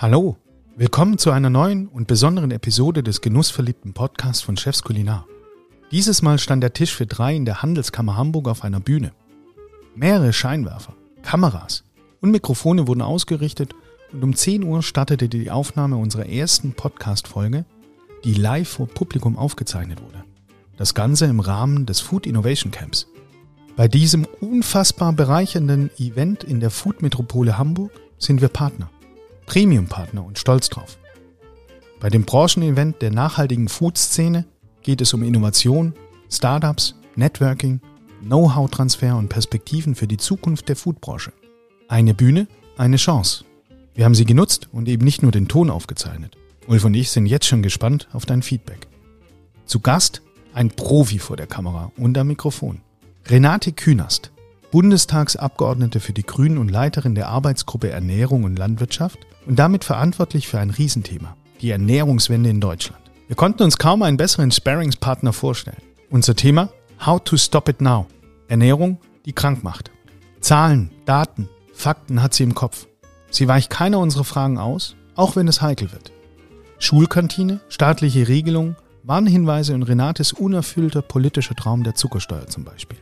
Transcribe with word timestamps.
Hallo, 0.00 0.36
willkommen 0.76 1.18
zu 1.18 1.32
einer 1.32 1.50
neuen 1.50 1.88
und 1.88 2.06
besonderen 2.06 2.52
Episode 2.52 3.02
des 3.02 3.20
genussverliebten 3.20 3.94
Podcasts 3.94 4.42
von 4.42 4.56
Chefs 4.56 4.84
Kulinar. 4.84 5.26
Dieses 5.90 6.22
Mal 6.22 6.38
stand 6.38 6.62
der 6.62 6.72
Tisch 6.72 6.94
für 6.94 7.06
drei 7.06 7.34
in 7.34 7.44
der 7.44 7.62
Handelskammer 7.62 8.16
Hamburg 8.16 8.46
auf 8.46 8.62
einer 8.62 8.78
Bühne. 8.78 9.10
Mehrere 9.96 10.32
Scheinwerfer, 10.32 10.94
Kameras 11.22 11.82
und 12.20 12.30
Mikrofone 12.30 12.86
wurden 12.86 13.02
ausgerichtet 13.02 13.74
und 14.12 14.22
um 14.22 14.36
10 14.36 14.62
Uhr 14.62 14.84
startete 14.84 15.28
die 15.28 15.50
Aufnahme 15.50 15.96
unserer 15.96 16.26
ersten 16.26 16.74
Podcast-Folge, 16.74 17.64
die 18.22 18.34
live 18.34 18.68
vor 18.68 18.86
Publikum 18.86 19.36
aufgezeichnet 19.36 20.00
wurde. 20.00 20.22
Das 20.76 20.94
Ganze 20.94 21.24
im 21.24 21.40
Rahmen 21.40 21.86
des 21.86 21.98
Food 21.98 22.24
Innovation 22.24 22.70
Camps. 22.70 23.08
Bei 23.74 23.88
diesem 23.88 24.28
unfassbar 24.40 25.12
bereichernden 25.12 25.90
Event 25.98 26.44
in 26.44 26.60
der 26.60 26.70
Food-Metropole 26.70 27.58
Hamburg 27.58 27.90
sind 28.16 28.40
wir 28.40 28.48
Partner. 28.48 28.90
Premium-Partner 29.48 30.24
und 30.24 30.38
stolz 30.38 30.68
drauf. 30.68 30.98
Bei 32.00 32.10
dem 32.10 32.24
Branchenevent 32.24 33.02
der 33.02 33.10
nachhaltigen 33.10 33.68
Food-Szene 33.68 34.44
geht 34.82 35.00
es 35.00 35.12
um 35.14 35.22
Innovation, 35.22 35.94
Startups, 36.30 36.94
Networking, 37.16 37.80
Know-how-Transfer 38.22 39.16
und 39.16 39.28
Perspektiven 39.28 39.94
für 39.94 40.06
die 40.06 40.18
Zukunft 40.18 40.68
der 40.68 40.76
Foodbranche. 40.76 41.32
Eine 41.88 42.14
Bühne, 42.14 42.46
eine 42.76 42.96
Chance. 42.96 43.44
Wir 43.94 44.04
haben 44.04 44.14
sie 44.14 44.26
genutzt 44.26 44.68
und 44.70 44.86
eben 44.86 45.04
nicht 45.04 45.22
nur 45.22 45.32
den 45.32 45.48
Ton 45.48 45.70
aufgezeichnet. 45.70 46.36
Ulf 46.68 46.84
und 46.84 46.94
ich 46.94 47.10
sind 47.10 47.26
jetzt 47.26 47.46
schon 47.46 47.62
gespannt 47.62 48.06
auf 48.12 48.26
dein 48.26 48.42
Feedback. 48.42 48.86
Zu 49.64 49.80
Gast 49.80 50.22
ein 50.52 50.70
Profi 50.70 51.18
vor 51.18 51.36
der 51.36 51.46
Kamera 51.46 51.90
und 51.96 52.18
am 52.18 52.28
Mikrofon. 52.28 52.80
Renate 53.26 53.72
Künast, 53.72 54.30
Bundestagsabgeordnete 54.70 56.00
für 56.00 56.12
die 56.12 56.24
Grünen 56.24 56.58
und 56.58 56.70
Leiterin 56.70 57.14
der 57.14 57.28
Arbeitsgruppe 57.28 57.90
Ernährung 57.90 58.44
und 58.44 58.58
Landwirtschaft 58.58 59.18
und 59.46 59.58
damit 59.58 59.84
verantwortlich 59.84 60.46
für 60.46 60.58
ein 60.58 60.70
Riesenthema, 60.70 61.36
die 61.60 61.70
Ernährungswende 61.70 62.50
in 62.50 62.60
Deutschland. 62.60 63.00
Wir 63.28 63.36
konnten 63.36 63.62
uns 63.62 63.78
kaum 63.78 64.02
einen 64.02 64.16
besseren 64.16 64.50
Sparringspartner 64.50 65.32
vorstellen. 65.32 65.82
Unser 66.10 66.34
Thema? 66.34 66.70
How 67.04 67.22
to 67.22 67.36
stop 67.36 67.68
it 67.68 67.80
now. 67.80 68.06
Ernährung, 68.48 68.98
die 69.24 69.32
krank 69.32 69.62
macht. 69.62 69.90
Zahlen, 70.40 70.90
Daten, 71.06 71.48
Fakten 71.72 72.22
hat 72.22 72.34
sie 72.34 72.44
im 72.44 72.54
Kopf. 72.54 72.86
Sie 73.30 73.48
weicht 73.48 73.70
keiner 73.70 73.98
unserer 73.98 74.24
Fragen 74.24 74.58
aus, 74.58 74.96
auch 75.14 75.36
wenn 75.36 75.48
es 75.48 75.62
heikel 75.62 75.92
wird. 75.92 76.12
Schulkantine, 76.78 77.60
staatliche 77.68 78.28
Regelungen, 78.28 78.76
Warnhinweise 79.02 79.74
und 79.74 79.82
Renates 79.84 80.32
unerfüllter 80.32 81.02
politischer 81.02 81.54
Traum 81.54 81.82
der 81.82 81.94
Zuckersteuer 81.94 82.46
zum 82.46 82.64
Beispiel. 82.64 82.98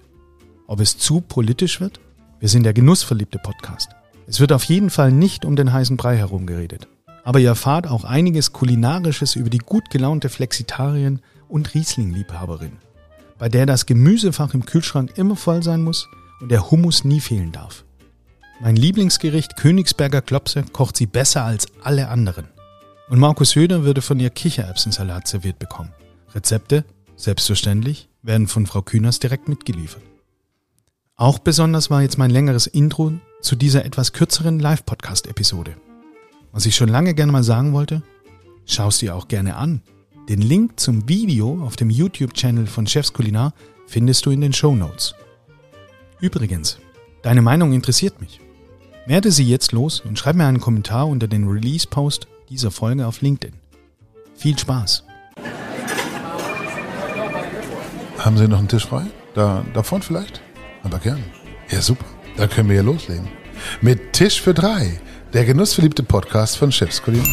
Ob 0.69 0.81
es 0.81 0.98
zu 0.98 1.20
politisch 1.20 1.81
wird? 1.81 2.00
Wir 2.41 2.48
sind 2.48 2.64
der 2.64 2.72
genussverliebte 2.72 3.39
Podcast. 3.39 3.91
Es 4.27 4.41
wird 4.41 4.53
auf 4.53 4.64
jeden 4.64 4.91
Fall 4.91 5.12
nicht 5.12 5.45
um 5.45 5.55
den 5.55 5.72
heißen 5.72 5.97
Brei 5.97 6.17
herumgeredet. 6.17 6.89
Aber 7.22 7.39
ihr 7.39 7.48
erfahrt 7.48 7.86
auch 7.86 8.05
einiges 8.05 8.53
Kulinarisches 8.53 9.37
über 9.37 9.48
die 9.48 9.59
gut 9.59 9.91
gelaunte 9.91 10.28
Flexitarien- 10.28 11.20
und 11.48 11.75
Riesling-Liebhaberin, 11.75 12.72
bei 13.39 13.48
der 13.48 13.67
das 13.67 13.87
Gemüsefach 13.87 14.55
im 14.55 14.67
Kühlschrank 14.67 15.17
immer 15.17 15.37
voll 15.37 15.62
sein 15.62 15.83
muss 15.83 16.09
und 16.41 16.50
der 16.50 16.70
Hummus 16.70 17.05
nie 17.05 17.20
fehlen 17.20 17.53
darf. 17.53 17.84
Mein 18.61 18.75
Lieblingsgericht 18.75 19.56
Königsberger 19.56 20.22
Klopse 20.22 20.64
kocht 20.72 20.97
sie 20.97 21.06
besser 21.06 21.44
als 21.44 21.69
alle 21.83 22.09
anderen. 22.09 22.48
Und 23.09 23.20
Markus 23.20 23.55
Höder 23.55 23.84
würde 23.84 24.03
von 24.03 24.19
ihr 24.19 24.31
Kichererbsensalat 24.31 25.28
serviert 25.28 25.61
bekommen. 25.61 25.92
Rezepte, 26.34 26.84
selbstverständlich, 27.14 28.09
werden 28.22 28.48
von 28.48 28.67
Frau 28.67 28.83
Kühners 28.83 29.20
direkt 29.20 29.48
mitgeliefert. 29.48 30.03
Auch 31.19 31.39
besonders 31.39 31.89
war 31.89 32.03
jetzt 32.03 32.19
mein 32.19 32.31
längeres 32.31 32.67
Intro 32.67 33.12
zu 33.41 33.56
dieser 33.56 33.86
etwas 33.86 34.12
kürzeren 34.12 34.59
Live-Podcast-Episode. 34.59 35.75
Was 36.53 36.67
ich 36.67 36.77
schon 36.77 36.91
lange 36.91 37.14
gerne 37.14 37.33
mal 37.33 37.42
sagen 37.42 37.72
wollte, 37.72 38.03
schaust 38.67 39.00
dir 39.00 39.17
auch 39.17 39.27
gerne 39.27 39.56
an. 39.56 39.81
Den 40.28 40.42
Link 40.42 40.78
zum 40.78 41.09
Video 41.09 41.62
auf 41.62 41.77
dem 41.77 41.89
YouTube-Channel 41.89 42.67
von 42.67 42.87
Chefs 42.87 43.14
Kulinar 43.14 43.55
findest 43.87 44.27
du 44.27 44.31
in 44.31 44.42
den 44.42 44.53
Show 44.53 44.76
Notes. 44.76 45.15
Übrigens, 46.21 46.81
deine 47.22 47.41
Meinung 47.41 47.72
interessiert 47.72 48.21
mich. 48.21 48.38
Werde 49.06 49.32
sie 49.32 49.49
jetzt 49.49 49.72
los 49.72 50.00
und 50.00 50.19
schreib 50.19 50.37
mir 50.37 50.44
einen 50.44 50.60
Kommentar 50.60 51.09
unter 51.09 51.28
den 51.28 51.49
Release-Post 51.49 52.28
dieser 52.50 52.71
Folge 52.71 53.06
auf 53.06 53.22
LinkedIn. 53.22 53.55
Viel 54.34 54.59
Spaß! 54.59 55.05
Haben 58.19 58.37
Sie 58.37 58.49
noch 58.49 58.59
einen 58.59 58.69
Tisch 58.69 58.84
frei? 58.84 59.06
Da, 59.34 59.65
da 59.72 59.82
vorne 59.82 60.05
vielleicht? 60.05 60.43
Aber 60.87 61.01
gern. 61.01 61.25
Ja, 61.69 61.83
super. 61.83 62.05
Dann 62.37 62.49
können 62.49 62.69
wir 62.69 62.77
ja 62.77 62.83
loslegen. 62.83 63.27
Mit 63.81 64.13
Tisch 64.13 64.41
für 64.41 64.55
drei. 64.55 65.01
Der 65.33 65.45
genussverliebte 65.45 66.05
Podcast 66.05 66.57
von 66.57 66.71
Chefs 66.71 67.03
Kulinar. 67.03 67.27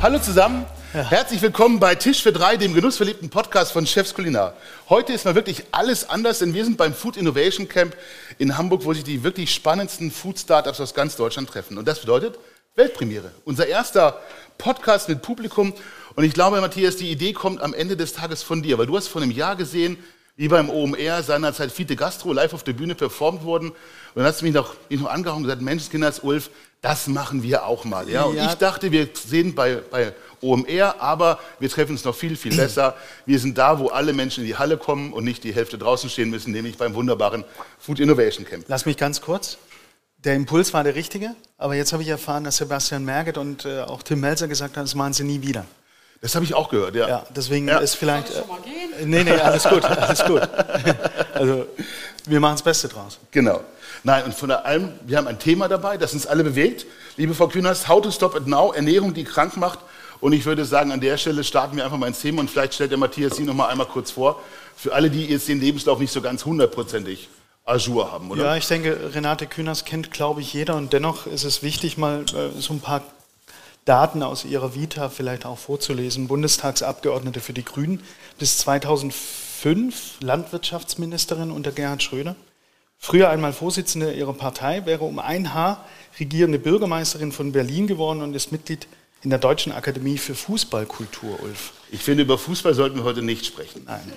Hallo 0.00 0.20
zusammen. 0.20 0.64
Herzlich 1.04 1.40
willkommen 1.42 1.78
bei 1.78 1.94
Tisch 1.94 2.24
für 2.24 2.32
drei, 2.32 2.56
dem 2.56 2.74
genussverliebten 2.74 3.30
Podcast 3.30 3.70
von 3.70 3.86
Chefs 3.86 4.14
Kulinar. 4.14 4.54
Heute 4.88 5.12
ist 5.12 5.24
mal 5.24 5.36
wirklich 5.36 5.62
alles 5.70 6.10
anders, 6.10 6.40
denn 6.40 6.54
wir 6.54 6.64
sind 6.64 6.76
beim 6.76 6.92
Food 6.92 7.16
Innovation 7.16 7.68
Camp 7.68 7.96
in 8.38 8.58
Hamburg, 8.58 8.84
wo 8.84 8.92
sich 8.92 9.04
die 9.04 9.22
wirklich 9.22 9.54
spannendsten 9.54 10.10
Food 10.10 10.40
Startups 10.40 10.80
aus 10.80 10.94
ganz 10.94 11.14
Deutschland 11.14 11.48
treffen. 11.48 11.78
Und 11.78 11.86
das 11.86 12.00
bedeutet 12.00 12.36
Weltpremiere. 12.74 13.30
Unser 13.44 13.68
erster 13.68 14.20
Podcast 14.58 15.08
mit 15.08 15.22
Publikum. 15.22 15.72
Und 16.16 16.24
ich 16.24 16.32
glaube, 16.34 16.60
Matthias, 16.60 16.96
die 16.96 17.12
Idee 17.12 17.32
kommt 17.32 17.62
am 17.62 17.74
Ende 17.74 17.96
des 17.96 18.14
Tages 18.14 18.42
von 18.42 18.60
dir, 18.62 18.76
weil 18.76 18.86
du 18.86 18.96
hast 18.96 19.06
vor 19.06 19.22
einem 19.22 19.30
Jahr 19.30 19.54
gesehen, 19.54 19.98
wie 20.34 20.48
beim 20.48 20.68
OMR 20.68 21.22
seinerzeit 21.22 21.70
Fiete 21.70 21.94
Gastro 21.94 22.32
live 22.32 22.54
auf 22.54 22.64
der 22.64 22.72
Bühne 22.72 22.96
performt 22.96 23.44
wurden. 23.44 23.68
Und 23.70 23.76
dann 24.16 24.24
hast 24.24 24.40
du 24.40 24.46
mich 24.46 24.54
noch, 24.54 24.74
mich 24.88 25.00
noch 25.00 25.10
angehauen 25.10 25.38
und 25.38 25.42
gesagt, 25.44 25.62
Menschenskinders, 25.62 26.20
Ulf, 26.20 26.50
das 26.80 27.08
machen 27.08 27.42
wir 27.42 27.66
auch 27.66 27.84
mal. 27.84 28.08
Ja? 28.08 28.22
Und 28.24 28.36
Ja. 28.36 28.46
ich 28.46 28.54
dachte, 28.54 28.92
wir 28.92 29.08
sehen 29.14 29.54
bei, 29.54 29.82
bei 29.90 30.12
OMR, 30.42 30.96
aber 31.00 31.38
wir 31.58 31.68
treffen 31.68 31.92
uns 31.92 32.04
noch 32.04 32.14
viel, 32.14 32.36
viel 32.36 32.54
besser. 32.56 32.94
Wir 33.26 33.38
sind 33.38 33.58
da, 33.58 33.78
wo 33.78 33.88
alle 33.88 34.12
Menschen 34.12 34.42
in 34.42 34.46
die 34.46 34.56
Halle 34.56 34.76
kommen 34.76 35.12
und 35.12 35.24
nicht 35.24 35.44
die 35.44 35.54
Hälfte 35.54 35.78
draußen 35.78 36.08
stehen 36.10 36.30
müssen, 36.30 36.52
nämlich 36.52 36.76
beim 36.76 36.94
wunderbaren 36.94 37.44
Food 37.78 38.00
Innovation 38.00 38.44
Camp. 38.44 38.64
Lass 38.68 38.86
mich 38.86 38.96
ganz 38.96 39.20
kurz. 39.20 39.58
Der 40.24 40.34
Impuls 40.34 40.74
war 40.74 40.82
der 40.82 40.96
richtige, 40.96 41.36
aber 41.58 41.74
jetzt 41.76 41.92
habe 41.92 42.02
ich 42.02 42.08
erfahren, 42.08 42.42
dass 42.42 42.56
Sebastian 42.56 43.04
Merget 43.04 43.38
und 43.38 43.64
äh, 43.64 43.82
auch 43.82 44.02
Tim 44.02 44.18
Melzer 44.20 44.48
gesagt 44.48 44.76
haben, 44.76 44.84
das 44.84 44.96
machen 44.96 45.12
sie 45.12 45.22
nie 45.22 45.42
wieder. 45.42 45.64
Das 46.20 46.34
habe 46.34 46.44
ich 46.44 46.54
auch 46.54 46.68
gehört, 46.68 46.96
ja. 46.96 47.08
Ja, 47.08 47.26
deswegen 47.30 47.68
Ja. 47.68 47.78
ist 47.78 47.94
vielleicht. 47.94 48.30
Äh, 48.34 48.42
nee, 49.04 49.22
nee, 49.22 49.30
alles 49.30 49.62
gut, 49.62 49.84
alles 49.84 50.24
gut. 50.24 50.42
also, 51.34 51.66
wir 52.26 52.40
machen 52.40 52.54
das 52.54 52.62
Beste 52.62 52.88
draus. 52.88 53.18
Genau. 53.30 53.60
Nein, 54.02 54.24
und 54.24 54.34
von 54.34 54.50
allem, 54.50 54.92
wir 55.06 55.16
haben 55.18 55.28
ein 55.28 55.38
Thema 55.38 55.68
dabei, 55.68 55.96
das 55.96 56.12
uns 56.14 56.26
alle 56.26 56.42
bewegt. 56.42 56.86
Liebe 57.16 57.34
Frau 57.34 57.46
Künast, 57.46 57.88
How 57.88 58.02
to 58.02 58.10
Stop 58.10 58.36
It 58.36 58.48
Now, 58.48 58.72
Ernährung, 58.72 59.14
die 59.14 59.22
krank 59.24 59.56
macht. 59.56 59.78
Und 60.20 60.32
ich 60.32 60.44
würde 60.44 60.64
sagen, 60.64 60.92
an 60.92 61.00
der 61.00 61.16
Stelle 61.16 61.44
starten 61.44 61.76
wir 61.76 61.84
einfach 61.84 61.98
mal 61.98 62.08
ins 62.08 62.20
Thema 62.20 62.40
und 62.40 62.50
vielleicht 62.50 62.74
stellt 62.74 62.90
der 62.90 62.98
Matthias 62.98 63.36
Sie 63.36 63.44
noch 63.44 63.54
mal 63.54 63.68
einmal 63.68 63.86
kurz 63.86 64.10
vor. 64.10 64.42
Für 64.76 64.94
alle, 64.94 65.10
die 65.10 65.26
jetzt 65.26 65.48
den 65.48 65.60
Lebenslauf 65.60 65.98
nicht 65.98 66.12
so 66.12 66.20
ganz 66.20 66.44
hundertprozentig 66.44 67.28
ajour 67.64 68.10
haben, 68.10 68.30
oder? 68.30 68.44
Ja, 68.44 68.56
ich 68.56 68.66
denke, 68.66 69.14
Renate 69.14 69.46
Künast 69.46 69.86
kennt, 69.86 70.10
glaube 70.10 70.40
ich, 70.40 70.52
jeder 70.52 70.76
und 70.76 70.92
dennoch 70.92 71.26
ist 71.26 71.44
es 71.44 71.62
wichtig, 71.62 71.98
mal 71.98 72.24
äh, 72.34 72.60
so 72.60 72.72
ein 72.72 72.80
paar 72.80 73.02
Daten 73.84 74.22
aus 74.22 74.44
ihrer 74.44 74.74
Vita 74.74 75.08
vielleicht 75.08 75.46
auch 75.46 75.58
vorzulesen. 75.58 76.28
Bundestagsabgeordnete 76.28 77.40
für 77.40 77.52
die 77.52 77.64
Grünen 77.64 78.02
bis 78.38 78.58
2005 78.58 80.20
Landwirtschaftsministerin 80.20 81.50
unter 81.50 81.72
Gerhard 81.72 82.02
Schröder. 82.02 82.36
Früher 82.98 83.30
einmal 83.30 83.52
Vorsitzende 83.52 84.12
ihrer 84.12 84.34
Partei, 84.34 84.84
wäre 84.84 85.04
um 85.04 85.18
ein 85.18 85.54
Haar 85.54 85.86
regierende 86.18 86.58
Bürgermeisterin 86.58 87.32
von 87.32 87.52
Berlin 87.52 87.86
geworden 87.86 88.22
und 88.22 88.34
ist 88.34 88.50
Mitglied 88.50 88.88
in 89.22 89.30
der 89.30 89.38
Deutschen 89.38 89.72
Akademie 89.72 90.18
für 90.18 90.34
Fußballkultur, 90.34 91.42
Ulf. 91.42 91.72
Ich 91.90 92.02
finde, 92.02 92.22
über 92.22 92.38
Fußball 92.38 92.74
sollten 92.74 92.96
wir 92.96 93.04
heute 93.04 93.22
nicht 93.22 93.46
sprechen. 93.46 93.82
Nein. 93.86 94.12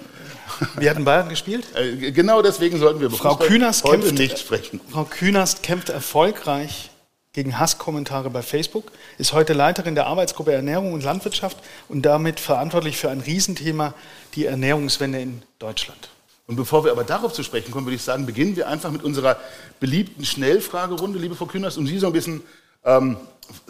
Wir 0.77 0.89
hatten 0.89 1.05
Bayern 1.05 1.29
gespielt. 1.29 1.65
Äh, 1.75 2.11
genau 2.11 2.41
deswegen 2.41 2.77
sollten 2.77 2.99
wir 2.99 3.07
über 3.07 3.17
Frau 3.17 3.31
Fußball 3.31 3.47
Künast 3.47 3.83
heute 3.83 4.01
kämpft, 4.01 4.17
nicht 4.19 4.39
sprechen. 4.39 4.81
Frau 4.89 5.05
Künast 5.05 5.63
kämpft 5.63 5.89
erfolgreich 5.89 6.91
gegen 7.33 7.57
Hasskommentare 7.57 8.29
bei 8.29 8.41
Facebook, 8.41 8.91
ist 9.17 9.33
heute 9.33 9.53
Leiterin 9.53 9.95
der 9.95 10.05
Arbeitsgruppe 10.07 10.51
Ernährung 10.51 10.93
und 10.93 11.03
Landwirtschaft 11.03 11.57
und 11.87 12.03
damit 12.03 12.39
verantwortlich 12.39 12.97
für 12.97 13.09
ein 13.09 13.21
Riesenthema, 13.21 13.93
die 14.35 14.45
Ernährungswende 14.45 15.21
in 15.21 15.41
Deutschland. 15.57 16.09
Und 16.47 16.57
bevor 16.57 16.83
wir 16.83 16.91
aber 16.91 17.05
darauf 17.05 17.31
zu 17.31 17.43
sprechen 17.43 17.71
kommen, 17.71 17.85
würde 17.85 17.95
ich 17.95 18.01
sagen, 18.01 18.25
beginnen 18.25 18.57
wir 18.57 18.67
einfach 18.67 18.91
mit 18.91 19.03
unserer 19.03 19.37
beliebten 19.79 20.25
Schnellfragerunde, 20.25 21.17
liebe 21.17 21.35
Frau 21.35 21.45
Künast, 21.45 21.77
um 21.77 21.87
Sie 21.87 21.97
so 21.97 22.07
ein 22.07 22.13
bisschen 22.13 22.41
ähm, 22.83 23.15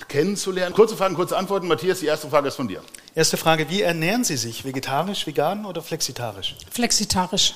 kennenzulernen. 0.08 0.76
Kurze 0.76 0.98
Fragen, 0.98 1.16
kurze 1.16 1.38
Antworten. 1.38 1.68
Matthias, 1.68 2.00
die 2.00 2.06
erste 2.06 2.30
Frage 2.30 2.48
ist 2.48 2.56
von 2.56 2.68
dir. 2.68 2.82
Erste 3.16 3.38
Frage, 3.38 3.70
wie 3.70 3.82
ernähren 3.82 4.24
Sie 4.24 4.38
sich? 4.38 4.64
Vegetarisch, 4.64 5.28
vegan 5.28 5.66
oder 5.66 5.82
flexitarisch? 5.82 6.56
Flexitarisch. 6.70 7.56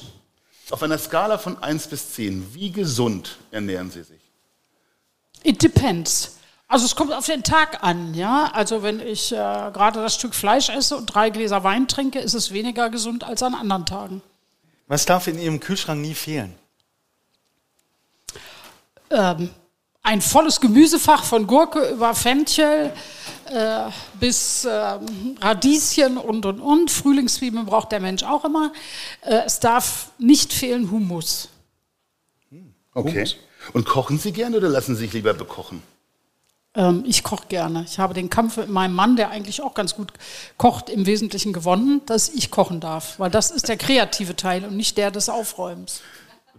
Auf 0.72 0.81
einer 0.81 0.98
Skala 0.98 1.38
von 1.38 1.62
1 1.62 1.88
bis 1.88 2.13
10, 2.13 2.54
wie 2.54 2.72
gesund 2.72 3.38
ernähren 3.51 3.92
Sie 3.92 4.04
sich? 4.04 4.19
It 5.44 5.62
depends. 5.62 6.38
Also 6.68 6.86
es 6.86 6.95
kommt 6.95 7.13
auf 7.13 7.27
den 7.27 7.44
Tag 7.44 7.83
an, 7.83 8.16
ja. 8.16 8.50
Also 8.54 8.81
wenn 8.81 9.00
ich 9.00 9.31
äh, 9.31 9.36
gerade 9.36 10.01
das 10.01 10.16
Stück 10.16 10.33
Fleisch 10.33 10.69
esse 10.69 10.98
und 10.98 11.06
drei 11.06 11.30
Gläser 11.30 11.63
Wein 11.63 11.88
trinke, 11.88 12.19
ist 12.19 12.33
es 12.33 12.51
weniger 12.51 12.89
gesund 12.89 13.24
als 13.24 13.44
an 13.44 13.54
anderen 13.54 13.86
Tagen. 13.86 14.22
Was 14.88 15.06
darf 15.06 15.27
in 15.27 15.39
Ihrem 15.39 15.60
Kühlschrank 15.60 16.01
nie 16.01 16.16
fehlen? 16.16 16.56
Ähm, 19.12 19.51
ein 20.06 20.22
volles 20.22 20.62
Gemüsefach 20.62 21.24
von 21.24 21.48
Gurke 21.48 21.90
über 21.90 22.13
Fenchel 22.13 22.94
äh, 23.50 23.90
bis 24.19 24.63
äh, 24.63 25.00
Radieschen 25.42 26.18
und 26.18 26.46
und 26.46 26.60
und. 26.60 26.92
Frühlingszwiebeln 26.92 27.66
braucht 27.66 27.92
der 27.92 28.00
Mensch 28.00 28.24
auch 28.24 28.46
immer. 28.46 28.72
Äh, 29.22 29.42
es 29.46 29.60
darf 29.60 30.12
nicht 30.19 30.54
fehlen 30.54 30.92
Hummus. 30.92 31.50
Okay. 32.94 33.28
Und 33.74 33.86
kochen 33.86 34.19
Sie 34.19 34.31
gerne 34.31 34.57
oder 34.57 34.69
lassen 34.69 34.96
Sie 34.96 35.06
sich 35.06 35.13
lieber 35.13 35.34
bekochen? 35.34 35.81
Ähm, 36.75 37.04
ich 37.08 37.24
koche 37.24 37.48
gerne. 37.50 37.84
Ich 37.88 37.98
habe 37.98 38.13
den 38.13 38.30
Kampf 38.30 38.58
mit 38.58 38.69
meinem 38.69 38.94
Mann, 38.94 39.16
der 39.16 39.31
eigentlich 39.31 39.62
auch 39.63 39.74
ganz 39.74 39.96
gut 39.96 40.13
kocht, 40.58 40.90
im 40.90 41.08
Wesentlichen 41.08 41.51
gewonnen, 41.51 42.01
dass 42.06 42.30
ich 42.30 42.51
kochen 42.51 42.80
darf. 42.80 43.19
Weil 43.19 43.31
das 43.31 43.50
ist 43.50 43.69
der 43.69 43.78
kreative 43.78 44.36
Teil 44.36 44.66
und 44.66 44.78
nicht 44.78 44.98
der 44.98 45.10
des 45.10 45.30
Aufräumens. 45.30 46.01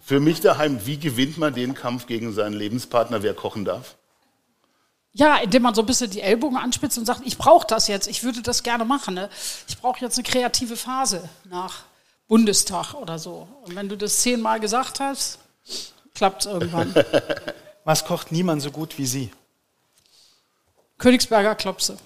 Für 0.06 0.20
mich 0.20 0.40
daheim, 0.40 0.86
wie 0.86 0.98
gewinnt 0.98 1.36
man 1.36 1.52
den 1.52 1.74
Kampf 1.74 2.06
gegen 2.06 2.32
seinen 2.32 2.52
Lebenspartner, 2.52 3.24
wer 3.24 3.34
kochen 3.34 3.64
darf? 3.64 3.96
Ja, 5.12 5.38
indem 5.38 5.64
man 5.64 5.74
so 5.74 5.82
ein 5.82 5.86
bisschen 5.86 6.08
die 6.08 6.20
Ellbogen 6.20 6.56
anspitzt 6.56 6.96
und 6.96 7.06
sagt, 7.06 7.22
ich 7.24 7.36
brauche 7.36 7.66
das 7.66 7.88
jetzt, 7.88 8.06
ich 8.06 8.22
würde 8.22 8.40
das 8.40 8.62
gerne 8.62 8.84
machen. 8.84 9.14
Ne? 9.14 9.28
Ich 9.66 9.76
brauche 9.78 10.00
jetzt 10.00 10.16
eine 10.16 10.22
kreative 10.22 10.76
Phase 10.76 11.28
nach 11.50 11.82
Bundestag 12.28 12.94
oder 12.94 13.18
so. 13.18 13.48
Und 13.64 13.74
wenn 13.74 13.88
du 13.88 13.96
das 13.96 14.20
zehnmal 14.20 14.60
gesagt 14.60 15.00
hast, 15.00 15.40
klappt 16.14 16.46
es 16.46 16.52
irgendwann. 16.52 16.94
Was 17.84 18.04
kocht 18.04 18.30
niemand 18.30 18.62
so 18.62 18.70
gut 18.70 18.98
wie 18.98 19.06
Sie? 19.06 19.32
Königsberger 20.98 21.56
Klopse. 21.56 21.98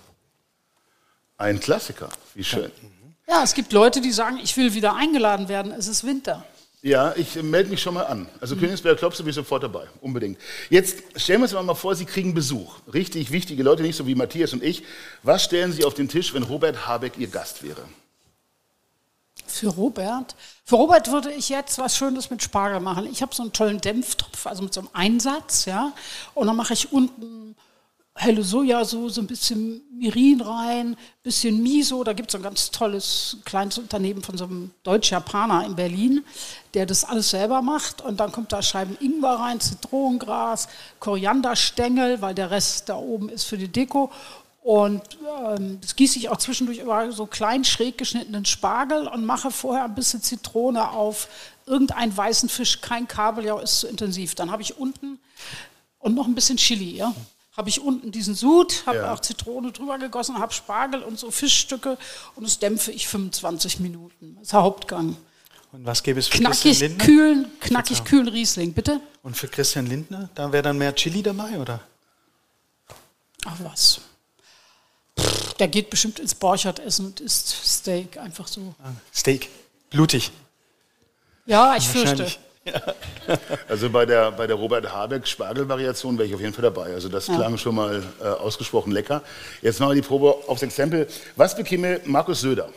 Ein 1.37 1.61
Klassiker, 1.61 2.09
wie 2.35 2.45
schön. 2.45 2.73
Ja, 3.29 3.43
es 3.43 3.53
gibt 3.53 3.75
Leute, 3.75 4.01
die 4.01 4.13
sagen, 4.13 4.39
ich 4.43 4.57
will 4.57 4.73
wieder 4.73 4.97
eingeladen 4.97 5.51
werden, 5.51 5.71
es 5.73 5.87
ist 5.87 6.03
Winter. 6.05 6.47
Ja, 6.83 7.15
ich 7.17 7.37
äh, 7.37 7.43
melde 7.43 7.71
mich 7.71 7.83
schon 7.83 7.95
mal 7.95 8.05
an. 8.05 8.27
Also 8.41 8.57
Königsberger 8.57 8.99
Klopse 8.99 9.23
bin 9.23 9.31
ich 9.31 9.37
sofort 9.37 9.63
dabei, 9.63 9.87
unbedingt. 10.01 10.39
Jetzt 10.71 11.03
stellen 11.17 11.41
wir 11.41 11.45
uns 11.45 11.67
mal 11.67 11.75
vor, 11.75 11.95
Sie 11.95 12.07
kriegen 12.07 12.33
Besuch. 12.33 12.77
Richtig 12.93 13.31
wichtige 13.31 13.63
Leute, 13.63 13.83
nicht 13.83 13.97
so 13.97 14.07
wie 14.07 14.15
Matthias 14.15 14.53
und 14.53 14.63
ich. 14.63 14.83
Was 15.23 15.45
stellen 15.45 15.73
Sie 15.73 15.85
auf 15.85 15.95
den 15.95 16.09
Tisch, 16.09 16.33
wenn 16.33 16.43
Robert 16.43 16.87
Habeck 16.87 17.19
Ihr 17.19 17.29
Gast 17.29 17.63
wäre? 17.63 17.83
Für 19.47 19.69
Robert? 19.69 20.35
Für 20.65 20.77
Robert 20.77 21.11
würde 21.11 21.33
ich 21.33 21.49
jetzt 21.49 21.79
was 21.79 21.97
Schönes 21.97 22.31
mit 22.31 22.43
Spargel 22.43 22.81
machen. 22.81 23.07
Ich 23.11 23.21
habe 23.21 23.35
so 23.35 23.43
einen 23.43 23.53
tollen 23.53 23.81
Dämpftopf, 23.81 24.47
also 24.47 24.63
mit 24.63 24.73
so 24.73 24.81
einem 24.81 24.91
Einsatz, 24.93 25.67
ja. 25.67 25.93
Und 26.35 26.47
dann 26.47 26.57
mache 26.57 26.73
ich 26.73 26.93
unten 26.93 27.57
helle 28.21 28.43
Sojasauce, 28.43 29.19
ein 29.19 29.27
bisschen 29.27 29.81
Mirin 29.97 30.43
rein, 30.43 30.97
bisschen 31.23 31.63
Miso. 31.63 32.05
Da 32.05 32.13
gibt 32.13 32.31
es 32.31 32.35
ein 32.35 32.43
ganz 32.43 32.71
tolles 32.71 33.39
kleines 33.47 33.79
Unternehmen 33.79 34.23
von 34.23 34.37
so 34.37 34.45
einem 34.45 34.71
Deutsch-Japaner 34.83 35.65
in 35.65 35.75
Berlin, 35.75 36.25
der 36.75 36.85
das 36.85 37.05
alles 37.05 37.31
selber 37.31 37.63
macht. 37.63 38.03
Und 38.03 38.21
dann 38.21 38.31
kommt 38.31 38.53
da 38.53 38.63
Scheiben 38.63 38.97
Ingwer 39.01 39.41
rein, 39.41 39.59
Zitronengras, 39.59 40.69
Korianderstängel, 40.99 42.21
weil 42.21 42.35
der 42.35 42.51
Rest 42.51 42.91
da 42.91 42.97
oben 42.97 43.31
ist 43.31 43.45
für 43.45 43.57
die 43.57 43.69
Deko. 43.69 44.11
Und 44.63 45.03
ähm, 45.47 45.79
das 45.81 45.97
gieße 45.97 46.19
ich 46.19 46.29
auch 46.29 46.37
zwischendurch 46.37 46.79
über 46.79 47.11
so 47.13 47.25
klein 47.25 47.65
schräg 47.65 47.97
geschnittenen 47.97 48.45
Spargel 48.45 49.09
und 49.09 49.25
mache 49.25 49.51
vorher 49.51 49.85
ein 49.85 49.95
bisschen 49.95 50.21
Zitrone 50.21 50.91
auf 50.91 51.29
irgendeinen 51.65 52.15
weißen 52.15 52.51
Fisch, 52.51 52.83
kein 52.83 53.09
Kabeljau, 53.09 53.61
ist 53.61 53.81
zu 53.81 53.89
intensiv. 53.89 54.35
Dann 54.35 54.51
habe 54.51 54.61
ich 54.61 54.77
unten 54.77 55.19
und 55.99 56.15
noch 56.15 56.27
ein 56.27 56.35
bisschen 56.35 56.59
Chili, 56.59 56.97
ja. 56.97 57.15
Habe 57.57 57.69
ich 57.69 57.81
unten 57.81 58.13
diesen 58.13 58.35
Sud, 58.35 58.85
habe 58.87 58.99
Ja. 58.99 59.13
auch 59.13 59.21
Zitrone 59.21 59.73
drüber 59.73 59.99
gegossen, 59.99 60.39
habe 60.39 60.53
Spargel 60.53 61.03
und 61.03 61.19
so 61.19 61.31
Fischstücke 61.31 61.99
und 62.37 62.45
das 62.45 62.59
dämpfe 62.59 62.93
ich 62.93 63.09
25 63.09 63.81
Minuten. 63.81 64.35
Das 64.37 64.45
ist 64.45 64.53
der 64.53 64.63
Hauptgang. 64.63 65.17
Und 65.73 65.85
was 65.85 66.03
gäbe 66.03 66.19
es 66.21 66.29
für 66.29 66.39
Knackig 66.39 66.63
Christian 66.63 66.91
Lindner? 66.91 67.05
kühlen, 67.05 67.47
knackig 67.61 68.05
kühlen 68.05 68.29
Riesling, 68.29 68.73
bitte. 68.73 69.01
Und 69.23 69.37
für 69.37 69.49
Christian 69.49 69.87
Lindner? 69.87 70.29
Da 70.35 70.51
wäre 70.53 70.63
dann 70.63 70.79
mehr 70.79 70.95
Chili 70.95 71.23
dabei, 71.23 71.59
oder? 71.59 71.81
Ach 73.47 73.57
was. 73.61 74.01
Pff, 75.19 75.55
Der 75.55 75.69
geht 75.69 75.91
bestimmt 75.91 76.19
ins 76.19 76.35
Borchert 76.35 76.79
essen 76.79 77.07
und 77.07 77.21
isst 77.21 77.49
Steak, 77.49 78.17
einfach 78.17 78.47
so. 78.49 78.75
Ah, 78.83 78.91
Steak. 79.15 79.49
Blutig. 79.91 80.31
Ja, 81.47 81.77
ich 81.77 81.87
fürchte. 81.89 82.31
Also 83.69 83.91
bei 83.91 84.07
der, 84.07 84.33
bei 84.33 84.47
der 84.47 84.57
Robert 84.57 84.93
Habeck 84.93 85.27
Spargel-Variation 85.27 86.19
wäre 86.19 86.29
ich 86.29 86.35
auf 86.35 86.41
jeden 86.41 86.53
Fall 86.53 86.63
dabei. 86.63 86.95
Also 86.95 87.09
das 87.09 87.27
klang 87.27 87.57
schon 87.59 87.75
mal 87.75 88.03
äh, 88.21 88.25
ausgesprochen 88.25 88.93
lecker. 88.93 89.23
Jetzt 89.63 89.79
machen 89.81 89.91
wir 89.91 90.03
die 90.03 90.07
Probe 90.07 90.35
aufs 90.49 90.63
Exempel. 90.63 91.07
Was 91.37 91.57
bekäme 91.57 92.01
Markus 92.05 92.41
Söder? 92.41 92.69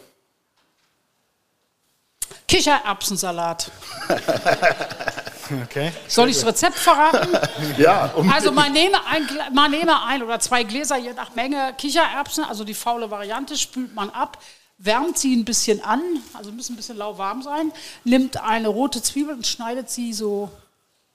Kichererbsensalat. 2.48 3.72
Okay. 5.66 5.92
Soll 6.08 6.30
ich 6.30 6.38
das 6.38 6.46
Rezept 6.46 6.76
verraten? 6.76 7.38
Ja, 7.78 8.12
um 8.16 8.32
Also 8.32 8.52
man 8.52 8.72
nehme, 8.72 8.98
ein, 9.06 9.28
man 9.54 9.72
nehme 9.72 10.04
ein 10.06 10.24
oder 10.24 10.40
zwei 10.40 10.64
Gläser, 10.64 10.98
je 10.98 11.14
nach 11.14 11.36
Menge 11.36 11.74
Kichererbsen, 11.78 12.44
also 12.46 12.64
die 12.64 12.74
faule 12.74 13.12
Variante, 13.12 13.58
spült 13.58 13.94
man 13.94 14.10
ab, 14.10 14.38
wärmt 14.84 15.18
sie 15.18 15.36
ein 15.36 15.46
bisschen 15.46 15.84
an, 15.84 16.02
also 16.34 16.52
müssen 16.52 16.74
ein 16.74 16.76
bisschen 16.76 16.98
lauwarm 16.98 17.42
sein, 17.42 17.72
nimmt 18.04 18.38
eine 18.38 18.68
rote 18.68 19.02
Zwiebel 19.02 19.36
und 19.36 19.48
schneidet 19.48 19.90
sie 19.90 20.14
so, 20.14 20.52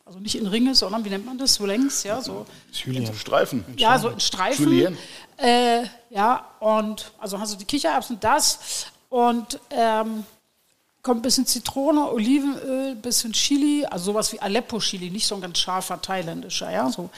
also 0.04 0.18
nicht 0.18 0.36
in 0.36 0.46
Ringe, 0.46 0.74
sondern 0.74 1.04
wie 1.04 1.10
nennt 1.10 1.26
man 1.26 1.38
das, 1.38 1.54
so 1.54 1.66
längs, 1.66 2.02
ja, 2.02 2.20
so, 2.20 2.46
Streifen. 2.72 3.64
ja, 3.76 3.98
so 3.98 4.08
in 4.08 4.20
Streifen. 4.20 4.64
Julienne. 4.64 4.96
Äh, 5.36 5.84
ja, 6.10 6.46
und 6.60 7.12
also 7.18 7.38
hast 7.38 7.52
du 7.52 7.58
die 7.58 7.66
Kichererbsen, 7.66 8.18
das 8.20 8.86
und 9.10 9.60
ähm, 9.70 10.24
kommt 11.02 11.20
ein 11.20 11.22
bisschen 11.22 11.46
Zitrone, 11.46 12.10
Olivenöl, 12.10 12.92
ein 12.92 13.00
bisschen 13.02 13.32
Chili, 13.32 13.84
also 13.84 14.06
sowas 14.12 14.32
wie 14.32 14.40
Aleppo-Chili, 14.40 15.10
nicht 15.10 15.26
so 15.26 15.34
ein 15.34 15.40
ganz 15.40 15.58
scharfer 15.58 16.00
thailändischer, 16.00 16.70
ja, 16.70 16.90
so 16.90 17.10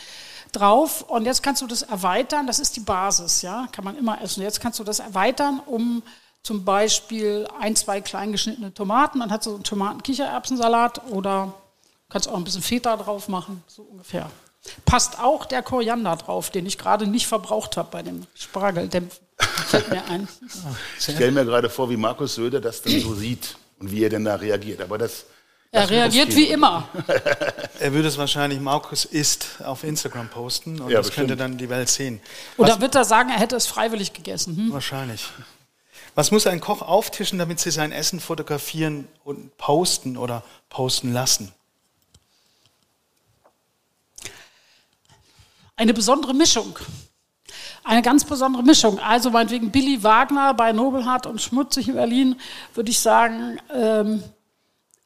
drauf. 0.53 1.03
Und 1.03 1.27
jetzt 1.27 1.43
kannst 1.43 1.63
du 1.63 1.67
das 1.67 1.83
erweitern, 1.83 2.47
das 2.47 2.59
ist 2.59 2.77
die 2.77 2.81
Basis, 2.81 3.43
ja, 3.43 3.69
kann 3.73 3.85
man 3.85 3.97
immer 3.97 4.21
essen. 4.21 4.43
Jetzt 4.43 4.61
kannst 4.61 4.79
du 4.79 4.85
das 4.85 4.99
erweitern 4.99 5.61
um 5.65 6.03
zum 6.43 6.65
Beispiel 6.65 7.47
ein, 7.61 7.77
zwei 7.77 8.01
klein 8.01 8.33
geschnittene 8.33 8.73
Tomaten, 8.73 9.21
dann 9.21 9.31
hast 9.31 9.47
du 9.47 9.51
so 9.51 9.57
einen 9.57 9.65
Tomaten-Kichererbsensalat 9.65 11.03
oder 11.11 11.55
kannst 12.09 12.29
auch 12.29 12.37
ein 12.37 12.45
bisschen 12.45 12.63
Feta 12.63 12.97
drauf 12.97 13.29
machen, 13.29 13.63
so 13.67 13.83
ungefähr. 13.83 14.31
Passt 14.85 15.19
auch 15.19 15.47
der 15.47 15.63
Koriander 15.63 16.17
drauf, 16.17 16.51
den 16.51 16.67
ich 16.67 16.77
gerade 16.77 17.07
nicht 17.07 17.27
verbraucht 17.27 17.77
habe 17.77 17.89
bei 17.91 18.03
dem 18.03 18.27
Spargeldämpfen. 18.35 19.21
Fällt 19.67 19.91
mir 19.91 20.05
ein. 20.07 20.29
Ich 20.99 21.05
stelle 21.05 21.31
mir 21.33 21.45
gerade 21.47 21.71
vor, 21.71 21.89
wie 21.89 21.97
Markus 21.97 22.35
Söder 22.35 22.61
das 22.61 22.83
dann 22.83 23.01
so 23.01 23.15
sieht 23.15 23.57
und 23.79 23.91
wie 23.91 24.03
er 24.05 24.11
denn 24.11 24.25
da 24.25 24.35
reagiert. 24.35 24.83
Aber 24.83 24.99
das. 24.99 25.25
Er 25.73 25.89
reagiert 25.89 26.35
wie 26.37 26.47
immer. 26.47 26.89
Er 27.79 27.95
würde 27.95 28.09
es 28.09 28.19
wahrscheinlich 28.19 28.61
Markus 28.61 29.07
ist 29.07 29.63
auf 29.65 29.85
Instagram 29.85 30.29
posten 30.29 30.79
und 30.83 30.91
Ja, 30.91 30.99
das 30.99 31.07
bestimmt. 31.07 31.29
könnte 31.29 31.43
dann 31.43 31.57
die 31.57 31.71
Welt 31.71 31.89
sehen. 31.89 32.21
Oder 32.59 32.79
wird 32.83 32.95
er 32.95 33.05
sagen, 33.07 33.31
er 33.31 33.39
hätte 33.39 33.57
es 33.57 33.67
freiwillig 33.67 34.13
gegessen? 34.13 34.55
Hm? 34.55 34.73
Wahrscheinlich. 34.75 35.25
Was 36.15 36.31
muss 36.31 36.47
ein 36.47 36.61
Koch 36.61 36.83
auftischen, 36.83 37.39
damit 37.39 37.61
sie 37.61 37.71
sein 37.71 37.93
Essen 37.93 38.21
fotografieren 38.21 39.07
und 39.25 39.57
posten 39.57 40.17
oder 40.17 40.43
posten 40.69 41.13
lassen? 41.13 41.53
Eine 45.77 45.95
besondere 45.95 46.35
Mischung. 46.35 46.79
Eine 47.85 48.03
ganz 48.03 48.25
besondere 48.25 48.63
Mischung. 48.63 48.99
Also 48.99 49.31
meinetwegen 49.31 49.71
Billy 49.71 50.03
Wagner 50.03 50.53
bei 50.53 50.73
Nobelhart 50.73 51.27
und 51.27 51.41
Schmutzig 51.41 51.89
in 51.89 51.95
Berlin, 51.95 52.41
würde 52.75 52.91
ich 52.91 53.01
sagen, 53.01 53.59
ähm, 53.73 54.23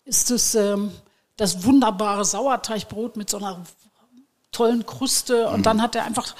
ist 0.04 0.30
es 0.30 0.54
ähm, 0.54 0.90
das 1.37 1.64
wunderbare 1.64 2.25
Sauerteigbrot 2.25 3.16
mit 3.16 3.30
so 3.30 3.37
einer 3.37 3.64
tollen 4.50 4.84
Kruste. 4.84 5.49
Und 5.49 5.66
dann 5.66 5.80
hat 5.80 5.94
er 5.94 6.04
einfach, 6.04 6.34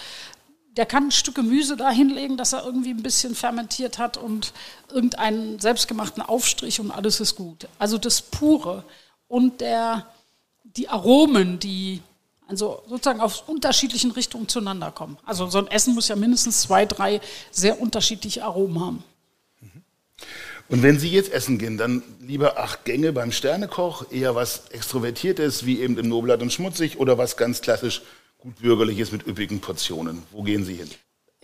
der 0.77 0.87
kann 0.87 1.09
ein 1.09 1.13
Stück 1.13 1.37
Gemüse 1.37 1.77
da 1.77 1.91
hinlegen, 1.91 2.37
dass 2.37 2.53
er 2.53 2.65
irgendwie 2.65 2.91
ein 2.91 3.03
bisschen 3.03 3.35
fermentiert 3.35 3.99
hat 3.99 4.17
und 4.17 4.53
irgendeinen 4.91 5.59
selbstgemachten 5.61 6.23
Aufstrich 6.23 6.81
und 6.81 6.91
alles 6.91 7.21
ist 7.21 7.37
gut. 7.37 7.69
Also 7.79 7.99
das 7.99 8.23
Pure 8.23 8.85
und 9.29 9.61
der, 9.61 10.07
die 10.65 10.89
Aromen, 10.89 11.59
die 11.59 12.03
also 12.47 12.83
sozusagen 12.89 13.21
aus 13.21 13.41
unterschiedlichen 13.41 14.11
Richtungen 14.11 14.49
zueinander 14.49 14.91
kommen. 14.91 15.17
Also 15.25 15.47
so 15.47 15.59
ein 15.59 15.69
Essen 15.69 15.95
muss 15.95 16.09
ja 16.09 16.17
mindestens 16.17 16.61
zwei, 16.63 16.85
drei 16.85 17.21
sehr 17.51 17.81
unterschiedliche 17.81 18.45
Aromen 18.45 18.81
haben. 18.81 19.05
Und 20.69 20.83
wenn 20.83 20.99
Sie 20.99 21.11
jetzt 21.11 21.31
essen 21.33 21.59
gehen, 21.59 21.77
dann 21.77 22.03
lieber 22.21 22.59
acht 22.59 22.85
Gänge 22.85 23.13
beim 23.13 23.33
Sternekoch, 23.33 24.11
eher 24.11 24.35
was 24.35 24.69
Extrovertiertes, 24.71 25.67
wie 25.67 25.81
eben 25.81 25.99
im 25.99 26.09
Nobelhart 26.09 26.43
und 26.43 26.53
Schmutzig, 26.53 26.99
oder 26.99 27.19
was 27.19 27.37
ganz 27.37 27.61
klassisch 27.61 28.03
gut 28.45 28.61
bürgerliches 28.61 29.11
mit 29.11 29.27
üppigen 29.27 29.61
Portionen. 29.61 30.23
Wo 30.31 30.43
gehen 30.43 30.65
Sie 30.65 30.75
hin? 30.75 30.91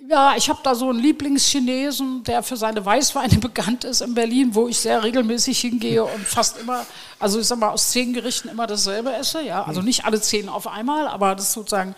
Ja, 0.09 0.35
ich 0.37 0.49
habe 0.50 0.61
da 0.62 0.75
so 0.75 0.90
einen 0.90 0.99
Lieblingschinesen, 0.99 2.25
der 2.25 2.42
für 2.42 2.57
seine 2.57 2.85
Weißweine 2.85 3.38
bekannt 3.40 3.85
ist 3.85 4.02
in 4.02 4.14
Berlin, 4.14 4.54
wo 4.54 4.69
ich 4.69 4.78
sehr 4.78 5.02
regelmäßig 5.02 5.59
hingehe 5.59 6.04
und 6.04 6.26
fast 6.26 6.59
immer, 6.59 6.85
also 7.19 7.40
ich 7.40 7.47
sag 7.47 7.59
mal, 7.59 7.71
aus 7.71 7.90
zehn 7.90 8.12
Gerichten 8.12 8.49
immer 8.49 8.66
dasselbe 8.66 9.14
esse. 9.14 9.42
Ja, 9.42 9.64
also 9.64 9.80
nicht 9.80 10.04
alle 10.04 10.21
zehn 10.21 10.49
auf 10.49 10.66
einmal, 10.66 11.09
aber 11.09 11.35
das 11.35 11.47
ist 11.47 11.52
sozusagen, 11.54 11.95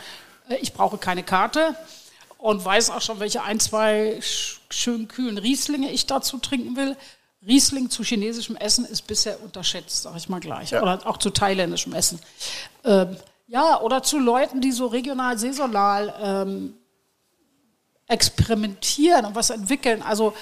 äh, 0.49 0.57
ich 0.57 0.73
brauche 0.73 0.99
keine 0.99 1.23
Karte. 1.25 1.75
und 2.39 2.65
weiß 2.65 2.91
auch 2.91 3.01
schon, 3.01 3.21
welche 3.21 3.43
ein, 3.43 3.61
zwei 3.61 4.19
schön 4.69 5.07
kühlen 5.09 5.39
Rieslinge 5.39 5.91
ich 5.91 6.07
dazu 6.07 6.39
trinken 6.39 6.77
will. 6.77 6.97
Riesling 7.47 7.89
zu 7.91 8.05
chinesischem 8.05 8.57
Essen 8.57 8.85
ist 8.85 9.03
bisher 9.03 9.43
unterschätzt, 9.43 10.03
sage 10.03 10.19
ich 10.19 10.29
mal 10.29 10.41
gleich. 10.41 10.71
Ja. 10.71 10.83
Oder 10.83 11.07
auch 11.07 11.19
zu 11.19 11.31
thailändischem 11.31 11.93
Essen. 11.93 12.21
Ähm, 12.85 13.17
ja, 13.47 13.81
oder 13.81 14.03
zu 14.03 14.19
Leuten, 14.19 14.61
die 14.61 14.73
so 14.73 14.87
regional, 14.87 15.39
saisonal 15.39 16.15
ähm, 16.21 16.75
experimentieren 18.07 19.25
und 19.25 19.35
was 19.35 19.51
entwickeln. 19.51 20.03
Also 20.03 20.35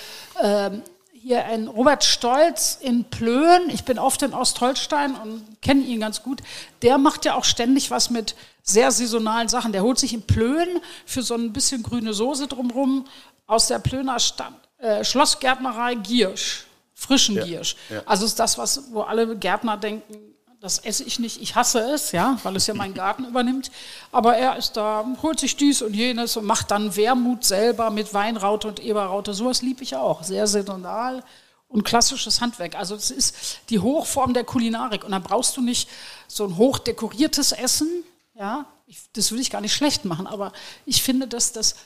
ähm, 0.42 0.83
hier 1.12 1.45
ein 1.45 1.69
Robert 1.69 2.02
Stolz 2.02 2.78
in 2.80 3.04
Plön, 3.04 3.69
ich 3.69 3.85
bin 3.85 3.99
oft 3.99 4.23
in 4.23 4.33
Ostholstein 4.33 5.14
und 5.16 5.61
kenne 5.61 5.83
ihn 5.83 6.00
ganz 6.00 6.23
gut, 6.23 6.42
der 6.83 6.99
macht 6.99 7.25
ja 7.25 7.35
auch 7.35 7.45
ständig 7.45 7.90
was 7.90 8.11
mit 8.11 8.35
sehr 8.62 8.90
saisonalen 8.90 9.49
Sachen. 9.49 9.73
Der 9.73 9.83
holt 9.83 9.99
sich 9.99 10.14
in 10.14 10.23
Plön 10.23 10.80
für 11.04 11.23
so 11.23 11.35
ein 11.35 11.52
bisschen 11.52 11.83
grüne 11.83 12.14
Soße 12.14 12.47
drumherum 12.47 13.07
aus 13.47 13.66
der 13.66 13.80
Plöner 13.80 14.19
Stadt, 14.19 14.54
äh, 14.78 15.04
Schlossgärtnerei 15.04 15.97
Giersch, 15.97 16.66
frischen 16.95 17.37
ja, 17.37 17.45
Giersch. 17.45 17.76
Ja. 17.90 18.02
Also 18.07 18.25
ist 18.25 18.38
das, 18.38 18.57
was, 18.57 18.92
wo 18.92 19.02
alle 19.02 19.37
Gärtner 19.37 19.76
denken, 19.76 20.29
das 20.60 20.78
esse 20.78 21.04
ich 21.04 21.18
nicht, 21.18 21.40
ich 21.40 21.54
hasse 21.54 21.80
es, 21.80 22.12
ja, 22.12 22.38
weil 22.42 22.54
es 22.54 22.66
ja 22.66 22.74
meinen 22.74 22.92
Garten 22.92 23.24
übernimmt. 23.24 23.70
Aber 24.12 24.36
er 24.36 24.56
ist 24.56 24.76
da, 24.76 25.06
holt 25.22 25.40
sich 25.40 25.56
dies 25.56 25.80
und 25.80 25.94
jenes 25.94 26.36
und 26.36 26.44
macht 26.44 26.70
dann 26.70 26.94
Wermut 26.96 27.44
selber 27.44 27.90
mit 27.90 28.12
Weinraute 28.12 28.68
und 28.68 28.78
Eberraute. 28.78 29.32
Sowas 29.32 29.62
liebe 29.62 29.82
ich 29.82 29.96
auch. 29.96 30.22
Sehr 30.22 30.46
saisonal 30.46 31.24
und 31.68 31.84
klassisches 31.84 32.42
Handwerk. 32.42 32.74
Also 32.74 32.94
es 32.94 33.10
ist 33.10 33.60
die 33.70 33.78
Hochform 33.78 34.34
der 34.34 34.44
Kulinarik. 34.44 35.02
Und 35.02 35.12
dann 35.12 35.22
brauchst 35.22 35.56
du 35.56 35.62
nicht 35.62 35.88
so 36.28 36.44
ein 36.44 36.58
hochdekoriertes 36.58 37.52
Essen. 37.52 37.88
Ja, 38.34 38.66
ich, 38.86 38.98
das 39.14 39.32
will 39.32 39.40
ich 39.40 39.50
gar 39.50 39.62
nicht 39.62 39.74
schlecht 39.74 40.04
machen, 40.04 40.26
aber 40.26 40.52
ich 40.84 41.02
finde, 41.02 41.26
dass 41.26 41.52
das 41.52 41.76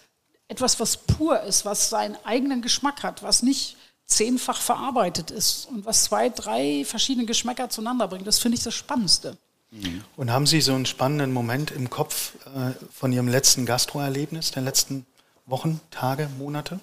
etwas, 0.48 0.80
was 0.80 0.96
pur 0.96 1.40
ist, 1.42 1.64
was 1.64 1.90
seinen 1.90 2.16
eigenen 2.24 2.60
Geschmack 2.60 3.02
hat, 3.04 3.22
was 3.22 3.42
nicht 3.42 3.76
zehnfach 4.06 4.60
verarbeitet 4.60 5.30
ist 5.30 5.66
und 5.66 5.86
was 5.86 6.04
zwei, 6.04 6.28
drei 6.28 6.84
verschiedene 6.84 7.26
Geschmäcker 7.26 7.70
zueinander 7.70 8.08
bringt. 8.08 8.26
Das 8.26 8.38
finde 8.38 8.58
ich 8.58 8.64
das 8.64 8.74
Spannendste. 8.74 9.36
Mhm. 9.70 10.04
Und 10.16 10.30
haben 10.30 10.46
Sie 10.46 10.60
so 10.60 10.74
einen 10.74 10.86
spannenden 10.86 11.32
Moment 11.32 11.70
im 11.70 11.90
Kopf 11.90 12.34
äh, 12.46 12.72
von 12.92 13.12
Ihrem 13.12 13.28
letzten 13.28 13.66
Gastroerlebnis, 13.66 14.50
der 14.52 14.62
letzten 14.62 15.06
Wochen, 15.46 15.80
Tage, 15.90 16.28
Monate, 16.38 16.80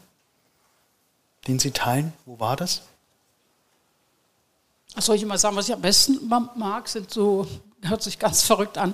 den 1.48 1.60
Sie 1.60 1.72
teilen? 1.72 2.14
Wo 2.26 2.40
war 2.40 2.56
das? 2.56 2.82
Was 4.96 5.06
soll 5.06 5.16
ich 5.16 5.24
immer 5.24 5.38
sagen, 5.38 5.56
was 5.56 5.70
ich 5.70 5.74
am 5.74 5.82
besten 5.82 6.20
mag, 6.56 6.90
sind 6.90 7.12
so, 7.12 7.48
hört 7.82 8.04
sich 8.04 8.20
ganz 8.20 8.44
verrückt 8.44 8.78
an, 8.78 8.94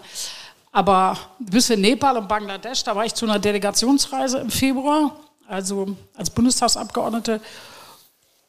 aber 0.72 1.18
bis 1.40 1.72
in 1.72 1.82
Nepal 1.82 2.18
und 2.18 2.28
Bangladesch, 2.28 2.84
da 2.84 2.96
war 2.96 3.04
ich 3.04 3.16
zu 3.16 3.26
einer 3.26 3.40
Delegationsreise 3.40 4.38
im 4.38 4.52
Februar, 4.52 5.20
also 5.48 5.98
als 6.16 6.30
Bundestagsabgeordnete 6.30 7.42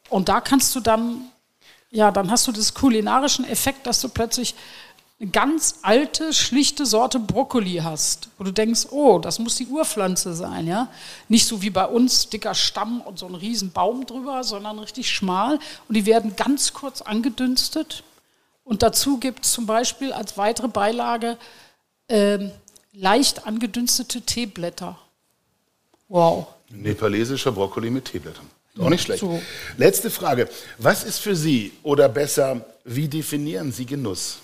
und 0.08 0.28
da 0.28 0.40
kannst 0.40 0.74
du 0.74 0.80
dann, 0.80 1.30
ja, 1.90 2.10
dann 2.10 2.30
hast 2.30 2.46
du 2.46 2.52
das 2.52 2.74
kulinarischen 2.74 3.44
Effekt, 3.46 3.86
dass 3.86 4.00
du 4.00 4.08
plötzlich 4.08 4.54
eine 5.20 5.30
ganz 5.30 5.80
alte, 5.82 6.32
schlichte 6.32 6.86
Sorte 6.86 7.18
Brokkoli 7.18 7.80
hast, 7.82 8.28
wo 8.38 8.44
du 8.44 8.52
denkst, 8.52 8.86
oh, 8.90 9.18
das 9.18 9.40
muss 9.40 9.56
die 9.56 9.66
Urpflanze 9.66 10.32
sein, 10.32 10.68
ja. 10.68 10.88
Nicht 11.28 11.46
so 11.46 11.60
wie 11.60 11.70
bei 11.70 11.86
uns, 11.86 12.28
dicker 12.28 12.54
Stamm 12.54 13.00
und 13.00 13.18
so 13.18 13.26
ein 13.26 13.34
riesen 13.34 13.72
Baum 13.72 14.06
drüber, 14.06 14.44
sondern 14.44 14.78
richtig 14.78 15.10
schmal. 15.10 15.58
Und 15.88 15.96
die 15.96 16.06
werden 16.06 16.36
ganz 16.36 16.72
kurz 16.72 17.02
angedünstet. 17.02 18.04
Und 18.62 18.82
dazu 18.82 19.18
gibt 19.18 19.44
es 19.44 19.52
zum 19.52 19.66
Beispiel 19.66 20.12
als 20.12 20.36
weitere 20.36 20.68
Beilage 20.68 21.36
ähm, 22.08 22.52
leicht 22.92 23.44
angedünstete 23.44 24.20
Teeblätter. 24.22 24.98
Wow. 26.06 26.46
Nepalesischer 26.70 27.50
Brokkoli 27.50 27.90
mit 27.90 28.04
Teeblättern. 28.04 28.46
Auch 28.78 28.90
nicht 28.90 29.02
schlecht. 29.02 29.20
So. 29.20 29.42
Letzte 29.76 30.10
Frage. 30.10 30.48
Was 30.78 31.04
ist 31.04 31.18
für 31.18 31.34
Sie 31.34 31.72
oder 31.82 32.08
besser, 32.08 32.64
wie 32.84 33.08
definieren 33.08 33.72
Sie 33.72 33.86
Genuss? 33.86 34.38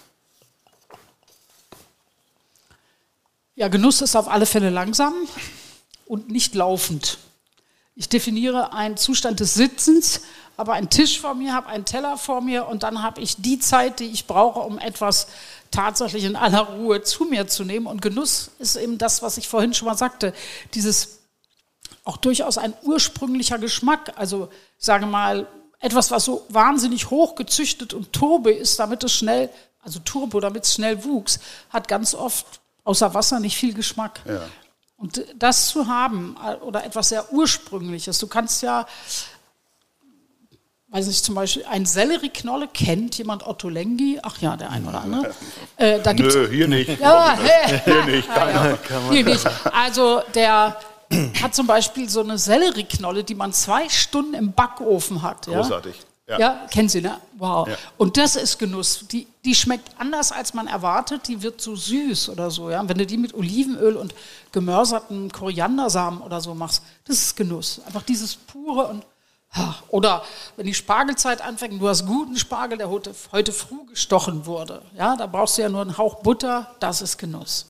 Ja, 3.57 3.69
Genuss 3.69 4.01
ist 4.01 4.17
auf 4.17 4.29
alle 4.29 4.47
Fälle 4.47 4.71
langsam 4.71 5.15
und 6.07 6.31
nicht 6.31 6.55
laufend. 6.55 7.19
Ich 7.95 8.09
definiere 8.09 8.73
einen 8.73 8.97
Zustand 8.97 9.39
des 9.39 9.55
Sitzens, 9.55 10.23
habe 10.59 10.73
einen 10.73 10.91
Tisch 10.91 11.21
vor 11.21 11.35
mir, 11.35 11.53
habe 11.53 11.69
einen 11.69 11.85
Teller 11.85 12.19
vor 12.19 12.41
mir 12.41 12.67
und 12.67 12.83
dann 12.83 13.05
habe 13.05 13.21
ich 13.21 13.37
die 13.37 13.61
Zeit, 13.61 14.01
die 14.01 14.07
ich 14.07 14.27
brauche, 14.27 14.59
um 14.61 14.81
etwas 14.81 15.29
tatsächlich 15.71 16.25
in 16.25 16.35
aller 16.35 16.63
Ruhe 16.63 17.03
zu 17.03 17.25
mir 17.25 17.47
zu 17.47 17.65
nehmen. 17.65 17.87
Und 17.87 18.03
Genuss 18.03 18.51
ist 18.59 18.75
eben 18.75 18.99
das, 18.99 19.23
was 19.23 19.39
ich 19.39 19.47
vorhin 19.47 19.75
schon 19.75 19.87
mal 19.87 19.97
sagte, 19.97 20.33
dieses 20.75 21.21
auch 22.05 22.19
durchaus 22.19 22.59
ein 22.59 22.75
ursprünglicher 22.83 23.59
Geschmack. 23.59 24.13
Also 24.17 24.49
sage 24.79 25.07
mal, 25.07 25.49
etwas, 25.81 26.11
was 26.11 26.25
so 26.25 26.47
wahnsinnig 26.49 27.11
hoch 27.11 27.35
gezüchtet 27.35 27.93
und 27.93 28.13
turbo 28.13 28.49
ist, 28.49 28.79
damit 28.79 29.05
es 29.05 29.13
schnell, 29.13 29.51
also 29.83 29.99
turbo, 30.01 30.41
damit 30.41 30.65
es 30.65 30.75
schnell 30.75 31.05
wuchs, 31.05 31.41
hat 31.71 31.89
ganz 31.89 32.15
oft 32.15 32.47
außer 32.85 33.13
Wasser 33.15 33.41
nicht 33.41 33.57
viel 33.57 33.75
Geschmack. 33.75 34.21
Ja. 34.27 34.43
Und 34.97 35.25
das 35.37 35.69
zu 35.69 35.87
haben 35.87 36.37
äh, 36.43 36.55
oder 36.57 36.85
etwas 36.85 37.09
sehr 37.09 37.33
Ursprüngliches, 37.33 38.19
du 38.19 38.27
kannst 38.27 38.63
ja, 38.63 38.87
weiß 40.89 41.07
nicht, 41.07 41.25
zum 41.25 41.35
Beispiel 41.35 41.65
ein 41.65 41.85
Sellerieknolle 41.85 42.69
kennt 42.69 43.19
jemand 43.19 43.47
Otto 43.47 43.69
Lengi? 43.69 44.21
Ach 44.23 44.41
ja, 44.41 44.57
der 44.57 44.71
ein 44.71 44.87
oder 44.87 45.03
andere. 45.03 45.35
Äh, 45.77 46.01
da 46.01 46.13
gibt's, 46.13 46.35
Nö, 46.35 46.49
hier 46.49 46.69
nicht. 46.69 46.99
Ja, 47.01 47.37
hier 47.85 48.05
nicht, 48.05 48.33
keiner. 48.33 48.79
Hier 49.11 49.25
nicht. 49.25 49.47
Also 49.73 50.23
der 50.35 50.77
hat 51.43 51.55
zum 51.55 51.67
Beispiel 51.67 52.09
so 52.09 52.21
eine 52.21 52.39
Sellerieknolle, 52.39 53.25
die 53.25 53.35
man 53.35 53.53
zwei 53.53 53.89
Stunden 53.89 54.35
im 54.35 54.53
Backofen 54.53 55.23
hat. 55.23 55.47
Großartig. 55.47 55.95
Ja, 56.27 56.39
ja 56.39 56.67
kennen 56.71 56.89
Sie, 56.89 57.03
ne? 57.03 57.19
Wow. 57.37 57.69
Ja. 57.69 57.77
Und 57.99 58.17
das 58.17 58.37
ist 58.37 58.59
Genuss. 58.59 59.07
Die, 59.09 59.27
die 59.45 59.55
schmeckt 59.55 59.91
anders, 59.99 60.33
als 60.33 60.55
man 60.55 60.67
erwartet. 60.67 61.29
Die 61.29 61.43
wird 61.43 61.61
so 61.61 61.77
süß 61.77 62.31
oder 62.31 62.51
so. 62.51 62.71
Ja? 62.71 62.89
wenn 62.89 62.97
du 62.97 63.07
die 63.07 63.19
mit 63.19 63.35
Olivenöl 63.35 63.97
und 63.97 64.15
gemörserten 64.53 65.31
Koriandersamen 65.31 66.23
oder 66.23 66.41
so 66.41 66.55
machst, 66.55 66.83
das 67.07 67.19
ist 67.19 67.37
Genuss. 67.37 67.81
Einfach 67.87 68.03
dieses 68.03 68.37
pure 68.37 68.87
und 68.87 69.05
oder 69.89 70.25
wenn 70.57 70.67
die 70.67 70.75
Spargelzeit 70.75 71.41
anfängt, 71.41 71.81
du 71.81 71.89
hast 71.89 72.07
guten 72.07 72.37
Spargel, 72.37 72.77
der 72.79 72.91
heute, 72.91 73.15
heute 73.31 73.53
früh 73.53 73.87
gestochen 73.87 74.47
wurde. 74.47 74.83
Ja, 74.97 75.15
da 75.15 75.27
brauchst 75.27 75.59
du 75.59 75.63
ja 75.63 75.69
nur 75.69 75.83
einen 75.83 75.97
Hauch 75.97 76.17
Butter, 76.23 76.75
das 76.81 77.03
ist 77.03 77.19
Genuss. 77.19 77.67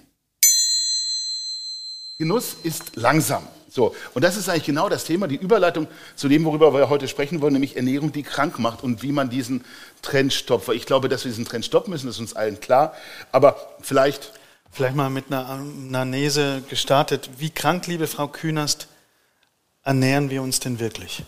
Genuss 2.18 2.54
ist 2.64 2.96
langsam. 2.96 3.44
So, 3.70 3.94
und 4.12 4.22
das 4.22 4.36
ist 4.36 4.50
eigentlich 4.50 4.66
genau 4.66 4.90
das 4.90 5.04
Thema, 5.04 5.26
die 5.26 5.36
Überleitung 5.36 5.86
zu 6.16 6.28
dem, 6.28 6.44
worüber 6.44 6.74
wir 6.74 6.90
heute 6.90 7.08
sprechen 7.08 7.40
wollen, 7.40 7.54
nämlich 7.54 7.76
Ernährung, 7.76 8.12
die 8.12 8.22
krank 8.22 8.58
macht 8.58 8.84
und 8.84 9.02
wie 9.02 9.12
man 9.12 9.30
diesen 9.30 9.64
Trend 10.02 10.34
stoppt. 10.34 10.68
Weil 10.68 10.76
ich 10.76 10.84
glaube, 10.84 11.08
dass 11.08 11.24
wir 11.24 11.30
diesen 11.30 11.46
Trend 11.46 11.64
stoppen 11.64 11.92
müssen, 11.92 12.10
ist 12.10 12.18
uns 12.18 12.36
allen 12.36 12.60
klar. 12.60 12.92
Aber 13.32 13.56
vielleicht. 13.80 14.34
Vielleicht 14.70 14.96
mal 14.96 15.08
mit 15.08 15.28
einer 15.28 15.48
Anamnese 15.48 16.62
gestartet. 16.68 17.30
Wie 17.38 17.48
krank, 17.48 17.86
liebe 17.86 18.06
Frau 18.06 18.28
Künast, 18.28 18.88
ernähren 19.82 20.30
wir 20.30 20.42
uns 20.42 20.60
denn 20.60 20.78
wirklich? 20.78 21.24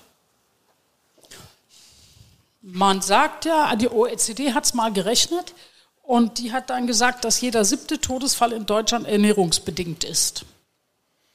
Man 2.61 3.03
sagt 3.03 3.45
ja, 3.45 3.75
die 3.77 3.89
OECD 3.91 4.55
hat 4.55 4.65
es 4.65 4.75
mal 4.75 4.93
gerechnet 4.93 5.55
Und 6.03 6.39
die 6.39 6.53
hat 6.53 6.69
dann 6.71 6.87
gesagt, 6.87 7.25
dass 7.25 7.41
jeder 7.41 7.65
siebte 7.65 8.01
Todesfall 8.01 8.53
in 8.53 8.67
Deutschland 8.67 9.07
ernährungsbedingt 9.07 10.05
ist. 10.05 10.45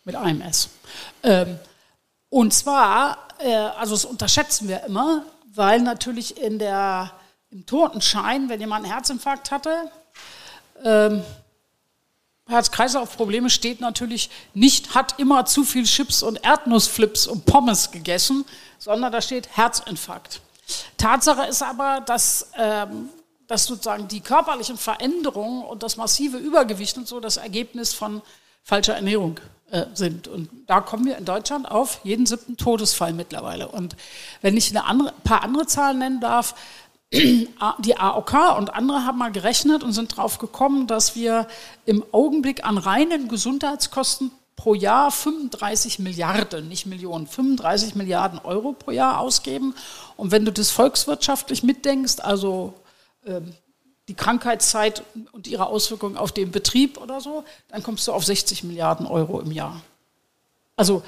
Mit 0.03 0.15
einem 0.15 0.41
S. 0.41 0.69
Ähm, 1.23 1.57
und 2.29 2.53
zwar, 2.53 3.29
äh, 3.39 3.53
also 3.53 3.95
das 3.95 4.05
unterschätzen 4.05 4.67
wir 4.67 4.83
immer, 4.83 5.23
weil 5.53 5.81
natürlich 5.81 6.37
in 6.37 6.59
der, 6.59 7.11
im 7.49 7.65
Totenschein, 7.65 8.49
wenn 8.49 8.59
jemand 8.59 8.83
einen 8.83 8.93
Herzinfarkt 8.93 9.51
hatte, 9.51 9.89
ähm, 10.83 11.23
Herz-Kreislauf-Probleme 12.47 13.49
steht 13.49 13.81
natürlich 13.81 14.29
nicht, 14.53 14.95
hat 14.95 15.19
immer 15.19 15.45
zu 15.45 15.63
viel 15.63 15.83
Chips 15.83 16.23
und 16.23 16.43
Erdnussflips 16.43 17.27
und 17.27 17.45
Pommes 17.45 17.91
gegessen, 17.91 18.45
sondern 18.79 19.11
da 19.11 19.21
steht 19.21 19.55
Herzinfarkt. 19.55 20.41
Tatsache 20.97 21.45
ist 21.47 21.61
aber, 21.61 22.01
dass, 22.01 22.51
ähm, 22.57 23.09
dass 23.47 23.65
sozusagen 23.65 24.07
die 24.07 24.21
körperlichen 24.21 24.77
Veränderungen 24.77 25.63
und 25.63 25.83
das 25.83 25.97
massive 25.97 26.37
Übergewicht 26.37 26.97
und 26.97 27.07
so 27.07 27.19
das 27.19 27.37
Ergebnis 27.37 27.93
von 27.93 28.21
falscher 28.63 28.95
Ernährung 28.95 29.39
äh, 29.71 29.85
sind. 29.93 30.27
Und 30.27 30.49
da 30.67 30.81
kommen 30.81 31.05
wir 31.05 31.17
in 31.17 31.25
Deutschland 31.25 31.69
auf 31.69 31.99
jeden 32.03 32.25
siebten 32.25 32.57
Todesfall 32.57 33.13
mittlerweile. 33.13 33.67
Und 33.67 33.95
wenn 34.41 34.55
ich 34.55 34.71
ein 34.71 34.77
andere, 34.77 35.13
paar 35.23 35.43
andere 35.43 35.67
Zahlen 35.67 35.99
nennen 35.99 36.19
darf, 36.19 36.55
die 37.13 37.97
AOK 37.97 38.57
und 38.57 38.73
andere 38.73 39.05
haben 39.05 39.17
mal 39.17 39.31
gerechnet 39.31 39.83
und 39.83 39.93
sind 39.93 40.17
drauf 40.17 40.39
gekommen, 40.39 40.87
dass 40.87 41.15
wir 41.15 41.47
im 41.85 42.03
Augenblick 42.11 42.65
an 42.65 42.77
reinen 42.77 43.29
Gesundheitskosten 43.29 44.31
pro 44.57 44.73
Jahr 44.73 45.11
35 45.11 45.99
Milliarden, 45.99 46.67
nicht 46.67 46.85
Millionen, 46.85 47.27
35 47.27 47.95
Milliarden 47.95 48.39
Euro 48.39 48.73
pro 48.73 48.91
Jahr 48.91 49.19
ausgeben. 49.19 49.73
Und 50.17 50.31
wenn 50.31 50.43
du 50.43 50.51
das 50.51 50.71
volkswirtschaftlich 50.71 51.63
mitdenkst, 51.63 52.19
also 52.19 52.73
ähm, 53.25 53.53
die 54.09 54.15
Krankheitszeit 54.15 55.03
und 55.31 55.47
ihre 55.47 55.67
Auswirkungen 55.67 56.17
auf 56.17 56.31
den 56.31 56.51
Betrieb 56.51 56.97
oder 56.97 57.21
so, 57.21 57.43
dann 57.69 57.83
kommst 57.83 58.07
du 58.07 58.13
auf 58.13 58.25
60 58.25 58.63
Milliarden 58.63 59.05
Euro 59.05 59.39
im 59.39 59.51
Jahr. 59.51 59.81
Also 60.75 61.03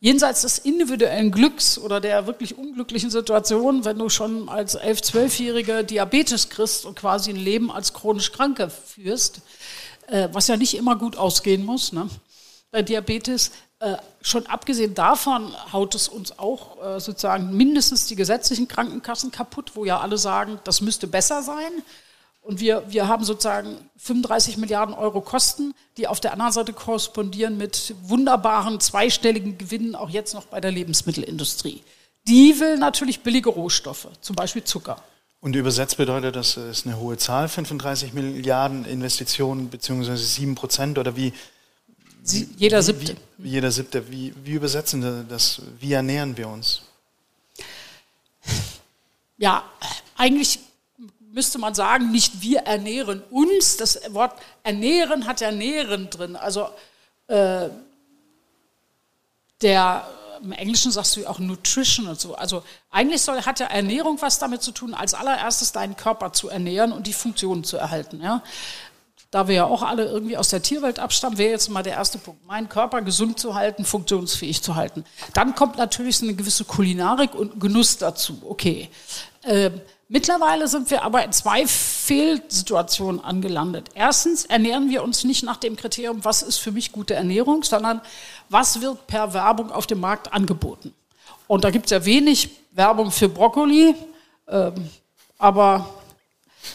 jenseits 0.00 0.42
des 0.42 0.58
individuellen 0.58 1.30
Glücks 1.30 1.78
oder 1.78 2.00
der 2.00 2.26
wirklich 2.26 2.56
unglücklichen 2.56 3.10
Situation, 3.10 3.84
wenn 3.84 3.98
du 3.98 4.08
schon 4.08 4.48
als 4.48 4.78
11-, 4.78 5.12
12-Jähriger 5.12 5.82
Diabetes 5.82 6.48
kriegst 6.48 6.86
und 6.86 6.98
quasi 6.98 7.30
ein 7.30 7.36
Leben 7.36 7.70
als 7.70 7.92
chronisch 7.92 8.32
Kranke 8.32 8.70
führst, 8.70 9.40
äh, 10.06 10.28
was 10.32 10.48
ja 10.48 10.56
nicht 10.56 10.74
immer 10.74 10.96
gut 10.96 11.16
ausgehen 11.16 11.64
muss, 11.64 11.92
ne? 11.92 12.08
bei 12.70 12.82
Diabetes, 12.82 13.50
äh, 13.80 13.96
schon 14.20 14.46
abgesehen 14.46 14.94
davon 14.94 15.54
haut 15.72 15.94
es 15.94 16.08
uns 16.08 16.38
auch 16.38 16.82
äh, 16.82 17.00
sozusagen 17.00 17.56
mindestens 17.56 18.06
die 18.06 18.16
gesetzlichen 18.16 18.68
Krankenkassen 18.68 19.30
kaputt, 19.30 19.72
wo 19.74 19.84
ja 19.84 20.00
alle 20.00 20.18
sagen, 20.18 20.58
das 20.64 20.80
müsste 20.80 21.06
besser 21.06 21.42
sein. 21.42 21.70
Und 22.48 22.60
wir, 22.60 22.82
wir 22.88 23.08
haben 23.08 23.24
sozusagen 23.24 23.76
35 23.98 24.56
Milliarden 24.56 24.94
Euro 24.94 25.20
Kosten, 25.20 25.74
die 25.98 26.08
auf 26.08 26.18
der 26.18 26.32
anderen 26.32 26.50
Seite 26.50 26.72
korrespondieren 26.72 27.58
mit 27.58 27.94
wunderbaren 28.04 28.80
zweistelligen 28.80 29.58
Gewinnen, 29.58 29.94
auch 29.94 30.08
jetzt 30.08 30.32
noch 30.32 30.46
bei 30.46 30.58
der 30.58 30.70
Lebensmittelindustrie. 30.70 31.82
Die 32.26 32.58
will 32.58 32.78
natürlich 32.78 33.20
billige 33.20 33.50
Rohstoffe, 33.50 34.08
zum 34.22 34.34
Beispiel 34.34 34.64
Zucker. 34.64 34.96
Und 35.42 35.56
übersetzt 35.56 35.98
bedeutet 35.98 36.36
das, 36.36 36.56
ist 36.56 36.86
eine 36.86 36.98
hohe 36.98 37.18
Zahl, 37.18 37.50
35 37.50 38.14
Milliarden 38.14 38.86
Investitionen 38.86 39.68
beziehungsweise 39.68 40.24
7 40.24 40.54
Prozent 40.54 40.96
oder 40.96 41.16
wie? 41.16 41.34
Sie, 42.22 42.48
jeder 42.56 42.82
siebte. 42.82 43.14
Wie, 43.36 43.44
wie, 43.44 43.50
jeder 43.50 43.70
siebte. 43.70 44.10
Wie, 44.10 44.32
wie 44.42 44.52
übersetzen 44.52 45.02
wir 45.02 45.26
das? 45.28 45.60
Wie 45.80 45.92
ernähren 45.92 46.34
wir 46.38 46.48
uns? 46.48 46.80
Ja, 49.36 49.64
eigentlich 50.16 50.60
müsste 51.38 51.60
man 51.60 51.72
sagen, 51.72 52.10
nicht 52.10 52.42
wir 52.42 52.62
ernähren 52.62 53.22
uns. 53.30 53.76
Das 53.76 54.00
Wort 54.12 54.32
ernähren 54.64 55.24
hat 55.24 55.40
ja 55.40 55.52
nähren 55.52 56.10
drin. 56.10 56.34
Also 56.34 56.66
äh, 57.28 57.68
der 59.62 60.04
im 60.42 60.50
Englischen 60.50 60.90
sagst 60.90 61.16
du 61.16 61.24
auch 61.28 61.38
Nutrition 61.38 62.08
und 62.08 62.18
so. 62.18 62.34
Also 62.34 62.64
eigentlich 62.90 63.22
soll, 63.22 63.40
hat 63.42 63.60
ja 63.60 63.66
Ernährung 63.66 64.20
was 64.20 64.40
damit 64.40 64.62
zu 64.62 64.72
tun, 64.72 64.94
als 64.94 65.14
allererstes 65.14 65.70
deinen 65.70 65.94
Körper 65.94 66.32
zu 66.32 66.48
ernähren 66.48 66.90
und 66.90 67.06
die 67.06 67.12
Funktionen 67.12 67.62
zu 67.62 67.76
erhalten. 67.76 68.20
Ja? 68.20 68.42
Da 69.30 69.46
wir 69.46 69.54
ja 69.54 69.64
auch 69.64 69.84
alle 69.84 70.06
irgendwie 70.06 70.36
aus 70.36 70.48
der 70.48 70.62
Tierwelt 70.62 70.98
abstammen, 70.98 71.38
wäre 71.38 71.52
jetzt 71.52 71.70
mal 71.70 71.84
der 71.84 71.92
erste 71.92 72.18
Punkt. 72.18 72.44
Meinen 72.46 72.68
Körper 72.68 73.00
gesund 73.00 73.38
zu 73.38 73.54
halten, 73.54 73.84
funktionsfähig 73.84 74.60
zu 74.60 74.74
halten. 74.74 75.04
Dann 75.34 75.54
kommt 75.54 75.76
natürlich 75.76 76.18
so 76.18 76.26
eine 76.26 76.34
gewisse 76.34 76.64
Kulinarik 76.64 77.36
und 77.36 77.60
Genuss 77.60 77.96
dazu. 77.98 78.42
Okay. 78.44 78.90
Ähm, 79.44 79.80
Mittlerweile 80.10 80.68
sind 80.68 80.90
wir 80.90 81.02
aber 81.02 81.22
in 81.22 81.32
zwei 81.32 81.66
Fehlsituationen 81.66 83.22
angelandet. 83.22 83.90
Erstens 83.94 84.46
ernähren 84.46 84.88
wir 84.88 85.02
uns 85.02 85.24
nicht 85.24 85.42
nach 85.42 85.58
dem 85.58 85.76
Kriterium, 85.76 86.24
was 86.24 86.40
ist 86.40 86.56
für 86.56 86.72
mich 86.72 86.92
gute 86.92 87.12
Ernährung, 87.12 87.62
sondern 87.62 88.00
was 88.48 88.80
wird 88.80 89.06
per 89.06 89.34
Werbung 89.34 89.70
auf 89.70 89.86
dem 89.86 90.00
Markt 90.00 90.32
angeboten. 90.32 90.94
Und 91.46 91.64
da 91.64 91.70
gibt 91.70 91.86
es 91.86 91.90
ja 91.90 92.04
wenig 92.06 92.48
Werbung 92.72 93.10
für 93.10 93.28
Brokkoli, 93.28 93.94
ähm, 94.48 94.88
aber 95.36 95.86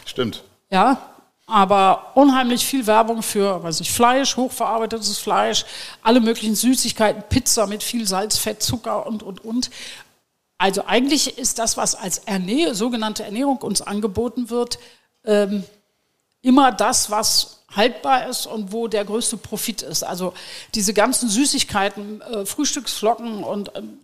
stimmt. 0.06 0.44
Ja, 0.70 1.14
aber 1.46 2.12
unheimlich 2.14 2.64
viel 2.64 2.86
Werbung 2.86 3.22
für, 3.22 3.62
weiß 3.62 3.80
ich, 3.80 3.90
Fleisch, 3.90 4.36
hochverarbeitetes 4.36 5.18
Fleisch, 5.18 5.64
alle 6.02 6.20
möglichen 6.20 6.54
Süßigkeiten, 6.54 7.24
Pizza 7.28 7.66
mit 7.66 7.82
viel 7.82 8.06
Salz, 8.06 8.38
Fett, 8.38 8.62
Zucker 8.62 9.06
und 9.06 9.22
und 9.22 9.44
und. 9.44 9.70
Also 10.64 10.86
eigentlich 10.86 11.36
ist 11.36 11.58
das, 11.58 11.76
was 11.76 11.94
als 11.94 12.20
Ernähr 12.20 12.74
sogenannte 12.74 13.22
Ernährung 13.22 13.58
uns 13.58 13.82
angeboten 13.82 14.48
wird, 14.48 14.78
ähm, 15.26 15.62
immer 16.40 16.72
das, 16.72 17.10
was 17.10 17.64
haltbar 17.76 18.28
ist 18.28 18.46
und 18.46 18.72
wo 18.72 18.88
der 18.88 19.04
größte 19.04 19.36
Profit 19.36 19.82
ist. 19.82 20.04
Also 20.04 20.32
diese 20.74 20.94
ganzen 20.94 21.28
Süßigkeiten, 21.28 22.22
äh, 22.22 22.46
Frühstücksflocken 22.46 23.44
und 23.44 23.72
ähm, 23.74 23.98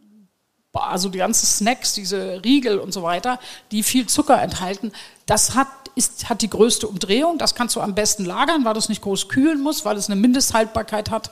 also 0.74 1.08
die 1.08 1.16
ganzen 1.16 1.46
Snacks, 1.46 1.94
diese 1.94 2.44
Riegel 2.44 2.78
und 2.78 2.92
so 2.92 3.02
weiter, 3.02 3.40
die 3.70 3.82
viel 3.82 4.06
Zucker 4.06 4.42
enthalten, 4.42 4.92
das 5.24 5.54
hat, 5.54 5.68
ist, 5.94 6.28
hat 6.28 6.42
die 6.42 6.50
größte 6.50 6.86
Umdrehung. 6.86 7.38
Das 7.38 7.54
kannst 7.54 7.74
du 7.74 7.80
am 7.80 7.94
besten 7.94 8.26
lagern, 8.26 8.66
weil 8.66 8.76
es 8.76 8.90
nicht 8.90 9.00
groß 9.00 9.30
kühlen 9.30 9.62
muss, 9.62 9.86
weil 9.86 9.96
es 9.96 10.10
eine 10.10 10.20
Mindesthaltbarkeit 10.20 11.10
hat 11.10 11.30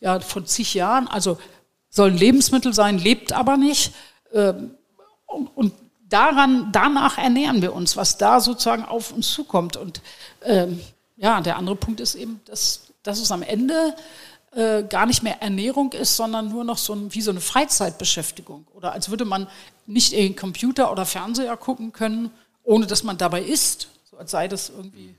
ja, 0.00 0.18
von 0.20 0.46
zig 0.46 0.72
Jahren. 0.72 1.08
Also 1.08 1.36
soll 1.90 2.12
ein 2.12 2.16
Lebensmittel 2.16 2.72
sein, 2.72 2.96
lebt 2.96 3.34
aber 3.34 3.58
nicht. 3.58 3.92
Ähm, 4.32 4.74
und 5.26 5.72
daran, 6.08 6.70
danach 6.72 7.18
ernähren 7.18 7.62
wir 7.62 7.74
uns, 7.74 7.96
was 7.96 8.18
da 8.18 8.40
sozusagen 8.40 8.84
auf 8.84 9.12
uns 9.12 9.30
zukommt. 9.32 9.76
Und 9.76 10.00
ähm, 10.42 10.80
ja, 11.16 11.40
der 11.40 11.56
andere 11.56 11.76
Punkt 11.76 12.00
ist 12.00 12.14
eben, 12.14 12.40
dass, 12.44 12.82
dass 13.02 13.20
es 13.20 13.32
am 13.32 13.42
Ende 13.42 13.94
äh, 14.54 14.82
gar 14.82 15.06
nicht 15.06 15.22
mehr 15.22 15.40
Ernährung 15.40 15.92
ist, 15.92 16.16
sondern 16.16 16.50
nur 16.50 16.64
noch 16.64 16.78
so 16.78 16.92
ein, 16.92 17.14
wie 17.14 17.22
so 17.22 17.30
eine 17.30 17.40
Freizeitbeschäftigung. 17.40 18.66
Oder 18.74 18.92
als 18.92 19.08
würde 19.08 19.24
man 19.24 19.46
nicht 19.86 20.12
in 20.12 20.24
den 20.24 20.36
Computer 20.36 20.92
oder 20.92 21.06
Fernseher 21.06 21.56
gucken 21.56 21.92
können, 21.92 22.30
ohne 22.62 22.86
dass 22.86 23.02
man 23.02 23.16
dabei 23.16 23.42
isst. 23.42 23.88
So 24.10 24.18
als 24.18 24.30
sei 24.30 24.48
das 24.48 24.68
irgendwie 24.68 25.14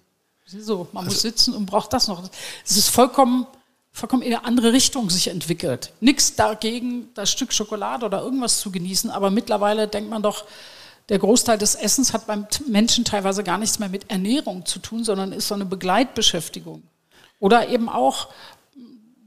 so, 0.45 0.87
man 0.91 1.05
muss 1.05 1.15
also 1.15 1.27
sitzen 1.27 1.53
und 1.55 1.65
braucht 1.65 1.93
das 1.93 2.07
noch. 2.07 2.21
Es 2.63 2.77
ist 2.77 2.89
vollkommen 2.89 3.47
vollkommen 3.93 4.23
in 4.23 4.33
eine 4.33 4.43
andere 4.43 4.73
Richtung 4.73 5.09
sich 5.09 5.27
entwickelt. 5.27 5.93
Nichts 6.01 6.35
dagegen, 6.35 7.09
das 7.13 7.31
Stück 7.31 7.53
Schokolade 7.53 8.05
oder 8.05 8.21
irgendwas 8.21 8.59
zu 8.59 8.71
genießen, 8.71 9.11
aber 9.11 9.29
mittlerweile 9.29 9.87
denkt 9.87 10.09
man 10.09 10.23
doch, 10.23 10.45
der 11.09 11.19
Großteil 11.19 11.57
des 11.57 11.75
Essens 11.75 12.13
hat 12.13 12.25
beim 12.27 12.47
Menschen 12.67 13.05
teilweise 13.05 13.43
gar 13.43 13.57
nichts 13.57 13.77
mehr 13.77 13.89
mit 13.89 14.09
Ernährung 14.09 14.65
zu 14.65 14.79
tun, 14.79 15.03
sondern 15.03 15.31
ist 15.31 15.47
so 15.47 15.53
eine 15.53 15.65
Begleitbeschäftigung. 15.65 16.81
Oder 17.39 17.69
eben 17.69 17.89
auch, 17.89 18.29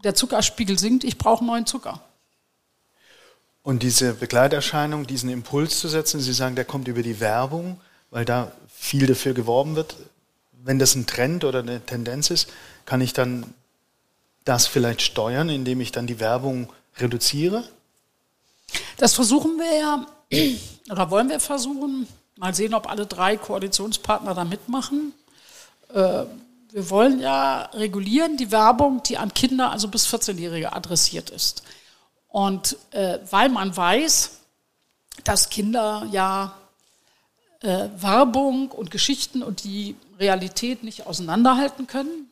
der 0.02 0.14
Zuckerspiegel 0.14 0.78
sinkt, 0.78 1.04
ich 1.04 1.18
brauche 1.18 1.44
neuen 1.44 1.66
Zucker. 1.66 2.00
Und 3.62 3.82
diese 3.82 4.14
Begleiterscheinung, 4.14 5.06
diesen 5.06 5.28
Impuls 5.28 5.78
zu 5.80 5.88
setzen, 5.88 6.20
Sie 6.20 6.32
sagen, 6.32 6.54
der 6.54 6.64
kommt 6.64 6.88
über 6.88 7.02
die 7.02 7.20
Werbung, 7.20 7.80
weil 8.10 8.24
da 8.24 8.52
viel 8.68 9.06
dafür 9.06 9.34
geworben 9.34 9.76
wird. 9.76 9.96
Wenn 10.52 10.78
das 10.78 10.94
ein 10.94 11.06
Trend 11.06 11.44
oder 11.44 11.58
eine 11.58 11.84
Tendenz 11.84 12.30
ist, 12.30 12.48
kann 12.84 13.00
ich 13.00 13.12
dann 13.12 13.52
das 14.46 14.66
vielleicht 14.66 15.02
steuern, 15.02 15.50
indem 15.50 15.82
ich 15.82 15.92
dann 15.92 16.06
die 16.06 16.20
Werbung 16.20 16.72
reduziere? 16.98 17.64
Das 18.96 19.14
versuchen 19.14 19.58
wir 19.58 19.78
ja, 19.78 20.06
oder 20.90 21.10
wollen 21.10 21.28
wir 21.28 21.40
versuchen. 21.40 22.08
Mal 22.38 22.54
sehen, 22.54 22.74
ob 22.74 22.88
alle 22.88 23.06
drei 23.06 23.36
Koalitionspartner 23.36 24.34
da 24.34 24.44
mitmachen. 24.44 25.12
Äh, 25.92 26.24
wir 26.70 26.90
wollen 26.90 27.20
ja 27.20 27.62
regulieren 27.72 28.36
die 28.36 28.50
Werbung, 28.50 29.02
die 29.02 29.16
an 29.16 29.32
Kinder, 29.32 29.70
also 29.70 29.88
bis 29.88 30.06
14-Jährige 30.06 30.72
adressiert 30.72 31.30
ist. 31.30 31.62
Und 32.28 32.76
äh, 32.90 33.18
weil 33.30 33.48
man 33.48 33.74
weiß, 33.74 34.40
dass 35.24 35.48
Kinder 35.48 36.06
ja 36.12 36.54
äh, 37.62 37.88
Werbung 37.96 38.70
und 38.70 38.90
Geschichten 38.90 39.42
und 39.42 39.64
die 39.64 39.96
Realität 40.18 40.82
nicht 40.82 41.06
auseinanderhalten 41.06 41.86
können. 41.86 42.30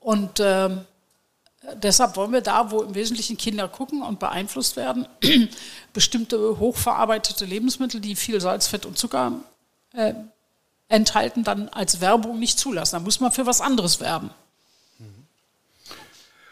Und 0.00 0.40
ähm, 0.40 0.86
Deshalb 1.74 2.16
wollen 2.16 2.32
wir 2.32 2.40
da, 2.40 2.70
wo 2.70 2.82
im 2.82 2.94
Wesentlichen 2.94 3.36
Kinder 3.36 3.68
gucken 3.68 4.02
und 4.02 4.20
beeinflusst 4.20 4.76
werden, 4.76 5.06
bestimmte 5.92 6.58
hochverarbeitete 6.58 7.44
Lebensmittel, 7.44 8.00
die 8.00 8.14
viel 8.14 8.40
Salz, 8.40 8.68
Fett 8.68 8.86
und 8.86 8.96
Zucker 8.96 9.32
äh, 9.92 10.14
enthalten, 10.88 11.44
dann 11.44 11.68
als 11.68 12.00
Werbung 12.00 12.38
nicht 12.38 12.58
zulassen. 12.58 12.96
Da 12.96 13.00
muss 13.00 13.20
man 13.20 13.32
für 13.32 13.46
was 13.46 13.60
anderes 13.60 14.00
werben. 14.00 14.30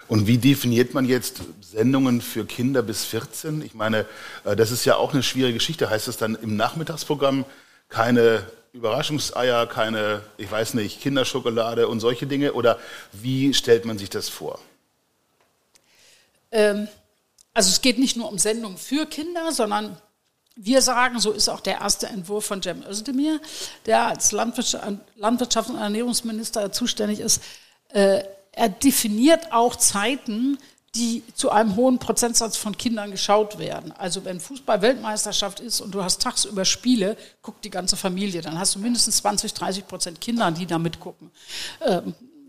Und 0.08 0.26
wie 0.26 0.38
definiert 0.38 0.94
man 0.94 1.06
jetzt 1.06 1.40
Sendungen 1.60 2.20
für 2.20 2.44
Kinder 2.44 2.82
bis 2.82 3.04
14? 3.04 3.62
Ich 3.62 3.74
meine, 3.74 4.06
äh, 4.44 4.56
das 4.56 4.70
ist 4.70 4.84
ja 4.84 4.96
auch 4.96 5.12
eine 5.12 5.22
schwierige 5.22 5.54
Geschichte. 5.54 5.88
Heißt 5.88 6.08
es 6.08 6.16
dann 6.16 6.34
im 6.34 6.56
Nachmittagsprogramm 6.56 7.44
keine 7.88 8.44
Überraschungseier, 8.72 9.66
keine, 9.66 10.22
ich 10.36 10.50
weiß 10.50 10.74
nicht, 10.74 11.00
Kinderschokolade 11.00 11.88
und 11.88 12.00
solche 12.00 12.26
Dinge? 12.26 12.52
Oder 12.52 12.78
wie 13.12 13.54
stellt 13.54 13.84
man 13.84 13.98
sich 13.98 14.10
das 14.10 14.28
vor? 14.28 14.58
Ähm, 16.54 16.88
also 17.52 17.68
es 17.68 17.82
geht 17.82 17.98
nicht 17.98 18.16
nur 18.16 18.30
um 18.30 18.38
Sendungen 18.38 18.78
für 18.78 19.04
Kinder, 19.04 19.52
sondern 19.52 20.00
wir 20.56 20.82
sagen, 20.82 21.18
so 21.18 21.32
ist 21.32 21.48
auch 21.48 21.60
der 21.60 21.80
erste 21.80 22.06
Entwurf 22.06 22.46
von 22.46 22.62
Cem 22.62 22.82
Özdemir, 22.82 23.40
der 23.86 24.06
als 24.06 24.32
Landwirtschafts- 24.32 25.70
und 25.70 25.78
Ernährungsminister 25.78 26.72
zuständig 26.72 27.20
ist, 27.20 27.42
äh, 27.90 28.22
er 28.52 28.68
definiert 28.68 29.52
auch 29.52 29.74
Zeiten, 29.74 30.58
die 30.94 31.24
zu 31.34 31.50
einem 31.50 31.74
hohen 31.74 31.98
Prozentsatz 31.98 32.56
von 32.56 32.78
Kindern 32.78 33.10
geschaut 33.10 33.58
werden. 33.58 33.90
Also 33.98 34.24
wenn 34.24 34.38
Fußball-Weltmeisterschaft 34.38 35.58
ist 35.58 35.80
und 35.80 35.92
du 35.92 36.04
hast 36.04 36.22
tagsüber 36.22 36.64
Spiele, 36.64 37.16
guckt 37.42 37.64
die 37.64 37.70
ganze 37.70 37.96
Familie. 37.96 38.42
Dann 38.42 38.58
hast 38.58 38.76
du 38.76 38.78
mindestens 38.78 39.16
20, 39.16 39.54
30 39.54 39.88
Prozent 39.88 40.20
Kinder, 40.20 40.52
die 40.52 40.66
da 40.66 40.78
mitgucken. 40.78 41.32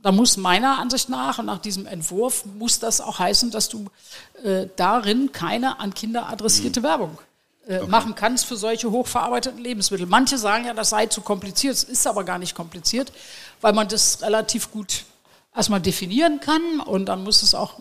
Da 0.06 0.12
muss 0.12 0.38
meiner 0.38 0.78
Ansicht 0.78 1.10
nach 1.10 1.40
und 1.40 1.48
nach 1.48 1.58
diesem 1.58 1.88
Entwurf 1.88 2.46
muss 2.46 2.78
das 2.78 3.02
auch 3.02 3.18
heißen, 3.18 3.50
dass 3.50 3.70
du 3.70 3.88
äh, 4.44 4.68
darin 4.76 5.32
keine 5.32 5.80
an 5.80 5.96
Kinder 5.96 6.30
adressierte 6.30 6.82
mhm. 6.82 6.84
Werbung 6.84 7.18
äh, 7.68 7.80
okay. 7.80 7.88
machen 7.88 8.14
kannst 8.14 8.46
für 8.46 8.56
solche 8.56 8.92
hochverarbeiteten 8.92 9.58
Lebensmittel. 9.58 10.06
Manche 10.06 10.38
sagen 10.38 10.66
ja, 10.66 10.76
das 10.76 10.92
sei 10.92 11.08
zu 11.08 11.22
kompliziert. 11.22 11.74
Es 11.74 11.84
ist 11.84 12.06
aber 12.06 12.24
gar 12.24 12.38
nicht 12.38 12.54
kompliziert, 12.54 13.12
weil 13.62 13.74
man 13.74 13.88
das 13.88 14.22
relativ 14.22 14.70
gut 14.70 15.06
erstmal 15.56 15.82
definieren 15.82 16.40
kann 16.40 16.82
und 16.82 17.08
dann 17.08 17.24
muss 17.24 17.42
es 17.42 17.56
auch, 17.56 17.80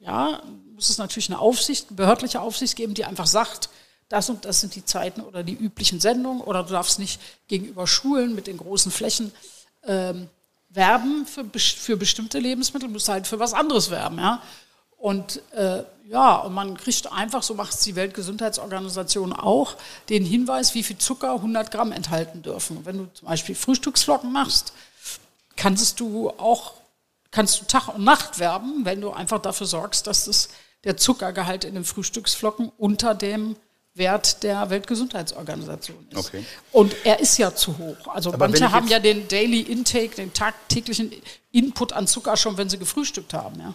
ja, 0.00 0.42
muss 0.74 0.90
es 0.90 0.98
natürlich 0.98 1.30
eine 1.30 1.38
Aufsicht, 1.38 1.90
eine 1.90 1.96
behördliche 1.98 2.40
Aufsicht 2.40 2.74
geben, 2.74 2.94
die 2.94 3.04
einfach 3.04 3.28
sagt, 3.28 3.70
das 4.08 4.28
und 4.28 4.44
das 4.44 4.60
sind 4.60 4.74
die 4.74 4.84
Zeiten 4.84 5.20
oder 5.20 5.44
die 5.44 5.54
üblichen 5.54 6.00
Sendungen 6.00 6.40
oder 6.40 6.64
du 6.64 6.72
darfst 6.72 6.98
nicht 6.98 7.20
gegenüber 7.46 7.86
Schulen 7.86 8.34
mit 8.34 8.48
den 8.48 8.56
großen 8.56 8.90
Flächen 8.90 9.30
ähm, 9.84 10.28
werben 10.70 11.26
für, 11.26 11.44
für 11.58 11.96
bestimmte 11.96 12.38
Lebensmittel, 12.38 12.88
musst 12.88 13.08
halt 13.08 13.26
für 13.26 13.38
was 13.38 13.52
anderes 13.54 13.90
werben, 13.90 14.18
ja. 14.18 14.42
Und 14.96 15.40
äh, 15.52 15.82
ja, 16.06 16.36
und 16.36 16.52
man 16.52 16.76
kriegt 16.76 17.10
einfach, 17.10 17.42
so 17.42 17.54
macht 17.54 17.72
es 17.72 17.80
die 17.80 17.96
Weltgesundheitsorganisation 17.96 19.32
auch, 19.32 19.76
den 20.08 20.24
Hinweis, 20.24 20.74
wie 20.74 20.82
viel 20.82 20.98
Zucker 20.98 21.34
100 21.34 21.70
Gramm 21.70 21.92
enthalten 21.92 22.42
dürfen. 22.42 22.84
wenn 22.84 22.98
du 22.98 23.06
zum 23.14 23.28
Beispiel 23.28 23.54
Frühstücksflocken 23.54 24.30
machst, 24.30 24.72
kannst 25.56 26.00
du 26.00 26.30
auch 26.30 26.74
kannst 27.30 27.60
du 27.60 27.64
Tag 27.64 27.88
und 27.88 28.04
Nacht 28.04 28.38
werben, 28.38 28.84
wenn 28.84 29.00
du 29.00 29.12
einfach 29.12 29.40
dafür 29.40 29.66
sorgst, 29.66 30.06
dass 30.06 30.24
das, 30.24 30.48
der 30.84 30.96
Zuckergehalt 30.96 31.64
in 31.64 31.74
den 31.74 31.84
Frühstücksflocken 31.84 32.72
unter 32.76 33.14
dem 33.14 33.56
Wert 33.94 34.42
der 34.42 34.70
Weltgesundheitsorganisation 34.70 36.06
ist. 36.10 36.18
Okay. 36.18 36.44
Und 36.72 36.94
er 37.04 37.20
ist 37.20 37.38
ja 37.38 37.54
zu 37.54 37.76
hoch. 37.76 38.06
Also 38.06 38.32
Aber 38.32 38.48
manche 38.48 38.70
haben 38.70 38.88
ja 38.88 39.00
den 39.00 39.28
Daily 39.28 39.60
Intake, 39.60 40.14
den 40.16 40.32
tagtäglichen 40.32 41.12
Input 41.50 41.92
an 41.92 42.06
Zucker 42.06 42.36
schon, 42.36 42.56
wenn 42.56 42.68
sie 42.68 42.78
gefrühstückt 42.78 43.34
haben. 43.34 43.58
Ja. 43.60 43.74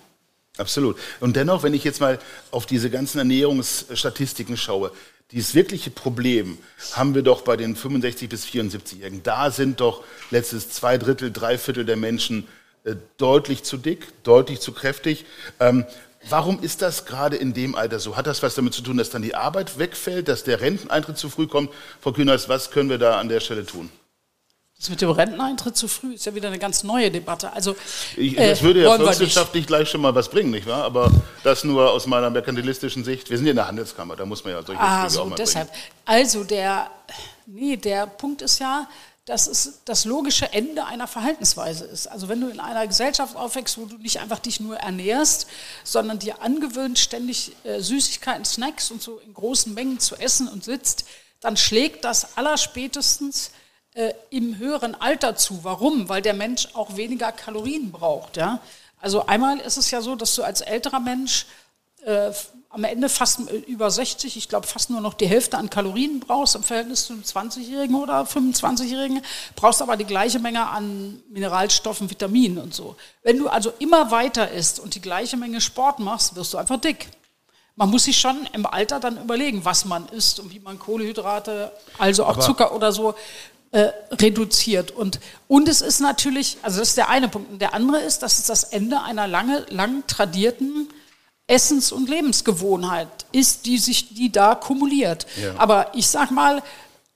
Absolut. 0.58 0.98
Und 1.20 1.36
dennoch, 1.36 1.64
wenn 1.64 1.74
ich 1.74 1.84
jetzt 1.84 2.00
mal 2.00 2.20
auf 2.52 2.66
diese 2.66 2.90
ganzen 2.90 3.18
Ernährungsstatistiken 3.18 4.56
schaue, 4.58 4.92
dieses 5.32 5.56
wirkliche 5.56 5.90
Problem 5.90 6.60
haben 6.94 7.16
wir 7.16 7.24
doch 7.24 7.42
bei 7.42 7.58
den 7.58 7.76
65 7.76 8.30
bis 8.30 8.46
74-Jährigen. 8.46 9.24
Da 9.24 9.52
sind 9.52 9.82
doch 9.82 10.04
letztes 10.32 10.70
zwei 10.70 10.98
Drittel, 10.98 11.32
drei 11.32 11.58
Viertel 11.58 11.84
der 11.84 11.98
Menschen 11.98 12.48
äh, 12.84 12.96
deutlich 13.18 13.64
zu 13.64 13.78
dick, 13.78 14.24
deutlich 14.24 14.60
zu 14.60 14.72
kräftig. 14.72 15.26
Warum 16.30 16.62
ist 16.62 16.82
das 16.82 17.06
gerade 17.06 17.36
in 17.36 17.54
dem 17.54 17.76
Alter 17.76 18.00
so? 18.00 18.18
Hat 18.18 18.28
das 18.28 18.42
was 18.42 18.56
damit 18.56 18.74
zu 18.74 18.82
tun, 18.82 18.98
dass 18.98 19.10
dann 19.10 19.22
die 19.22 19.36
Arbeit 19.36 19.78
wegfällt, 19.78 20.28
dass 20.28 20.44
der 20.44 20.60
Renteneintritt 20.62 21.18
zu 21.18 21.30
früh 21.30 21.48
kommt? 21.48 21.72
Frau 22.02 22.12
Kühners, 22.12 22.50
was 22.50 22.72
können 22.72 22.90
wir 22.90 22.98
da 22.98 23.20
an 23.20 23.30
der 23.30 23.40
Stelle 23.40 23.66
tun? 23.66 23.90
Das 24.78 24.90
mit 24.90 25.02
dem 25.02 25.10
Renteneintritt 25.10 25.78
zu 25.78 25.88
früh 25.88 26.16
ist 26.16 26.26
ja 26.26 26.36
wieder 26.36 26.50
eine 26.50 26.60
ganz 26.60 26.84
neue 26.84 27.10
Debatte. 27.10 27.54
Also, 27.54 27.78
ich, 28.18 28.36
das 28.36 28.60
äh, 28.60 28.64
würde 28.64 28.84
ja 28.84 28.98
volkswirtschaftlich 28.98 29.68
gleich 29.68 29.90
schon 29.90 30.02
mal 30.02 30.14
was 30.14 30.28
bringen, 30.28 30.52
nicht 30.52 30.68
wahr? 30.68 30.84
Aber 30.84 31.10
das 31.44 31.64
nur 31.64 31.92
aus 31.92 32.08
meiner 32.08 32.30
merkantilistischen 32.30 33.06
Sicht. 33.06 33.30
Wir 33.30 33.38
sind 33.38 33.46
ja 33.46 33.52
in 33.52 33.56
der 33.56 33.68
Handelskammer, 33.68 34.18
da 34.18 34.26
muss 34.26 34.44
man 34.44 34.54
ja 34.54 34.64
solche 34.64 34.82
ah, 34.82 35.10
so, 35.10 35.22
auch 35.22 35.28
mal 35.28 35.36
deshalb. 35.36 35.70
Bringen. 35.70 35.84
Also 36.04 36.44
der, 36.44 36.90
nee, 37.46 37.78
der 37.78 38.06
Punkt 38.06 38.42
ist 38.42 38.60
ja, 38.60 38.88
dass 39.26 39.48
es 39.48 39.80
das 39.86 40.06
logische 40.06 40.54
Ende 40.54 40.86
einer 40.86 41.08
Verhaltensweise 41.08 41.86
ist. 41.86 42.08
Also 42.08 42.30
wenn 42.30 42.42
du 42.42 42.48
in 42.48 42.60
einer 42.60 42.86
Gesellschaft 42.86 43.36
aufwächst, 43.36 43.78
wo 43.80 43.86
du 43.86 43.98
nicht 43.98 44.20
einfach 44.20 44.38
dich 44.38 44.60
nur 44.60 44.78
ernährst, 44.78 45.48
sondern 45.84 46.20
dir 46.20 46.44
angewöhnt, 46.44 47.00
ständig 47.00 47.54
äh, 47.64 47.80
Süßigkeiten, 47.80 48.46
Snacks 48.46 48.92
und 48.92 49.02
so 49.02 49.18
in 49.18 49.34
großen 49.34 49.74
Mengen 49.74 50.00
zu 50.00 50.16
essen 50.16 50.48
und 50.48 50.64
sitzt, 50.64 51.06
dann 51.42 51.58
schlägt 51.58 52.06
das 52.06 52.38
allerspätestens 52.38 53.50
äh, 53.96 54.14
im 54.30 54.60
höheren 54.60 54.94
Alter 54.94 55.36
zu. 55.36 55.64
Warum? 55.64 56.08
Weil 56.08 56.22
der 56.22 56.34
Mensch 56.36 56.68
auch 56.74 56.96
weniger 56.96 57.32
Kalorien 57.32 57.92
braucht. 57.92 58.38
Ja? 58.38 58.62
Also 59.00 59.26
einmal 59.26 59.60
ist 59.60 59.78
es 59.78 59.90
ja 59.90 60.02
so, 60.02 60.16
dass 60.16 60.36
du 60.36 60.44
als 60.44 60.62
älterer 60.62 61.00
Mensch 61.00 61.48
äh, 62.04 62.32
am 62.76 62.84
Ende 62.84 63.08
fast 63.08 63.40
über 63.68 63.90
60, 63.90 64.36
ich 64.36 64.50
glaube 64.50 64.68
fast 64.68 64.90
nur 64.90 65.00
noch 65.00 65.14
die 65.14 65.28
Hälfte 65.28 65.58
an 65.58 65.70
Kalorien 65.70 66.20
brauchst 66.20 66.58
im 66.58 66.64
Verhältnis 66.64 67.06
zu 67.06 67.14
einem 67.14 67.22
20-Jährigen 67.22 67.96
oder 67.96 68.24
25-Jährigen, 68.24 69.22
brauchst 69.56 69.82
aber 69.82 69.96
die 69.96 70.04
gleiche 70.04 70.40
Menge 70.40 70.68
an 70.68 71.24
Mineralstoffen, 71.30 72.10
Vitaminen 72.10 72.58
und 72.58 72.74
so. 72.74 72.98
Wenn 73.24 73.40
du 73.40 73.48
also 73.48 73.72
immer 73.80 74.12
weiter 74.12 74.52
isst 74.52 74.82
und 74.82 74.94
die 74.94 75.00
gleiche 75.00 75.38
Menge 75.38 75.62
Sport 75.62 76.00
machst, 76.00 76.36
wirst 76.36 76.54
du 76.54 76.58
einfach 76.58 76.76
dick. 76.82 77.08
Man 77.78 77.90
muss 77.90 78.04
sich 78.04 78.20
schon 78.20 78.46
im 78.52 78.66
Alter 78.66 79.00
dann 79.00 79.24
überlegen, 79.24 79.64
was 79.64 79.86
man 79.86 80.10
isst 80.10 80.42
und 80.42 80.54
wie 80.54 80.60
man 80.60 80.78
Kohlehydrate, 80.78 81.72
also 81.98 82.26
auch 82.26 82.32
aber 82.32 82.42
Zucker 82.42 82.76
oder 82.76 82.92
so, 82.92 83.16
äh, 83.72 83.90
reduziert. 84.12 84.92
Und, 84.92 85.22
und 85.48 85.70
es 85.70 85.80
ist 85.80 86.02
natürlich, 86.02 86.58
also 86.62 86.80
das 86.80 86.90
ist 86.90 86.98
der 86.98 87.08
eine 87.08 87.30
Punkt. 87.30 87.52
Und 87.52 87.62
der 87.62 87.74
andere 87.74 88.02
ist, 88.02 88.22
dass 88.22 88.38
es 88.38 88.48
das 88.48 88.66
Ende 88.66 89.02
einer 89.02 89.28
lange, 89.28 89.66
lang 89.70 90.06
tradierten 90.08 90.90
Essens- 91.48 91.92
und 91.92 92.10
Lebensgewohnheit 92.10 93.08
ist, 93.32 93.66
die 93.66 93.78
sich, 93.78 94.16
die 94.16 94.32
da 94.32 94.56
kumuliert. 94.56 95.28
Ja. 95.42 95.54
Aber 95.58 95.92
ich 95.94 96.08
sag 96.08 96.32
mal, 96.32 96.64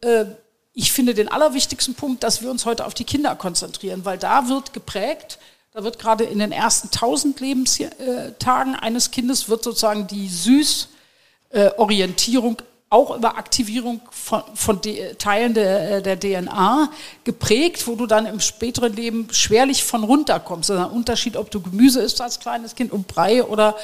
äh, 0.02 0.26
ich 0.74 0.92
finde 0.92 1.13
den 1.13 1.30
allerwichtigsten 1.30 1.96
Punkt, 1.96 2.24
dass 2.24 2.42
wir 2.42 2.52
uns 2.52 2.65
heute 2.65 2.86
auf 2.86 2.94
die 2.94 3.04
Kinder 3.04 3.36
konzentrieren, 3.36 4.06
weil 4.06 4.18
da 4.18 4.48
wird 4.48 4.74
geprägt, 4.74 5.39
da 5.72 5.84
wird 5.84 6.00
gerade 6.00 6.24
in 6.24 6.39
den 6.39 6.52
ersten 6.52 6.89
tausend 6.92 7.39
Lebenstagen 7.39 8.76
eines 8.76 9.12
Kindes 9.12 9.50
wird 9.50 9.63
sozusagen 9.63 10.08
die 10.08 10.30
Süßorientierung 10.30 12.58
auch 12.91 13.15
über 13.15 13.38
Aktivierung 13.38 14.02
von, 14.10 14.41
von 14.56 14.82
Teilen 15.19 15.54
der, 15.54 16.02
der, 16.02 16.19
DNA 16.19 16.89
geprägt, 17.23 17.86
wo 17.86 17.95
du 17.95 18.08
dann 18.08 18.25
im 18.25 18.39
späteren 18.39 18.93
Leben 18.93 19.28
schwerlich 19.32 19.84
von 19.84 20.04
runterkommst. 20.04 20.71
Das 20.71 20.78
ist 20.78 20.86
ein 20.86 20.91
Unterschied, 20.91 21.38
ob 21.38 21.52
du 21.52 21.62
Gemüse 21.62 22.02
isst 22.02 22.19
als 22.19 22.39
kleines 22.39 22.73
Kind 22.73 22.91
und 22.91 23.08
Brei 23.08 23.43
oder 23.43 23.75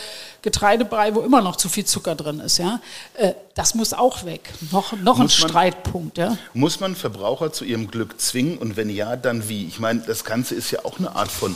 Getreidebrei, 0.42 1.14
wo 1.14 1.22
immer 1.22 1.42
noch 1.42 1.56
zu 1.56 1.70
viel 1.70 1.86
Zucker 1.86 2.16
drin 2.16 2.40
ist. 2.40 2.58
Ja? 2.58 2.82
Äh, 3.14 3.34
das 3.54 3.76
muss 3.76 3.94
auch 3.94 4.26
weg. 4.26 4.52
Noch, 4.72 4.94
noch 4.94 5.20
ein 5.20 5.30
Streitpunkt. 5.30 6.18
Ja? 6.18 6.36
Muss 6.56 6.80
man 6.80 6.96
Verbraucher 6.96 7.54
zu 7.54 7.64
ihrem 7.64 7.92
Glück 7.92 8.20
zwingen 8.20 8.58
und 8.58 8.76
wenn 8.76 8.90
ja, 8.90 9.16
dann 9.18 9.48
wie? 9.48 9.68
Ich 9.68 9.80
meine, 9.80 10.00
das 10.00 10.24
Ganze 10.24 10.56
ist 10.56 10.72
ja 10.72 10.84
auch 10.84 10.98
eine 10.98 11.16
Art 11.16 11.32
von 11.32 11.56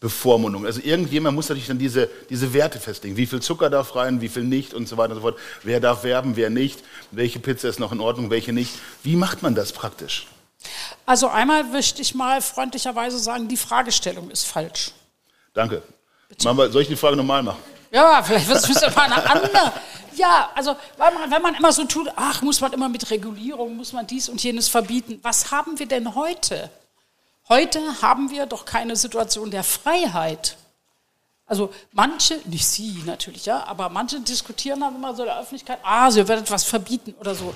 Bevormundung. 0.00 0.66
Also 0.66 0.80
irgendjemand 0.82 1.34
muss 1.34 1.48
natürlich 1.48 1.68
dann 1.68 1.78
diese, 1.78 2.08
diese 2.28 2.52
Werte 2.52 2.78
festlegen. 2.78 3.16
Wie 3.16 3.26
viel 3.26 3.40
Zucker 3.40 3.70
darf 3.70 3.96
rein, 3.96 4.20
wie 4.20 4.28
viel 4.28 4.44
nicht 4.44 4.74
und 4.74 4.88
so 4.88 4.96
weiter 4.96 5.14
und 5.14 5.16
so 5.16 5.22
fort. 5.22 5.38
Wer 5.62 5.80
darf 5.80 6.04
werben, 6.04 6.36
wer 6.36 6.50
nicht. 6.50 6.82
Welche 7.10 7.38
Pizza 7.38 7.68
ist 7.68 7.80
noch 7.80 7.92
in 7.92 8.00
Ordnung, 8.00 8.30
welche 8.30 8.52
nicht. 8.52 8.72
Wie 9.02 9.16
macht 9.16 9.42
man 9.42 9.54
das 9.54 9.72
praktisch? 9.72 10.26
Also 11.06 11.28
einmal 11.28 11.64
möchte 11.64 12.02
ich 12.02 12.14
mal 12.14 12.42
freundlicherweise 12.42 13.18
sagen, 13.18 13.48
die 13.48 13.56
Fragestellung 13.56 14.30
ist 14.30 14.44
falsch. 14.44 14.92
Danke. 15.54 15.82
Wir, 16.38 16.70
soll 16.70 16.82
ich 16.82 16.88
die 16.88 16.96
Frage 16.96 17.16
nochmal 17.16 17.42
machen? 17.42 17.58
Ja, 17.90 18.22
vielleicht 18.22 18.48
wird 18.48 18.58
es 18.58 18.94
mal 18.94 19.04
eine 19.04 19.30
andere. 19.30 19.72
Ja, 20.16 20.50
also 20.54 20.76
man, 20.98 21.30
wenn 21.30 21.42
man 21.42 21.54
immer 21.54 21.72
so 21.72 21.84
tut, 21.84 22.08
ach, 22.16 22.42
muss 22.42 22.60
man 22.60 22.72
immer 22.72 22.88
mit 22.88 23.10
Regulierung, 23.10 23.76
muss 23.76 23.92
man 23.92 24.06
dies 24.06 24.28
und 24.28 24.42
jenes 24.42 24.68
verbieten. 24.68 25.18
Was 25.22 25.50
haben 25.50 25.78
wir 25.78 25.86
denn 25.86 26.14
heute? 26.14 26.70
Heute 27.48 28.02
haben 28.02 28.30
wir 28.30 28.46
doch 28.46 28.64
keine 28.64 28.96
Situation 28.96 29.52
der 29.52 29.62
Freiheit. 29.62 30.56
Also 31.46 31.72
manche, 31.92 32.40
nicht 32.46 32.66
Sie 32.66 33.02
natürlich, 33.06 33.46
ja, 33.46 33.64
aber 33.66 33.88
manche 33.88 34.18
diskutieren 34.20 34.80
dann 34.80 34.96
immer 34.96 35.14
so 35.14 35.22
in 35.22 35.28
der 35.28 35.38
Öffentlichkeit, 35.38 35.78
ah, 35.84 36.10
sie 36.10 36.26
werden 36.26 36.40
etwas 36.40 36.64
verbieten 36.64 37.14
oder 37.20 37.36
so. 37.36 37.54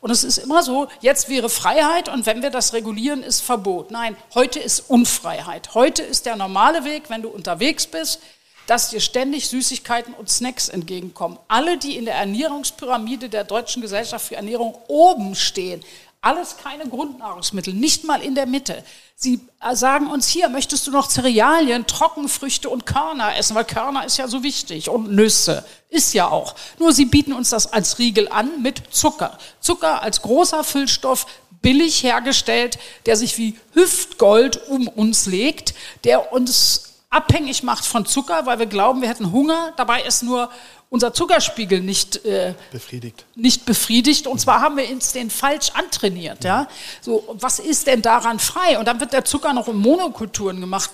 Und 0.00 0.10
es 0.10 0.22
ist 0.22 0.38
immer 0.38 0.62
so, 0.62 0.86
jetzt 1.00 1.28
wäre 1.28 1.48
Freiheit 1.48 2.08
und 2.08 2.24
wenn 2.24 2.42
wir 2.42 2.50
das 2.50 2.72
regulieren, 2.72 3.24
ist 3.24 3.40
Verbot. 3.40 3.90
Nein, 3.90 4.16
heute 4.34 4.60
ist 4.60 4.88
Unfreiheit. 4.88 5.74
Heute 5.74 6.02
ist 6.02 6.26
der 6.26 6.36
normale 6.36 6.84
Weg, 6.84 7.10
wenn 7.10 7.22
du 7.22 7.28
unterwegs 7.28 7.88
bist, 7.88 8.20
dass 8.68 8.90
dir 8.90 9.00
ständig 9.00 9.48
Süßigkeiten 9.48 10.14
und 10.14 10.30
Snacks 10.30 10.68
entgegenkommen. 10.68 11.36
Alle, 11.48 11.78
die 11.78 11.96
in 11.96 12.04
der 12.04 12.14
Ernährungspyramide 12.14 13.28
der 13.28 13.42
Deutschen 13.42 13.82
Gesellschaft 13.82 14.28
für 14.28 14.36
Ernährung 14.36 14.76
oben 14.86 15.34
stehen, 15.34 15.82
Alles 16.24 16.56
keine 16.56 16.88
Grundnahrungsmittel, 16.88 17.74
nicht 17.74 18.04
mal 18.04 18.22
in 18.22 18.36
der 18.36 18.46
Mitte. 18.46 18.84
Sie 19.16 19.40
äh, 19.60 19.74
sagen 19.74 20.06
uns 20.06 20.28
hier, 20.28 20.48
möchtest 20.48 20.86
du 20.86 20.92
noch 20.92 21.08
Cerealien, 21.10 21.84
Trockenfrüchte 21.88 22.70
und 22.70 22.86
Körner 22.86 23.36
essen, 23.36 23.56
weil 23.56 23.64
Körner 23.64 24.06
ist 24.06 24.18
ja 24.18 24.28
so 24.28 24.44
wichtig 24.44 24.88
und 24.88 25.10
Nüsse 25.10 25.64
ist 25.90 26.14
ja 26.14 26.28
auch. 26.28 26.54
Nur 26.78 26.92
sie 26.92 27.06
bieten 27.06 27.32
uns 27.32 27.50
das 27.50 27.72
als 27.72 27.98
Riegel 27.98 28.28
an 28.28 28.62
mit 28.62 28.82
Zucker. 28.94 29.36
Zucker 29.58 30.00
als 30.00 30.22
großer 30.22 30.62
Füllstoff, 30.62 31.26
billig 31.60 32.04
hergestellt, 32.04 32.78
der 33.06 33.16
sich 33.16 33.36
wie 33.36 33.58
Hüftgold 33.72 34.68
um 34.68 34.86
uns 34.86 35.26
legt, 35.26 35.74
der 36.04 36.32
uns 36.32 37.00
abhängig 37.10 37.64
macht 37.64 37.84
von 37.84 38.06
Zucker, 38.06 38.46
weil 38.46 38.60
wir 38.60 38.66
glauben, 38.66 39.02
wir 39.02 39.08
hätten 39.08 39.32
Hunger. 39.32 39.72
Dabei 39.76 40.02
ist 40.02 40.22
nur 40.22 40.50
unser 40.92 41.14
Zuckerspiegel 41.14 41.80
nicht 41.80 42.22
äh, 42.26 42.52
befriedigt. 42.70 43.24
Nicht 43.34 43.64
befriedigt. 43.64 44.26
Und 44.26 44.38
zwar 44.38 44.60
haben 44.60 44.76
wir 44.76 44.88
uns 44.90 45.12
den 45.12 45.30
falsch 45.30 45.70
antrainiert. 45.70 46.44
Ja? 46.44 46.68
So, 47.00 47.34
was 47.40 47.58
ist 47.60 47.86
denn 47.86 48.02
daran 48.02 48.38
frei? 48.38 48.78
Und 48.78 48.86
dann 48.86 49.00
wird 49.00 49.14
der 49.14 49.24
Zucker 49.24 49.54
noch 49.54 49.68
in 49.68 49.76
Monokulturen 49.76 50.60
gemacht 50.60 50.90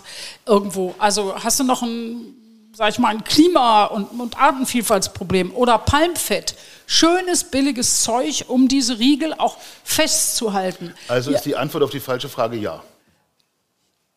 irgendwo. 0.46 0.94
Also 0.98 1.34
hast 1.42 1.58
du 1.58 1.64
noch 1.64 1.82
ein, 1.82 2.32
sag 2.72 2.90
ich 2.90 3.00
mal, 3.00 3.08
ein 3.08 3.24
Klima- 3.24 3.86
und, 3.86 4.04
und 4.20 4.38
Artenvielfaltsproblem 4.38 5.52
oder 5.52 5.78
Palmfett. 5.78 6.54
Schönes, 6.86 7.42
billiges 7.42 8.04
Zeug, 8.04 8.44
um 8.46 8.68
diese 8.68 9.00
Riegel 9.00 9.34
auch 9.34 9.56
festzuhalten. 9.82 10.94
Also 11.08 11.32
ist 11.32 11.42
die 11.42 11.56
Antwort 11.56 11.82
auf 11.82 11.90
die 11.90 12.00
falsche 12.00 12.28
Frage 12.28 12.56
ja. 12.56 12.84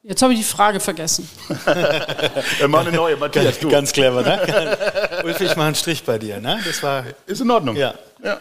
Jetzt 0.03 0.21
habe 0.23 0.33
ich 0.33 0.39
die 0.39 0.45
Frage 0.45 0.79
vergessen. 0.79 1.29
Mach 2.67 2.81
eine 2.81 2.91
neue, 2.91 3.17
Matthias, 3.17 3.59
du. 3.59 3.69
Ganz 3.69 3.93
clever, 3.93 4.23
ne? 4.23 4.77
Ulf, 5.23 5.39
ich 5.39 5.55
mache 5.55 5.67
einen 5.67 5.75
Strich 5.75 6.03
bei 6.03 6.17
dir, 6.17 6.39
ne? 6.39 6.59
Das 6.65 6.81
war 6.81 7.05
ist 7.27 7.41
in 7.41 7.51
Ordnung. 7.51 7.75
Ja. 7.75 7.93
ja. 8.23 8.39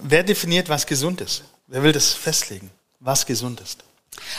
Wer 0.00 0.22
definiert, 0.22 0.68
was 0.68 0.86
gesund 0.86 1.22
ist? 1.22 1.44
Wer 1.66 1.82
will 1.82 1.92
das 1.92 2.12
festlegen, 2.12 2.70
was 3.00 3.24
gesund 3.24 3.60
ist? 3.60 3.84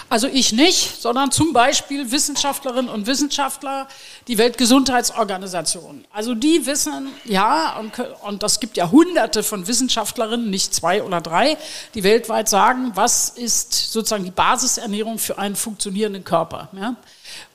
Also 0.09 0.27
ich 0.27 0.53
nicht, 0.53 1.01
sondern 1.01 1.31
zum 1.31 1.53
Beispiel 1.53 2.11
Wissenschaftlerinnen 2.11 2.89
und 2.89 3.07
Wissenschaftler, 3.07 3.87
die 4.27 4.37
Weltgesundheitsorganisation. 4.37 6.05
Also 6.11 6.35
die 6.35 6.65
wissen, 6.65 7.09
ja, 7.25 7.77
und, 7.79 7.93
und 8.21 8.43
das 8.43 8.59
gibt 8.59 8.77
ja 8.77 8.91
hunderte 8.91 9.43
von 9.43 9.67
Wissenschaftlerinnen, 9.67 10.49
nicht 10.49 10.73
zwei 10.73 11.03
oder 11.03 11.21
drei, 11.21 11.57
die 11.93 12.03
weltweit 12.03 12.49
sagen, 12.49 12.91
was 12.95 13.29
ist 13.29 13.91
sozusagen 13.91 14.23
die 14.23 14.31
Basisernährung 14.31 15.19
für 15.19 15.37
einen 15.37 15.55
funktionierenden 15.55 16.23
Körper. 16.23 16.69
Ja? 16.73 16.95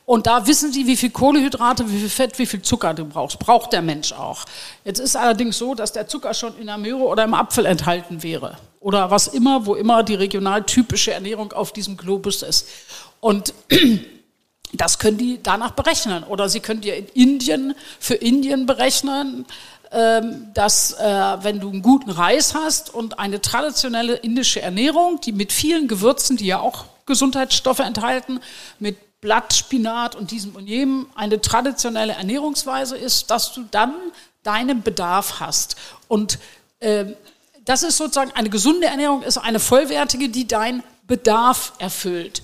Und 0.07 0.27
da 0.27 0.47
wissen 0.47 0.73
sie, 0.73 0.87
wie 0.87 0.97
viel 0.97 1.11
Kohlehydrate, 1.11 1.91
wie 1.91 1.99
viel 1.99 2.11
Fett, 2.11 2.39
wie 2.39 2.47
viel 2.47 2.61
Zucker 2.61 2.93
du 2.93 3.07
brauchst. 3.07 3.39
Braucht 3.39 3.73
der 3.73 3.81
Mensch 3.81 4.13
auch. 4.13 4.45
Jetzt 4.85 4.99
ist 4.99 5.17
allerdings 5.17 5.57
so, 5.57 5.75
dass 5.75 5.93
der 5.93 6.07
Zucker 6.07 6.35
schon 6.35 6.59
in 6.59 6.67
der 6.67 6.77
Möhre 6.77 7.05
oder 7.05 7.25
im 7.25 7.33
Apfel 7.33 7.65
enthalten 7.65 8.23
wäre. 8.23 8.59
Oder 8.85 9.11
was 9.11 9.29
immer, 9.29 9.65
wo 9.65 9.77
immer 9.77 10.03
die 10.03 10.15
regional 10.15 10.63
typische 10.63 11.11
Ernährung 11.11 11.53
auf 11.55 11.73
diesem 11.73 11.97
Globus 11.97 12.43
ist. 12.43 12.69
Und 13.19 13.55
das 14.75 14.99
können 14.99 15.17
die 15.17 15.43
danach 15.43 15.71
berechnen. 15.71 16.23
Oder 16.23 16.51
sie 16.51 16.61
können 16.61 16.83
dir 16.83 16.95
in 16.95 17.07
Indien, 17.15 17.75
für 17.99 18.13
Indien 18.13 18.67
berechnen, 18.67 19.47
ähm, 19.91 20.49
dass 20.53 20.93
äh, 20.93 21.03
wenn 21.41 21.61
du 21.61 21.71
einen 21.71 21.81
guten 21.81 22.11
Reis 22.11 22.55
hast 22.55 22.93
und 22.93 23.19
eine 23.19 23.41
traditionelle 23.41 24.17
indische 24.17 24.61
Ernährung, 24.61 25.19
die 25.19 25.33
mit 25.33 25.51
vielen 25.51 25.89
Gewürzen, 25.89 26.37
die 26.37 26.45
ja 26.45 26.61
auch 26.61 26.85
Gesundheitsstoffe 27.07 27.79
enthalten, 27.79 28.39
mit 28.81 29.23
Blattspinat 29.23 30.15
und 30.15 30.31
diesem 30.31 30.55
und 30.57 30.67
jenem 30.67 31.07
eine 31.15 31.41
traditionelle 31.41 32.13
Ernährungsweise 32.13 32.99
ist, 32.99 33.31
dass 33.31 33.55
du 33.55 33.65
dann 33.71 33.95
deinen 34.43 34.83
Bedarf 34.83 35.41
hast. 35.41 35.77
Und 36.07 36.39
äh, 36.81 37.15
das 37.65 37.83
ist 37.83 37.97
sozusagen 37.97 38.33
eine 38.33 38.51
gesunde 38.51 38.87
Ernährung, 38.87 39.23
ist 39.23 39.39
eine 39.39 39.61
vollwertige, 39.61 40.29
die 40.29 40.47
deinen 40.47 40.83
Bedarf 41.07 41.73
erfüllt. 41.79 42.43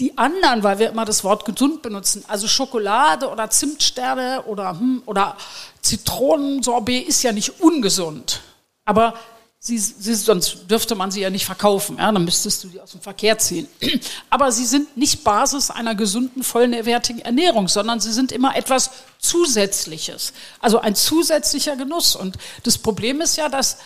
Die 0.00 0.16
anderen, 0.16 0.62
weil 0.62 0.78
wir 0.78 0.90
immer 0.90 1.04
das 1.04 1.24
Wort 1.24 1.44
gesund 1.44 1.82
benutzen, 1.82 2.24
also 2.28 2.46
Schokolade 2.46 3.28
oder 3.28 3.50
Zimtsterne 3.50 4.44
oder, 4.44 4.78
hm, 4.78 5.02
oder 5.06 5.36
Zitronensorbet 5.82 7.08
ist 7.08 7.22
ja 7.22 7.32
nicht 7.32 7.60
ungesund. 7.60 8.40
Aber 8.84 9.14
Sie, 9.60 9.76
sie, 9.76 10.14
sonst 10.14 10.70
dürfte 10.70 10.94
man 10.94 11.10
sie 11.10 11.20
ja 11.20 11.30
nicht 11.30 11.44
verkaufen, 11.44 11.96
ja, 11.98 12.12
dann 12.12 12.24
müsstest 12.24 12.62
du 12.62 12.68
die 12.68 12.80
aus 12.80 12.92
dem 12.92 13.00
Verkehr 13.00 13.38
ziehen. 13.38 13.66
Aber 14.30 14.52
sie 14.52 14.64
sind 14.64 14.96
nicht 14.96 15.24
Basis 15.24 15.72
einer 15.72 15.96
gesunden, 15.96 16.44
vollwertigen 16.44 17.22
Ernährung, 17.22 17.66
sondern 17.66 17.98
sie 17.98 18.12
sind 18.12 18.30
immer 18.30 18.54
etwas 18.56 18.90
Zusätzliches, 19.18 20.32
also 20.60 20.78
ein 20.78 20.94
zusätzlicher 20.94 21.74
Genuss. 21.74 22.14
Und 22.14 22.36
das 22.62 22.78
Problem 22.78 23.20
ist 23.20 23.36
ja, 23.36 23.48
dass, 23.48 23.78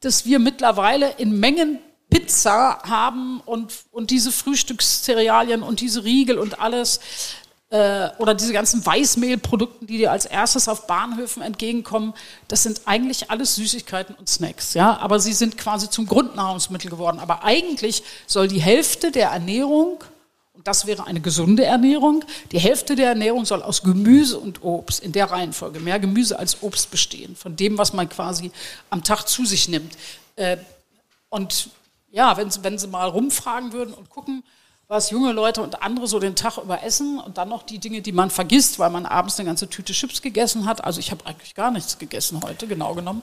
dass 0.00 0.24
wir 0.24 0.38
mittlerweile 0.38 1.12
in 1.18 1.38
Mengen 1.38 1.78
Pizza 2.10 2.80
haben 2.82 3.40
und, 3.40 3.72
und 3.92 4.10
diese 4.10 4.32
Frühstückscerealien 4.32 5.62
und 5.62 5.80
diese 5.80 6.04
Riegel 6.04 6.38
und 6.38 6.60
alles, 6.60 7.00
äh, 7.70 8.08
oder 8.18 8.34
diese 8.34 8.52
ganzen 8.52 8.84
Weißmehlprodukten, 8.84 9.86
die 9.86 9.98
dir 9.98 10.10
als 10.10 10.26
erstes 10.26 10.68
auf 10.68 10.88
Bahnhöfen 10.88 11.40
entgegenkommen, 11.40 12.14
das 12.48 12.64
sind 12.64 12.82
eigentlich 12.86 13.30
alles 13.30 13.54
Süßigkeiten 13.54 14.16
und 14.16 14.28
Snacks, 14.28 14.74
ja, 14.74 14.98
aber 14.98 15.20
sie 15.20 15.32
sind 15.32 15.56
quasi 15.56 15.88
zum 15.88 16.06
Grundnahrungsmittel 16.06 16.90
geworden. 16.90 17.20
Aber 17.20 17.44
eigentlich 17.44 18.02
soll 18.26 18.48
die 18.48 18.60
Hälfte 18.60 19.12
der 19.12 19.30
Ernährung 19.30 20.02
das 20.64 20.86
wäre 20.86 21.06
eine 21.06 21.20
gesunde 21.20 21.64
Ernährung. 21.64 22.24
Die 22.52 22.58
Hälfte 22.58 22.96
der 22.96 23.08
Ernährung 23.10 23.44
soll 23.44 23.62
aus 23.62 23.82
Gemüse 23.82 24.38
und 24.38 24.62
Obst 24.62 25.00
in 25.00 25.12
der 25.12 25.30
Reihenfolge, 25.30 25.80
mehr 25.80 25.98
Gemüse 25.98 26.38
als 26.38 26.62
Obst 26.62 26.90
bestehen, 26.90 27.36
von 27.36 27.56
dem, 27.56 27.78
was 27.78 27.92
man 27.92 28.08
quasi 28.08 28.50
am 28.90 29.04
Tag 29.04 29.26
zu 29.26 29.44
sich 29.44 29.68
nimmt. 29.68 29.96
Äh, 30.36 30.58
und 31.28 31.70
ja, 32.10 32.36
wenn, 32.36 32.50
wenn 32.62 32.78
Sie 32.78 32.88
mal 32.88 33.08
rumfragen 33.08 33.72
würden 33.72 33.94
und 33.94 34.10
gucken, 34.10 34.42
was 34.88 35.10
junge 35.10 35.30
Leute 35.30 35.62
und 35.62 35.82
andere 35.82 36.08
so 36.08 36.18
den 36.18 36.34
Tag 36.34 36.58
über 36.58 36.82
essen 36.82 37.20
und 37.20 37.38
dann 37.38 37.48
noch 37.48 37.62
die 37.62 37.78
Dinge, 37.78 38.02
die 38.02 38.10
man 38.10 38.28
vergisst, 38.28 38.80
weil 38.80 38.90
man 38.90 39.06
abends 39.06 39.38
eine 39.38 39.46
ganze 39.46 39.70
Tüte 39.70 39.92
Chips 39.92 40.20
gegessen 40.20 40.66
hat. 40.66 40.82
Also 40.82 40.98
ich 40.98 41.12
habe 41.12 41.24
eigentlich 41.26 41.54
gar 41.54 41.70
nichts 41.70 41.96
gegessen 41.98 42.40
heute, 42.42 42.66
genau 42.66 42.94
genommen. 42.96 43.22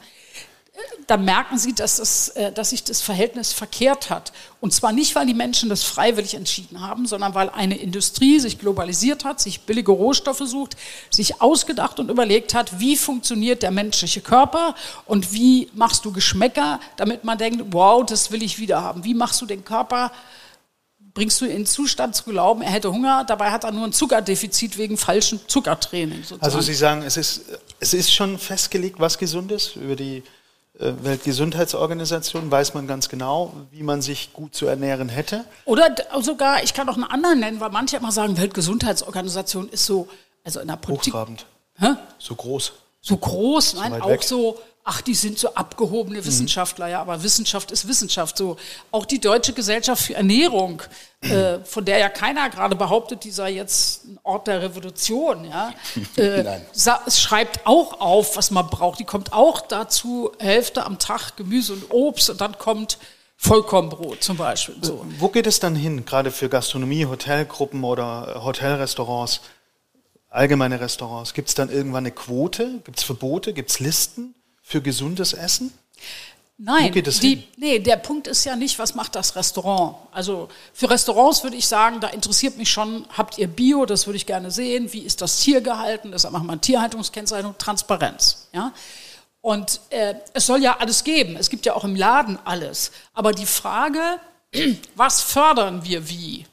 Da 1.08 1.18
merken 1.18 1.58
Sie, 1.58 1.74
dass, 1.74 2.00
es, 2.00 2.30
äh, 2.30 2.52
dass 2.52 2.72
sich 2.72 2.84
das 2.84 3.02
Verhältnis 3.02 3.54
verkehrt 3.54 4.10
hat. 4.10 4.32
Und 4.60 4.74
zwar 4.74 4.92
nicht, 4.92 5.16
weil 5.16 5.26
die 5.26 5.34
Menschen 5.34 5.70
das 5.70 5.84
freiwillig 5.84 6.36
entschieden 6.36 6.82
haben, 6.82 7.06
sondern 7.06 7.34
weil 7.34 7.50
eine 7.50 7.78
Industrie 7.78 8.40
sich 8.40 8.60
globalisiert 8.60 9.24
hat, 9.24 9.40
sich 9.40 9.62
billige 9.62 9.92
Rohstoffe 9.92 10.44
sucht, 10.46 10.76
sich 11.10 11.42
ausgedacht 11.42 12.00
und 12.00 12.10
überlegt 12.12 12.54
hat, 12.54 12.80
wie 12.80 12.98
funktioniert 12.98 13.64
der 13.64 13.72
menschliche 13.72 14.22
Körper 14.22 14.76
und 15.06 15.32
wie 15.32 15.70
machst 15.74 16.06
du 16.06 16.12
Geschmäcker, 16.12 16.80
damit 16.98 17.24
man 17.24 17.38
denkt, 17.38 17.64
wow, 17.72 18.06
das 18.06 18.32
will 18.32 18.44
ich 18.44 18.60
wieder 18.60 18.82
haben. 18.82 19.04
Wie 19.04 19.14
machst 19.14 19.42
du 19.42 19.46
den 19.46 19.64
Körper 19.64 20.12
bringst 21.18 21.42
du 21.42 21.46
in 21.46 21.66
Zustand 21.66 22.16
zu 22.16 22.26
glauben, 22.26 22.62
er 22.62 22.70
hätte 22.70 22.92
Hunger, 22.92 23.24
dabei 23.24 23.50
hat 23.50 23.64
er 23.64 23.72
nur 23.72 23.86
ein 23.86 23.92
Zuckerdefizit 23.92 24.78
wegen 24.78 24.98
falschem 24.98 25.40
Zuckertraining. 25.48 26.20
Sozusagen. 26.20 26.44
Also 26.44 26.62
Sie 26.62 26.76
sagen, 26.76 27.02
es 27.02 27.18
ist, 27.18 27.42
es 27.80 27.96
ist 27.96 28.14
schon 28.14 28.38
festgelegt, 28.38 29.00
was 29.00 29.18
gesund 29.18 29.52
ist. 29.52 29.78
Über 29.78 29.96
die 29.96 30.22
Weltgesundheitsorganisation 30.80 32.52
weiß 32.52 32.74
man 32.74 32.88
ganz 32.88 33.10
genau, 33.10 33.54
wie 33.72 33.84
man 33.84 34.02
sich 34.02 34.32
gut 34.34 34.54
zu 34.54 34.68
ernähren 34.68 35.10
hätte. 35.10 35.44
Oder 35.66 35.96
sogar, 36.22 36.64
ich 36.64 36.74
kann 36.74 36.88
noch 36.88 36.96
einen 36.96 37.04
anderen 37.04 37.40
nennen, 37.40 37.60
weil 37.60 37.72
manche 37.72 37.98
immer 37.98 38.12
sagen, 38.12 38.38
Weltgesundheitsorganisation 38.38 39.70
ist 39.70 39.86
so, 39.86 40.08
also 40.44 40.60
in 40.60 40.68
der 40.68 40.76
Politik. 40.76 41.14
Hochtrabend. 41.14 41.46
Hä? 41.80 41.96
So 42.20 42.36
groß. 42.36 42.74
So 43.02 43.18
groß, 43.18 43.76
nein, 43.76 43.94
so 43.94 44.02
auch 44.02 44.10
weg. 44.10 44.24
so 44.24 44.60
ach, 44.88 45.02
die 45.02 45.16
sind 45.16 45.38
so 45.38 45.54
abgehobene 45.54 46.26
Wissenschaftler, 46.26 46.88
ja, 46.88 47.02
aber 47.02 47.22
Wissenschaft 47.22 47.72
ist 47.72 47.90
Wissenschaft. 47.90 48.38
So 48.38 48.56
auch 48.90 49.06
die 49.06 49.20
Deutsche 49.20 49.52
Gesellschaft 49.52 50.02
für 50.02 50.16
Ernährung, 50.16 50.82
äh, 51.22 51.60
von 51.66 51.84
der 51.84 51.98
ja 51.98 52.08
keiner 52.08 52.50
gerade 52.50 52.78
behauptet, 52.78 53.26
die 53.26 53.32
sei 53.32 53.52
jetzt 53.52 54.06
ein 54.06 54.18
Ort 54.24 54.48
der 54.48 54.62
Revolution, 54.62 55.44
ja, 55.44 55.74
äh, 56.16 56.62
schreibt 57.12 57.68
auch 57.68 58.00
auf, 58.00 58.38
was 58.38 58.50
man 58.50 58.68
braucht. 58.70 59.00
Die 59.00 59.04
kommt 59.04 59.34
auch 59.34 59.60
dazu, 59.60 60.32
Hälfte 60.40 60.86
am 60.86 61.00
Tag 61.00 61.36
Gemüse 61.36 61.74
und 61.74 61.92
Obst 61.92 62.30
und 62.30 62.40
dann 62.40 62.58
kommt 62.58 62.98
Vollkornbrot 63.36 64.24
zum 64.24 64.38
Beispiel. 64.38 64.78
So. 64.82 65.06
Wo 65.20 65.28
geht 65.28 65.48
es 65.48 65.60
dann 65.60 65.76
hin, 65.76 66.06
gerade 66.06 66.32
für 66.32 66.48
Gastronomie, 66.48 67.06
Hotelgruppen 67.06 67.84
oder 67.84 68.42
Hotelrestaurants? 68.44 69.42
allgemeine 70.30 70.80
Restaurants, 70.80 71.34
gibt 71.34 71.48
es 71.48 71.56
dann 71.56 71.70
irgendwann 71.70 72.06
eine 72.06 72.12
Quote? 72.12 72.82
Gibt 72.84 73.00
es 73.00 73.04
Verbote? 73.04 73.54
Gibt 73.54 73.72
es 73.72 73.80
Listen? 73.80 74.36
Für 74.68 74.82
gesundes 74.82 75.32
Essen? 75.32 75.72
Nein, 76.58 76.92
die, 76.92 77.44
nee, 77.56 77.80
der 77.80 77.98
Punkt 77.98 78.28
ist 78.28 78.44
ja 78.44 78.56
nicht, 78.56 78.80
was 78.80 78.96
macht 78.96 79.16
das 79.16 79.36
Restaurant? 79.36 79.96
Also 80.12 80.50
für 80.74 80.90
Restaurants 80.90 81.44
würde 81.44 81.56
ich 81.56 81.68
sagen, 81.68 82.02
da 82.02 82.08
interessiert 82.08 82.58
mich 82.58 82.70
schon, 82.70 83.06
habt 83.16 83.38
ihr 83.38 83.48
Bio, 83.48 83.86
das 83.86 84.08
würde 84.08 84.18
ich 84.18 84.26
gerne 84.26 84.52
sehen, 84.52 84.92
wie 84.92 85.02
ist 85.02 85.22
das 85.22 85.40
Tier 85.40 85.62
gehalten, 85.62 86.12
deshalb 86.12 86.34
machen 86.34 86.48
wir 86.48 86.60
Tierhaltungskennzeichnung, 86.60 87.56
Transparenz. 87.58 88.50
Ja? 88.52 88.74
Und 89.40 89.80
äh, 89.92 90.16
es 90.34 90.48
soll 90.48 90.62
ja 90.62 90.78
alles 90.80 91.04
geben, 91.04 91.38
es 91.38 91.50
gibt 91.50 91.66
ja 91.66 91.74
auch 91.74 91.86
im 91.86 91.96
Laden 91.96 92.38
alles. 92.44 92.92
Aber 93.14 93.32
die 93.32 93.46
Frage, 93.46 94.20
was 94.96 95.22
fördern 95.22 95.86
wir 95.86 96.10
wie? 96.10 96.46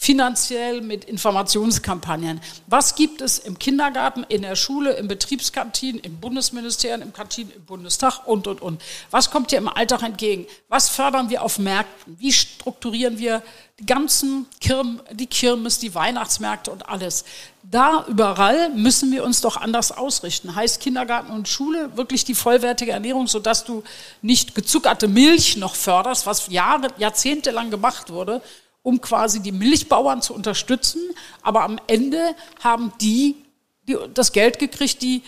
Finanziell 0.00 0.80
mit 0.80 1.04
Informationskampagnen. 1.04 2.40
Was 2.68 2.94
gibt 2.94 3.20
es 3.20 3.40
im 3.40 3.58
Kindergarten, 3.58 4.24
in 4.28 4.42
der 4.42 4.54
Schule, 4.54 4.92
im 4.92 5.08
Betriebskantin, 5.08 5.98
im 5.98 6.20
Bundesministerium, 6.20 7.02
im 7.02 7.12
Kantin, 7.12 7.50
im 7.50 7.64
Bundestag 7.64 8.24
und, 8.24 8.46
und, 8.46 8.62
und. 8.62 8.80
Was 9.10 9.32
kommt 9.32 9.50
dir 9.50 9.58
im 9.58 9.66
Alltag 9.66 10.04
entgegen? 10.04 10.46
Was 10.68 10.88
fördern 10.88 11.30
wir 11.30 11.42
auf 11.42 11.58
Märkten? 11.58 12.16
Wie 12.20 12.32
strukturieren 12.32 13.18
wir 13.18 13.42
die 13.80 13.86
ganzen 13.86 14.46
Kirm, 14.60 15.00
die 15.10 15.26
Kirmes, 15.26 15.80
die 15.80 15.96
Weihnachtsmärkte 15.96 16.70
und 16.70 16.88
alles? 16.88 17.24
Da 17.64 18.06
überall 18.06 18.70
müssen 18.70 19.10
wir 19.10 19.24
uns 19.24 19.40
doch 19.40 19.56
anders 19.56 19.90
ausrichten. 19.90 20.54
Heißt 20.54 20.80
Kindergarten 20.80 21.32
und 21.32 21.48
Schule 21.48 21.96
wirklich 21.96 22.24
die 22.24 22.36
vollwertige 22.36 22.92
Ernährung, 22.92 23.26
sodass 23.26 23.64
du 23.64 23.82
nicht 24.22 24.54
gezuckerte 24.54 25.08
Milch 25.08 25.56
noch 25.56 25.74
förderst, 25.74 26.24
was 26.24 26.46
Jahre, 26.46 26.86
Jahrzehnte 26.98 27.50
lang 27.50 27.70
gemacht 27.70 28.10
wurde, 28.10 28.40
um 28.88 29.02
quasi 29.02 29.40
die 29.40 29.52
Milchbauern 29.52 30.22
zu 30.22 30.32
unterstützen. 30.32 31.02
Aber 31.42 31.62
am 31.62 31.78
Ende 31.88 32.34
haben 32.64 32.90
die, 33.02 33.36
die 33.82 33.98
das 34.14 34.32
Geld 34.32 34.58
gekriegt, 34.58 35.02
die 35.02 35.22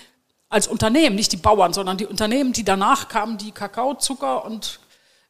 als 0.48 0.66
Unternehmen, 0.66 1.14
nicht 1.14 1.30
die 1.32 1.36
Bauern, 1.36 1.74
sondern 1.74 1.98
die 1.98 2.06
Unternehmen, 2.06 2.54
die 2.54 2.64
danach 2.64 3.08
kamen, 3.08 3.36
die 3.36 3.52
Kakao, 3.52 3.96
Zucker 3.96 4.46
und 4.46 4.80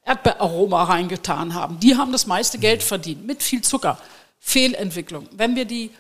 Erdbeeraroma 0.04 0.84
reingetan 0.84 1.54
haben. 1.54 1.80
Die 1.80 1.96
haben 1.96 2.12
das 2.12 2.28
meiste 2.28 2.58
Geld 2.58 2.84
verdient 2.84 3.26
mit 3.26 3.42
viel 3.42 3.62
Zucker. 3.62 3.98
Fehlentwicklung. 4.38 5.28
Wenn 5.32 5.56
wir 5.56 5.64
die, 5.64 5.90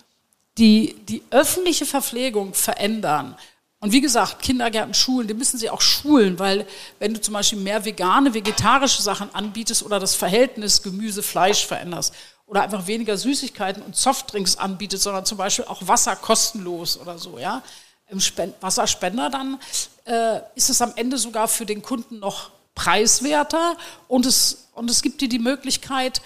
die, 0.56 0.94
die 1.08 1.24
öffentliche 1.30 1.84
Verpflegung 1.84 2.54
verändern, 2.54 3.36
und 3.82 3.92
wie 3.92 4.02
gesagt, 4.02 4.42
Kindergärten, 4.42 4.92
Schulen, 4.92 5.26
die 5.26 5.32
müssen 5.32 5.58
sie 5.58 5.70
auch 5.70 5.80
schulen, 5.80 6.38
weil 6.38 6.66
wenn 6.98 7.14
du 7.14 7.20
zum 7.20 7.32
Beispiel 7.32 7.58
mehr 7.58 7.82
vegane, 7.82 8.34
vegetarische 8.34 9.00
Sachen 9.00 9.34
anbietest 9.34 9.82
oder 9.82 9.98
das 9.98 10.14
Verhältnis 10.14 10.82
Gemüse, 10.82 11.22
Fleisch 11.22 11.66
veränderst 11.66 12.14
oder 12.46 12.62
einfach 12.62 12.86
weniger 12.86 13.16
Süßigkeiten 13.16 13.82
und 13.82 13.96
Softdrinks 13.96 14.56
anbietest, 14.56 15.04
sondern 15.04 15.24
zum 15.24 15.38
Beispiel 15.38 15.64
auch 15.64 15.88
Wasser 15.88 16.14
kostenlos 16.14 16.98
oder 16.98 17.16
so, 17.16 17.38
ja, 17.38 17.62
im 18.08 18.20
Spend 18.20 18.54
Wasserspender, 18.60 19.30
dann 19.30 19.58
äh, 20.04 20.40
ist 20.56 20.68
es 20.68 20.82
am 20.82 20.92
Ende 20.96 21.16
sogar 21.16 21.48
für 21.48 21.64
den 21.64 21.80
Kunden 21.80 22.18
noch 22.18 22.50
preiswerter 22.74 23.78
und 24.08 24.26
es, 24.26 24.68
und 24.74 24.90
es 24.90 25.00
gibt 25.00 25.22
dir 25.22 25.28
die 25.28 25.38
Möglichkeit, 25.38 26.20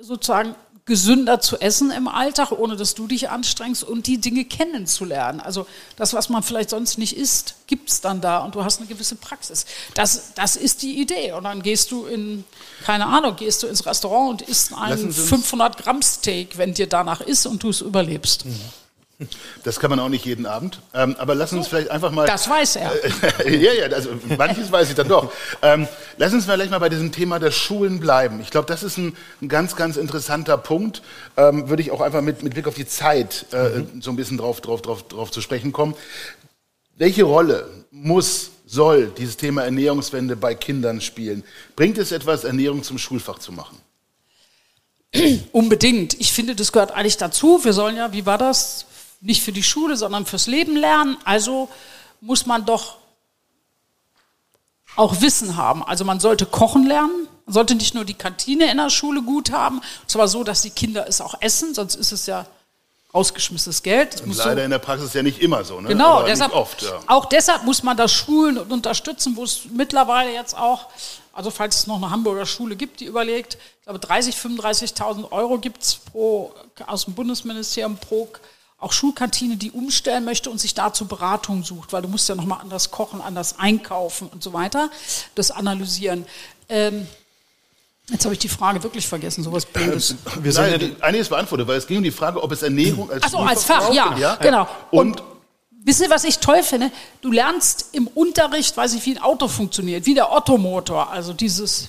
sozusagen 0.00 0.56
gesünder 0.90 1.40
zu 1.40 1.60
essen 1.60 1.92
im 1.92 2.08
Alltag, 2.08 2.50
ohne 2.50 2.74
dass 2.74 2.96
du 2.96 3.06
dich 3.06 3.30
anstrengst 3.30 3.84
und 3.84 4.08
die 4.08 4.18
Dinge 4.18 4.44
kennenzulernen. 4.44 5.38
Also 5.38 5.64
das, 5.94 6.14
was 6.14 6.30
man 6.30 6.42
vielleicht 6.42 6.70
sonst 6.70 6.98
nicht 6.98 7.16
isst, 7.16 7.54
gibt 7.68 7.90
es 7.90 8.00
dann 8.00 8.20
da 8.20 8.38
und 8.38 8.56
du 8.56 8.64
hast 8.64 8.80
eine 8.80 8.88
gewisse 8.88 9.14
Praxis. 9.14 9.66
Das, 9.94 10.34
das 10.34 10.56
ist 10.56 10.82
die 10.82 11.00
Idee. 11.00 11.30
Und 11.30 11.44
dann 11.44 11.62
gehst 11.62 11.92
du 11.92 12.06
in, 12.06 12.44
keine 12.84 13.06
Ahnung, 13.06 13.36
gehst 13.36 13.62
du 13.62 13.68
ins 13.68 13.86
Restaurant 13.86 14.42
und 14.42 14.48
isst 14.48 14.74
einen 14.74 15.12
500 15.12 15.76
Gramm 15.76 16.02
Steak, 16.02 16.58
wenn 16.58 16.74
dir 16.74 16.88
danach 16.88 17.20
ist 17.20 17.46
und 17.46 17.62
du 17.62 17.68
es 17.68 17.82
überlebst. 17.82 18.46
Mhm. 18.46 18.58
Das 19.64 19.78
kann 19.78 19.90
man 19.90 20.00
auch 20.00 20.08
nicht 20.08 20.24
jeden 20.24 20.46
Abend. 20.46 20.80
Ähm, 20.94 21.14
aber 21.18 21.34
lass 21.34 21.52
uns 21.52 21.68
vielleicht 21.68 21.90
einfach 21.90 22.10
mal. 22.10 22.26
Das 22.26 22.48
weiß 22.48 22.76
er. 22.76 22.92
ja, 23.50 23.72
ja, 23.72 23.86
also 23.94 24.10
manches 24.38 24.72
weiß 24.72 24.88
ich 24.88 24.94
dann 24.94 25.08
doch. 25.08 25.30
Ähm, 25.60 25.86
lass 26.16 26.32
uns 26.32 26.46
vielleicht 26.46 26.70
mal 26.70 26.78
bei 26.78 26.88
diesem 26.88 27.12
Thema 27.12 27.38
der 27.38 27.50
Schulen 27.50 28.00
bleiben. 28.00 28.40
Ich 28.40 28.50
glaube, 28.50 28.66
das 28.66 28.82
ist 28.82 28.96
ein, 28.96 29.14
ein, 29.42 29.48
ganz, 29.48 29.76
ganz 29.76 29.96
interessanter 29.96 30.56
Punkt. 30.56 31.02
Ähm, 31.36 31.68
würde 31.68 31.82
ich 31.82 31.90
auch 31.90 32.00
einfach 32.00 32.22
mit, 32.22 32.42
mit 32.42 32.54
Blick 32.54 32.66
auf 32.66 32.74
die 32.74 32.86
Zeit 32.86 33.46
äh, 33.52 33.80
mhm. 33.80 34.00
so 34.00 34.10
ein 34.10 34.16
bisschen 34.16 34.38
drauf, 34.38 34.60
drauf, 34.60 34.80
drauf, 34.80 35.02
drauf 35.02 35.30
zu 35.30 35.42
sprechen 35.42 35.72
kommen. 35.72 35.94
Welche 36.96 37.24
Rolle 37.24 37.68
muss, 37.90 38.50
soll 38.66 39.08
dieses 39.08 39.36
Thema 39.36 39.64
Ernährungswende 39.64 40.36
bei 40.36 40.54
Kindern 40.54 41.00
spielen? 41.00 41.44
Bringt 41.76 41.98
es 41.98 42.12
etwas, 42.12 42.44
Ernährung 42.44 42.82
zum 42.82 42.98
Schulfach 42.98 43.38
zu 43.38 43.52
machen? 43.52 43.78
Unbedingt. 45.52 46.18
Ich 46.20 46.32
finde, 46.32 46.54
das 46.54 46.72
gehört 46.72 46.92
eigentlich 46.92 47.16
dazu. 47.16 47.64
Wir 47.64 47.72
sollen 47.72 47.96
ja, 47.96 48.12
wie 48.12 48.26
war 48.26 48.38
das? 48.38 48.86
Nicht 49.20 49.42
für 49.42 49.52
die 49.52 49.62
Schule, 49.62 49.96
sondern 49.96 50.26
fürs 50.26 50.46
Leben 50.46 50.76
lernen. 50.76 51.16
Also 51.24 51.68
muss 52.20 52.46
man 52.46 52.64
doch 52.64 52.96
auch 54.96 55.20
Wissen 55.20 55.56
haben. 55.56 55.84
Also 55.84 56.04
man 56.04 56.20
sollte 56.20 56.46
kochen 56.46 56.86
lernen, 56.86 57.28
man 57.46 57.54
sollte 57.54 57.74
nicht 57.74 57.94
nur 57.94 58.04
die 58.04 58.14
Kantine 58.14 58.70
in 58.70 58.78
der 58.78 58.90
Schule 58.90 59.22
gut 59.22 59.52
haben, 59.52 59.78
und 59.78 60.10
zwar 60.10 60.28
so, 60.28 60.44
dass 60.44 60.62
die 60.62 60.70
Kinder 60.70 61.06
es 61.08 61.20
auch 61.20 61.34
essen, 61.40 61.74
sonst 61.74 61.94
ist 61.94 62.12
es 62.12 62.26
ja 62.26 62.46
ausgeschmissenes 63.12 63.82
Geld. 63.82 64.22
leider 64.24 64.54
so 64.54 64.60
in 64.60 64.70
der 64.70 64.78
Praxis 64.78 65.14
ja 65.14 65.22
nicht 65.22 65.40
immer 65.40 65.64
so. 65.64 65.80
Ne? 65.80 65.88
Genau, 65.88 66.22
deshalb, 66.22 66.54
oft, 66.54 66.82
ja. 66.82 67.00
auch 67.08 67.24
deshalb 67.24 67.64
muss 67.64 67.82
man 67.82 67.96
das 67.96 68.12
Schulen 68.12 68.56
und 68.56 68.72
unterstützen, 68.72 69.34
wo 69.36 69.42
es 69.42 69.62
mittlerweile 69.72 70.32
jetzt 70.32 70.56
auch, 70.56 70.86
also 71.32 71.50
falls 71.50 71.80
es 71.80 71.86
noch 71.86 71.96
eine 71.96 72.10
Hamburger 72.10 72.46
Schule 72.46 72.76
gibt, 72.76 73.00
die 73.00 73.06
überlegt, 73.06 73.58
ich 73.78 73.84
glaube 73.84 73.98
30, 73.98 74.36
35.000 74.36 75.32
Euro 75.32 75.58
gibt 75.58 75.82
es 75.82 76.00
aus 76.86 77.06
dem 77.06 77.14
Bundesministerium 77.14 77.96
pro 77.96 78.28
auch 78.80 78.92
Schulkantine, 78.92 79.56
die 79.56 79.70
umstellen 79.70 80.24
möchte 80.24 80.50
und 80.50 80.58
sich 80.58 80.74
dazu 80.74 81.06
Beratung 81.06 81.62
sucht, 81.64 81.92
weil 81.92 82.02
du 82.02 82.08
musst 82.08 82.28
ja 82.28 82.34
nochmal 82.34 82.60
anders 82.60 82.90
kochen, 82.90 83.20
anders 83.20 83.58
einkaufen 83.58 84.28
und 84.28 84.42
so 84.42 84.52
weiter, 84.52 84.90
das 85.34 85.50
analysieren. 85.50 86.26
Ähm, 86.68 87.06
Jetzt 88.08 88.24
habe 88.24 88.34
ich 88.34 88.40
die 88.40 88.48
Frage 88.48 88.82
wirklich 88.82 89.06
vergessen, 89.06 89.44
sowas 89.44 89.64
Blödes. 89.64 90.16
Wir 90.40 90.52
Nein, 90.52 90.80
ja 90.98 91.06
einiges 91.06 91.28
beantwortet, 91.28 91.68
weil 91.68 91.76
es 91.76 91.86
ging 91.86 91.98
um 91.98 92.02
die 92.02 92.10
Frage, 92.10 92.42
ob 92.42 92.50
es 92.50 92.62
Ernährung 92.62 93.08
als, 93.08 93.22
Ach 93.24 93.30
so, 93.30 93.38
als 93.38 93.62
Fach, 93.62 93.92
ja, 93.92 94.16
ja, 94.18 94.34
genau. 94.34 94.66
Und, 94.90 95.20
und 95.20 95.30
Wisst 95.82 96.02
ihr, 96.02 96.10
was 96.10 96.24
ich 96.24 96.38
toll 96.40 96.62
finde? 96.62 96.90
Du 97.22 97.32
lernst 97.32 97.88
im 97.92 98.06
Unterricht, 98.06 98.76
weiß 98.76 98.92
ich, 98.94 99.06
wie 99.06 99.12
ein 99.12 99.22
Auto 99.22 99.48
funktioniert, 99.48 100.04
wie 100.04 100.12
der 100.14 100.30
Ottomotor, 100.30 101.10
also 101.10 101.32
dieses, 101.32 101.88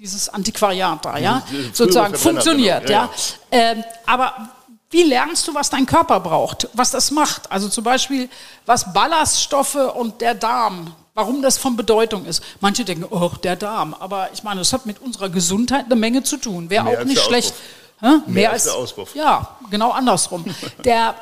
dieses 0.00 0.28
Antiquariat 0.28 1.04
da, 1.04 1.16
ja, 1.16 1.42
sozusagen 1.72 2.16
funktioniert, 2.16 2.86
genau. 2.86 2.92
ja. 2.92 3.10
ja. 3.52 3.70
Ähm, 3.70 3.84
aber 4.04 4.50
wie 4.90 5.02
lernst 5.02 5.46
du, 5.46 5.54
was 5.54 5.68
dein 5.70 5.84
Körper 5.84 6.20
braucht, 6.20 6.68
was 6.72 6.90
das 6.90 7.10
macht? 7.10 7.50
Also 7.52 7.68
zum 7.68 7.84
Beispiel, 7.84 8.28
was 8.64 8.92
Ballaststoffe 8.92 9.74
und 9.74 10.20
der 10.20 10.34
Darm, 10.34 10.94
warum 11.14 11.42
das 11.42 11.58
von 11.58 11.76
Bedeutung 11.76 12.24
ist. 12.24 12.42
Manche 12.60 12.84
denken, 12.84 13.04
oh, 13.10 13.30
der 13.42 13.56
Darm. 13.56 13.94
Aber 13.94 14.30
ich 14.32 14.42
meine, 14.42 14.60
das 14.60 14.72
hat 14.72 14.86
mit 14.86 15.00
unserer 15.00 15.28
Gesundheit 15.28 15.86
eine 15.86 15.96
Menge 15.96 16.22
zu 16.22 16.38
tun. 16.38 16.70
Wäre 16.70 16.86
auch 16.86 17.04
nicht 17.04 17.22
schlecht. 17.22 17.54
Mehr, 18.00 18.22
Mehr 18.26 18.50
als, 18.52 18.66
als 18.66 18.72
der 18.72 18.82
Auspuff. 18.82 19.14
Ja, 19.14 19.56
genau 19.70 19.90
andersrum. 19.90 20.44
der, 20.84 21.14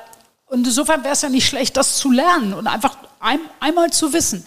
und 0.47 0.67
insofern 0.67 1.03
wäre 1.03 1.15
es 1.15 1.23
ja 1.23 1.29
nicht 1.29 1.49
schlecht, 1.49 1.77
das 1.77 1.97
zu 1.97 2.13
lernen 2.13 2.55
und 2.55 2.67
einfach 2.67 2.97
ein, 3.19 3.41
einmal 3.59 3.91
zu 3.91 4.13
wissen. 4.13 4.47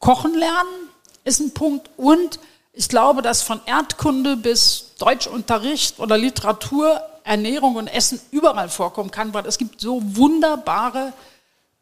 Kochen 0.00 0.34
lernen 0.34 0.88
ist 1.24 1.40
ein 1.40 1.52
Punkt 1.52 1.90
und 1.96 2.40
ich 2.72 2.88
glaube, 2.88 3.22
dass 3.22 3.42
von 3.42 3.60
Erdkunde 3.66 4.36
bis 4.36 4.94
Deutschunterricht 4.98 5.98
oder 5.98 6.18
Literatur 6.18 7.00
Ernährung 7.26 7.76
und 7.76 7.88
Essen 7.88 8.20
überall 8.30 8.68
vorkommen 8.68 9.10
kann, 9.10 9.34
weil 9.34 9.46
es 9.46 9.58
gibt 9.58 9.80
so 9.80 10.00
wunderbare 10.02 11.12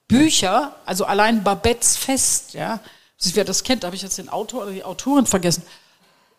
Bücher, 0.09 0.75
also 0.87 1.05
allein 1.05 1.45
Babettes 1.45 1.97
Fest, 1.97 2.55
ja, 2.55 2.81
wer 3.33 3.45
das 3.45 3.63
kennt, 3.63 3.85
habe 3.85 3.95
ich 3.95 4.03
jetzt 4.03 4.19
den 4.19 4.29
Autor 4.29 4.63
oder 4.63 4.73
die 4.73 4.85
Autorin 4.85 5.27
vergessen. 5.27 5.63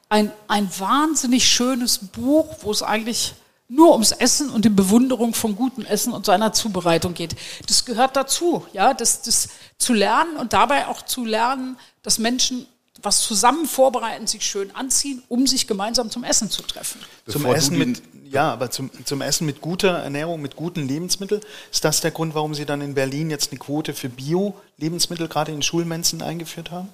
Ein, 0.10 0.32
ein 0.48 0.70
wahnsinnig 0.80 1.48
schönes 1.48 1.98
Buch, 1.98 2.48
wo 2.62 2.72
es 2.72 2.84
eigentlich 2.84 3.34
nur 3.68 3.92
ums 3.94 4.12
Essen 4.12 4.50
und 4.50 4.66
die 4.66 4.70
Bewunderung 4.70 5.34
von 5.34 5.56
gutem 5.56 5.86
Essen 5.86 6.14
und 6.14 6.26
seiner 6.26 6.54
Zubereitung 6.54 7.16
geht. 7.16 7.36
Das 7.68 7.86
gehört 7.86 8.16
dazu, 8.16 8.66
ja, 8.74 8.94
das, 8.94 9.24
das 9.24 9.50
zu 9.78 9.94
lernen 9.94 10.38
und 10.38 10.54
dabei 10.54 10.88
auch 10.88 11.02
zu 11.02 11.26
lernen, 11.26 11.78
dass 12.04 12.20
Menschen 12.20 12.68
was 13.06 13.22
zusammen 13.22 13.66
vorbereiten, 13.66 14.28
sich 14.28 14.46
schön 14.46 14.76
anziehen, 14.76 15.24
um 15.30 15.48
sich 15.48 15.68
gemeinsam 15.68 16.10
zum 16.10 16.24
Essen 16.24 16.50
zu 16.50 16.64
treffen. 16.64 17.00
zum 17.28 17.46
Essen 17.46 17.78
mit, 17.78 18.02
ja, 18.30 18.52
aber 18.52 18.72
zum, 18.72 18.90
zum 19.06 19.22
Essen 19.22 19.46
mit 19.46 19.62
guter 19.62 20.00
Ernährung, 20.00 20.42
mit 20.42 20.56
guten 20.56 20.88
Lebensmitteln. 20.88 21.42
Ist 21.72 21.86
das 21.86 22.02
der 22.02 22.12
Grund, 22.12 22.36
warum 22.36 22.54
Sie 22.56 22.66
dann 22.66 22.82
in 22.82 22.96
Berlin 22.96 23.30
jetzt 23.30 23.52
eine 23.52 23.60
Quote 23.60 23.94
für 23.94 24.10
Bio-Lebensmittel 24.10 25.28
gerade 25.28 25.52
in 25.52 25.62
Schulmenzen 25.62 26.22
eingeführt 26.22 26.72
haben? 26.72 26.90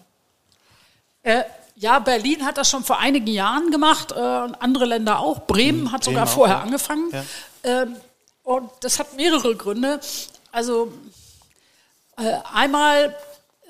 Äh, 1.24 1.44
ja, 1.76 2.00
Berlin 2.00 2.46
hat 2.46 2.58
das 2.58 2.70
schon 2.70 2.84
vor 2.84 3.00
einigen 3.00 3.28
Jahren 3.28 3.72
gemacht, 3.72 4.12
äh, 4.12 4.20
andere 4.20 4.86
Länder 4.86 5.20
auch. 5.20 5.48
Bremen 5.48 5.84
mhm, 5.84 5.92
hat 5.92 6.04
sogar 6.04 6.26
Bremen 6.26 6.36
vorher 6.36 6.56
auch, 6.58 6.60
ja. 6.60 6.66
angefangen. 6.66 7.10
Ja. 7.12 7.24
Ähm, 7.64 7.96
und 8.44 8.70
das 8.82 9.00
hat 9.00 9.16
mehrere 9.16 9.56
Gründe. 9.56 10.00
Also 10.52 10.92
äh, 12.18 12.34
einmal 12.54 13.16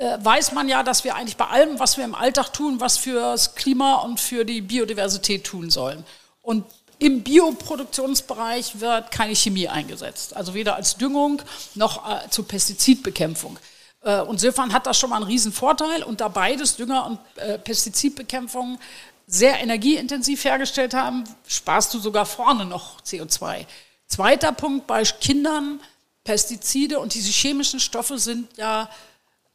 weiß 0.01 0.53
man 0.53 0.67
ja, 0.67 0.81
dass 0.81 1.03
wir 1.03 1.15
eigentlich 1.15 1.37
bei 1.37 1.45
allem, 1.45 1.79
was 1.79 1.97
wir 1.97 2.03
im 2.03 2.15
Alltag 2.15 2.51
tun, 2.53 2.79
was 2.79 2.97
fürs 2.97 3.53
Klima 3.55 3.97
und 3.97 4.19
für 4.19 4.45
die 4.45 4.61
Biodiversität 4.61 5.43
tun 5.43 5.69
sollen. 5.69 6.03
Und 6.41 6.65
im 7.01 7.23
Bioproduktionsbereich 7.23 8.79
wird 8.79 9.11
keine 9.11 9.35
Chemie 9.35 9.67
eingesetzt, 9.67 10.35
also 10.35 10.53
weder 10.53 10.75
als 10.75 10.97
Düngung 10.97 11.41
noch 11.73 12.07
äh, 12.07 12.29
zur 12.29 12.47
Pestizidbekämpfung. 12.47 13.57
Äh, 14.03 14.21
und 14.21 14.43
insofern 14.43 14.71
hat 14.71 14.85
das 14.85 14.99
schon 14.99 15.09
mal 15.09 15.17
einen 15.17 15.25
riesen 15.25 15.51
Vorteil. 15.51 16.03
Und 16.03 16.21
da 16.21 16.27
beides, 16.27 16.75
Dünger 16.75 17.07
und 17.07 17.19
äh, 17.37 17.57
Pestizidbekämpfung, 17.57 18.79
sehr 19.25 19.59
energieintensiv 19.61 20.43
hergestellt 20.43 20.93
haben, 20.93 21.23
sparst 21.47 21.93
du 21.93 21.99
sogar 21.99 22.25
vorne 22.25 22.65
noch 22.65 23.01
CO2. 23.01 23.65
Zweiter 24.07 24.51
Punkt 24.51 24.87
bei 24.87 25.03
Kindern, 25.03 25.79
Pestizide 26.23 26.99
und 26.99 27.13
diese 27.15 27.31
chemischen 27.31 27.79
Stoffe 27.79 28.19
sind 28.19 28.57
ja 28.57 28.89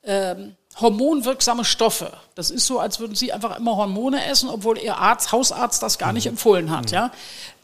ähm, 0.06 0.56
hormonwirksame 0.80 1.64
Stoffe. 1.64 2.12
Das 2.34 2.50
ist 2.50 2.66
so, 2.66 2.78
als 2.80 3.00
würden 3.00 3.14
Sie 3.14 3.32
einfach 3.32 3.58
immer 3.58 3.76
Hormone 3.76 4.24
essen, 4.26 4.48
obwohl 4.48 4.78
Ihr 4.78 4.96
Arzt, 4.96 5.32
Hausarzt 5.32 5.82
das 5.82 5.98
gar 5.98 6.12
nicht 6.12 6.26
empfohlen 6.26 6.70
hat. 6.70 6.90
Ja? 6.90 7.10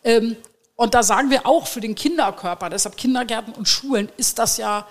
Ähm, 0.05 0.37
Und 0.77 0.95
da 0.95 1.03
sagen 1.03 1.31
wir 1.31 1.47
auch 1.47 1.67
für 1.67 1.81
den 1.81 1.95
Kinderkörper, 1.95 2.71
deshalb 2.71 2.97
Kindergärten 2.97 3.53
und 3.55 3.69
Schulen, 3.69 4.09
ist 4.17 4.39
das 4.39 4.57
ja 4.57 4.87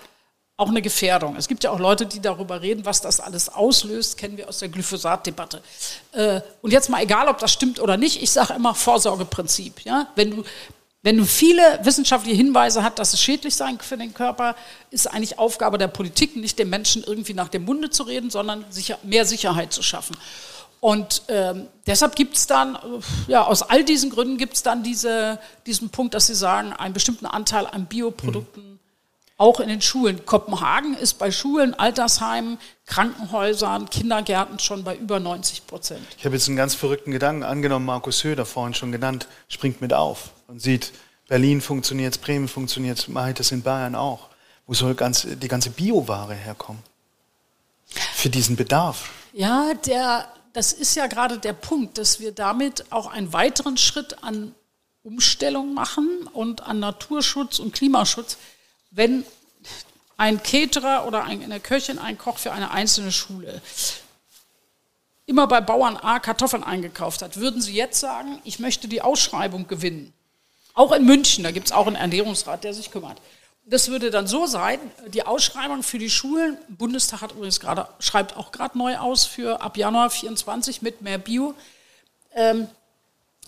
auch 0.56 0.68
eine 0.68 0.80
Gefährdung. 0.80 1.34
Es 1.36 1.48
gibt 1.48 1.64
ja 1.64 1.70
auch 1.72 1.80
Leute, 1.80 2.06
die 2.06 2.20
darüber 2.20 2.62
reden, 2.62 2.86
was 2.86 3.00
das 3.00 3.18
alles 3.18 3.48
auslöst, 3.48 4.16
kennen 4.16 4.36
wir 4.36 4.48
aus 4.48 4.58
der 4.58 4.68
Glyphosat-Debatte. 4.68 5.60
Äh, 6.12 6.40
und 6.62 6.70
jetzt 6.72 6.88
mal 6.88 7.02
egal, 7.02 7.26
ob 7.28 7.38
das 7.38 7.52
stimmt 7.52 7.80
oder 7.80 7.96
nicht, 7.96 8.22
ich 8.22 8.30
sage 8.30 8.54
immer 8.54 8.74
Vorsorgeprinzip. 8.74 9.84
Ja? 9.84 10.06
Wenn, 10.14 10.30
du, 10.30 10.44
wenn 11.02 11.16
du 11.16 11.24
viele 11.24 11.80
wissenschaftliche 11.82 12.36
Hinweise 12.36 12.84
hast, 12.84 12.98
dass 13.00 13.12
es 13.12 13.20
schädlich 13.20 13.56
sein 13.56 13.78
für 13.80 13.96
den 13.96 14.14
Körper, 14.14 14.54
ist 14.90 15.08
eigentlich 15.08 15.38
Aufgabe 15.38 15.76
der 15.76 15.88
Politik, 15.88 16.36
nicht 16.36 16.58
den 16.60 16.70
Menschen 16.70 17.02
irgendwie 17.02 17.34
nach 17.34 17.48
dem 17.48 17.64
Munde 17.64 17.90
zu 17.90 18.04
reden, 18.04 18.30
sondern 18.30 18.64
sicher, 18.70 18.98
mehr 19.02 19.26
Sicherheit 19.26 19.72
zu 19.72 19.82
schaffen. 19.82 20.16
Und 20.78 21.22
ähm, 21.28 21.66
deshalb 21.86 22.14
gibt 22.14 22.36
es 22.36 22.46
dann, 22.46 22.78
ja, 23.26 23.44
aus 23.44 23.62
all 23.62 23.84
diesen 23.84 24.10
Gründen 24.10 24.36
gibt 24.36 24.54
es 24.54 24.62
dann 24.62 24.82
diese, 24.82 25.38
diesen 25.66 25.90
Punkt, 25.90 26.14
dass 26.14 26.28
sie 26.28 26.34
sagen, 26.34 26.72
einen 26.72 26.94
bestimmten 26.94 27.26
Anteil 27.26 27.66
an 27.66 27.86
Bioprodukten 27.86 28.72
mhm. 28.72 28.78
auch 29.38 29.58
in 29.58 29.68
den 29.68 29.80
Schulen. 29.80 30.24
Kopenhagen 30.24 30.94
ist 30.94 31.14
bei 31.14 31.30
Schulen, 31.30 31.74
Altersheimen, 31.74 32.58
Krankenhäusern, 32.86 33.90
Kindergärten 33.90 34.58
schon 34.60 34.82
bei 34.82 34.96
über 34.96 35.20
90 35.20 35.66
Prozent. 35.66 36.04
Ich 36.18 36.24
habe 36.24 36.34
jetzt 36.34 36.48
einen 36.48 36.56
ganz 36.56 36.74
verrückten 36.74 37.10
Gedanken 37.12 37.44
angenommen, 37.44 37.86
Markus 37.86 38.22
Höder 38.22 38.44
vorhin 38.44 38.74
schon 38.74 38.90
genannt, 38.90 39.28
springt 39.48 39.80
mit 39.80 39.92
auf 39.92 40.30
und 40.46 40.60
sieht, 40.60 40.92
Berlin 41.28 41.60
funktioniert, 41.60 42.20
Bremen 42.20 42.48
funktioniert, 42.48 43.08
mache 43.08 43.30
ich 43.30 43.36
das 43.36 43.52
in 43.52 43.62
Bayern 43.62 43.94
auch. 43.94 44.28
Wo 44.66 44.74
soll 44.74 44.94
ganz, 44.94 45.26
die 45.26 45.48
ganze 45.48 45.70
Bioware 45.70 46.34
herkommen? 46.34 46.82
Für 48.14 48.30
diesen 48.30 48.56
Bedarf. 48.56 49.10
Ja, 49.32 49.74
der 49.74 50.28
das 50.52 50.72
ist 50.72 50.94
ja 50.96 51.06
gerade 51.06 51.38
der 51.38 51.54
Punkt, 51.54 51.98
dass 51.98 52.20
wir 52.20 52.32
damit 52.32 52.84
auch 52.90 53.06
einen 53.06 53.32
weiteren 53.32 53.76
Schritt 53.76 54.22
an 54.22 54.54
Umstellung 55.02 55.74
machen 55.74 56.28
und 56.32 56.62
an 56.62 56.78
Naturschutz 56.78 57.58
und 57.58 57.74
Klimaschutz, 57.74 58.36
wenn 58.90 59.24
ein 60.16 60.42
Caterer 60.42 61.06
oder 61.06 61.24
eine 61.24 61.58
Köchin, 61.58 61.98
ein 61.98 62.18
Koch 62.18 62.38
für 62.38 62.52
eine 62.52 62.70
einzelne 62.70 63.12
Schule 63.12 63.60
immer 65.24 65.46
bei 65.46 65.60
Bauern 65.60 65.96
A 65.96 66.18
Kartoffeln 66.18 66.64
eingekauft 66.64 67.22
hat, 67.22 67.38
würden 67.38 67.62
Sie 67.62 67.72
jetzt 67.72 68.00
sagen, 68.00 68.40
ich 68.44 68.58
möchte 68.58 68.88
die 68.88 69.02
Ausschreibung 69.02 69.66
gewinnen. 69.66 70.12
Auch 70.74 70.92
in 70.92 71.04
München, 71.04 71.44
da 71.44 71.50
gibt 71.50 71.66
es 71.66 71.72
auch 71.72 71.86
einen 71.86 71.96
Ernährungsrat, 71.96 72.64
der 72.64 72.74
sich 72.74 72.90
kümmert. 72.90 73.20
Das 73.64 73.88
würde 73.88 74.10
dann 74.10 74.26
so 74.26 74.46
sein, 74.46 74.80
die 75.08 75.24
Ausschreibung 75.24 75.82
für 75.82 75.98
die 75.98 76.10
Schulen, 76.10 76.58
Bundestag 76.68 77.20
hat 77.20 77.32
übrigens 77.32 77.60
gerade, 77.60 77.86
schreibt 78.00 78.36
auch 78.36 78.50
gerade 78.50 78.76
neu 78.76 78.96
aus 78.98 79.24
für 79.24 79.60
ab 79.60 79.76
Januar 79.76 80.10
24 80.10 80.82
mit 80.82 81.02
mehr 81.02 81.18
Bio. 81.18 81.54
Ähm, 82.34 82.66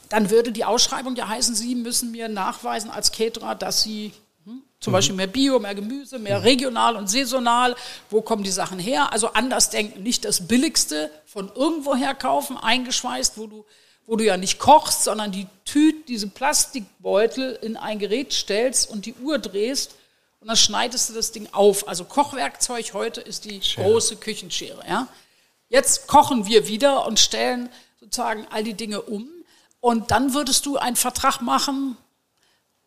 dann 0.09 0.31
würde 0.31 0.53
die 0.53 0.65
Ausschreibung 0.65 1.17
ja 1.17 1.29
heißen, 1.29 1.57
Sie 1.57 1.75
müssen 1.75 2.13
mir 2.13 2.29
nachweisen 2.29 2.91
als 2.91 3.11
Caterer, 3.11 3.57
dass 3.57 3.83
Sie 3.83 4.13
hm, 4.45 4.63
zum 4.79 4.93
mhm. 4.93 4.95
Beispiel 4.95 5.17
mehr 5.17 5.27
Bio, 5.27 5.59
mehr 5.59 5.75
Gemüse, 5.75 6.21
mehr 6.21 6.45
regional 6.45 6.95
und 6.95 7.11
saisonal, 7.11 7.75
wo 8.11 8.23
kommen 8.23 8.45
die 8.45 8.53
Sachen 8.53 8.79
her? 8.79 9.13
Also 9.13 9.33
anders 9.33 9.71
denken, 9.71 10.05
nicht 10.05 10.25
das 10.25 10.47
Billigste 10.47 11.11
von 11.27 11.51
irgendwoher 11.53 12.15
kaufen, 12.15 12.57
eingeschweißt, 12.57 13.37
wo 13.37 13.49
du, 13.49 13.65
wo 14.07 14.17
du 14.17 14.25
ja 14.25 14.37
nicht 14.37 14.59
kochst, 14.59 15.05
sondern 15.05 15.33
die 15.33 15.47
Tüte, 15.65 16.05
diese 16.07 16.29
Plastikbeutel 16.29 17.59
in 17.63 17.77
ein 17.77 17.99
Gerät 17.99 18.33
stellst 18.33 18.91
und 18.91 19.07
die 19.07 19.15
Uhr 19.15 19.39
drehst 19.39 19.95
und 20.45 20.49
dann 20.49 20.57
schneidest 20.57 21.09
du 21.09 21.15
das 21.15 21.33
Ding 21.33 21.49
auf. 21.53 21.89
Also 21.89 22.05
Kochwerkzeug 22.05 22.93
heute 22.93 23.23
ist 23.23 23.47
die 23.47 23.63
Schere. 23.63 23.91
große 23.91 24.17
Küchenschere. 24.17 24.85
Ja? 24.87 25.09
Jetzt 25.71 26.07
kochen 26.07 26.47
wir 26.47 26.69
wieder 26.69 27.07
und 27.07 27.19
stellen 27.19 27.71
sozusagen 27.99 28.47
all 28.51 28.63
die 28.63 28.75
Dinge 28.75 29.01
um. 29.01 29.27
Und 29.81 30.11
dann 30.11 30.35
würdest 30.35 30.67
du 30.67 30.77
einen 30.77 30.97
Vertrag 30.97 31.41
machen 31.41 31.97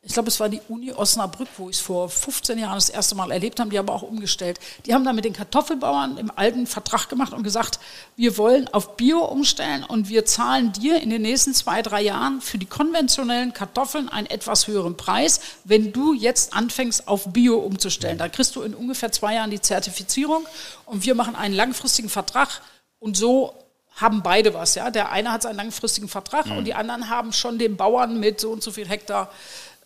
ich 0.08 0.14
glaube, 0.14 0.30
es 0.30 0.39
war 0.39 0.47
die 0.47 0.62
Uni 0.70 0.93
Osnabrück, 0.93 1.49
wo 1.58 1.70
ich 1.70 1.76
es 1.76 1.82
vor 1.82 2.08
15 2.08 2.58
Jahren 2.58 2.76
das 2.76 2.89
erste 2.89 3.14
Mal 3.14 3.30
erlebt 3.30 3.60
habe, 3.60 3.70
die 3.70 3.78
haben 3.78 3.89
aber 3.89 3.93
auch 3.93 4.03
umgestellt. 4.03 4.58
Die 4.86 4.93
haben 4.93 5.03
da 5.03 5.12
mit 5.12 5.26
den 5.26 5.34
Kartoffelbauern 5.34 6.18
im 6.18 6.32
alten 6.34 6.66
Vertrag 6.66 7.10
gemacht 7.10 7.34
und 7.34 7.43
gesagt, 7.43 7.78
wir 8.16 8.38
wollen 8.38 8.70
auf 8.70 8.95
Bio 8.95 9.26
umstellen 9.26 9.84
und 9.84 10.08
wir 10.08 10.24
zahlen 10.24 10.72
dir 10.72 11.01
in 11.01 11.10
den 11.10 11.24
nächsten 11.24 11.53
zwei, 11.53 11.82
drei 11.82 12.01
Jahren 12.03 12.39
für 12.39 12.58
die 12.58 12.66
konventionellen 12.66 13.51
Kartoffeln 13.51 14.08
einen 14.08 14.28
etwas 14.28 14.68
höheren 14.68 14.95
Preis, 14.95 15.41
wenn 15.66 15.91
du 15.91 16.14
jetzt 16.14 16.53
anfängst, 16.53 17.10
auf 17.10 17.34
Bio 17.34 17.58
umzustellen. 17.58 18.18
Da 18.18 18.30
kriegst 18.30 18.55
du 18.55 18.62
in 18.62 18.76
ungefähr 18.76 19.12
zwei 19.12 19.34
Jahren 19.34 19.51
die 19.51 19.60
Zertifizierung 19.60 20.45
und 20.86 21.03
wir 21.03 21.16
machen 21.16 21.36
einen 21.36 21.53
langfristigen 21.53 22.08
Vertrag 22.08 22.62
und 22.99 23.18
so 23.18 23.53
haben 23.97 24.22
beide 24.22 24.53
was. 24.53 24.76
Ja? 24.76 24.89
Der 24.89 25.12
eine 25.12 25.32
hat 25.32 25.45
einen 25.45 25.58
langfristigen 25.58 26.08
Vertrag 26.08 26.45
mhm. 26.45 26.60
und 26.60 26.66
die 26.66 26.74
anderen 26.74 27.10
haben 27.10 27.34
schon 27.34 27.60
den 27.60 27.76
Bauern 27.76 28.20
mit 28.20 28.39
so 28.39 28.51
und 28.51 28.64
so 28.64 28.72
viel 28.72 28.88
Hektar 28.88 29.30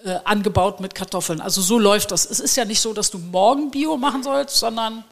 äh, 0.03 0.19
angebaut 0.23 0.79
mit 0.79 0.95
Kartoffeln. 0.95 1.41
Also 1.41 1.61
so 1.61 1.79
läuft 1.79 2.11
das. 2.11 2.25
Es 2.29 2.39
ist 2.39 2.55
ja 2.55 2.65
nicht 2.65 2.81
so, 2.81 2.93
dass 2.93 3.11
du 3.11 3.17
morgen 3.17 3.71
Bio 3.71 3.97
machen 3.97 4.23
sollst, 4.23 4.57
sondern 4.57 5.03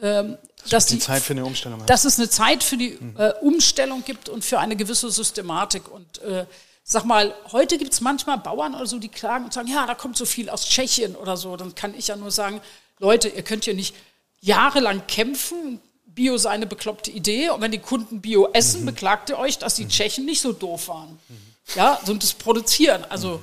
ähm, 0.00 0.36
dass 0.70 0.86
die 0.86 0.98
Zeit 0.98 1.22
für 1.22 1.32
eine 1.32 1.44
Umstellung. 1.44 1.84
Dass 1.86 2.04
es 2.04 2.18
eine 2.18 2.28
Zeit 2.28 2.62
für 2.62 2.76
die 2.76 2.98
äh, 3.16 3.32
Umstellung 3.40 4.04
gibt 4.04 4.28
und 4.28 4.44
für 4.44 4.58
eine 4.58 4.76
gewisse 4.76 5.10
Systematik. 5.10 5.90
Und 5.90 6.22
äh, 6.22 6.46
sag 6.84 7.04
mal, 7.04 7.34
heute 7.52 7.78
gibt 7.78 7.92
es 7.92 8.00
manchmal 8.00 8.38
Bauern 8.38 8.74
oder 8.74 8.86
so, 8.86 8.98
die 8.98 9.08
klagen 9.08 9.44
und 9.44 9.52
sagen, 9.52 9.68
ja, 9.68 9.86
da 9.86 9.94
kommt 9.94 10.16
so 10.16 10.24
viel 10.24 10.50
aus 10.50 10.68
Tschechien 10.68 11.16
oder 11.16 11.36
so. 11.36 11.56
Dann 11.56 11.74
kann 11.74 11.94
ich 11.96 12.08
ja 12.08 12.16
nur 12.16 12.30
sagen, 12.30 12.60
Leute, 12.98 13.28
ihr 13.28 13.42
könnt 13.42 13.64
hier 13.64 13.74
nicht 13.74 13.94
jahrelang 14.40 15.06
kämpfen. 15.06 15.80
Bio 16.06 16.36
sei 16.36 16.50
eine 16.50 16.66
bekloppte 16.66 17.10
Idee. 17.10 17.50
Und 17.50 17.60
wenn 17.60 17.72
die 17.72 17.78
Kunden 17.78 18.20
Bio 18.20 18.48
essen, 18.52 18.82
mhm. 18.82 18.86
beklagt 18.86 19.30
ihr 19.30 19.38
euch, 19.38 19.58
dass 19.58 19.74
die 19.74 19.88
Tschechen 19.88 20.24
nicht 20.24 20.40
so 20.40 20.52
doof 20.52 20.88
waren. 20.88 21.18
Mhm. 21.28 21.36
Ja, 21.74 21.98
so 22.04 22.14
das 22.14 22.34
Produzieren. 22.34 23.04
Also 23.08 23.42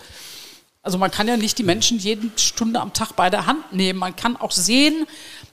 also 0.82 0.98
man 0.98 1.12
kann 1.12 1.28
ja 1.28 1.36
nicht 1.36 1.58
die 1.58 1.64
Menschen 1.64 2.00
jede 2.00 2.30
Stunde 2.38 2.80
am 2.80 2.94
Tag 2.94 3.14
bei 3.16 3.30
der 3.30 3.46
Hand 3.46 3.74
nehmen. 3.74 4.00
Man 4.00 4.16
kann 4.16 4.38
auch 4.38 4.52
sehen, 4.52 5.06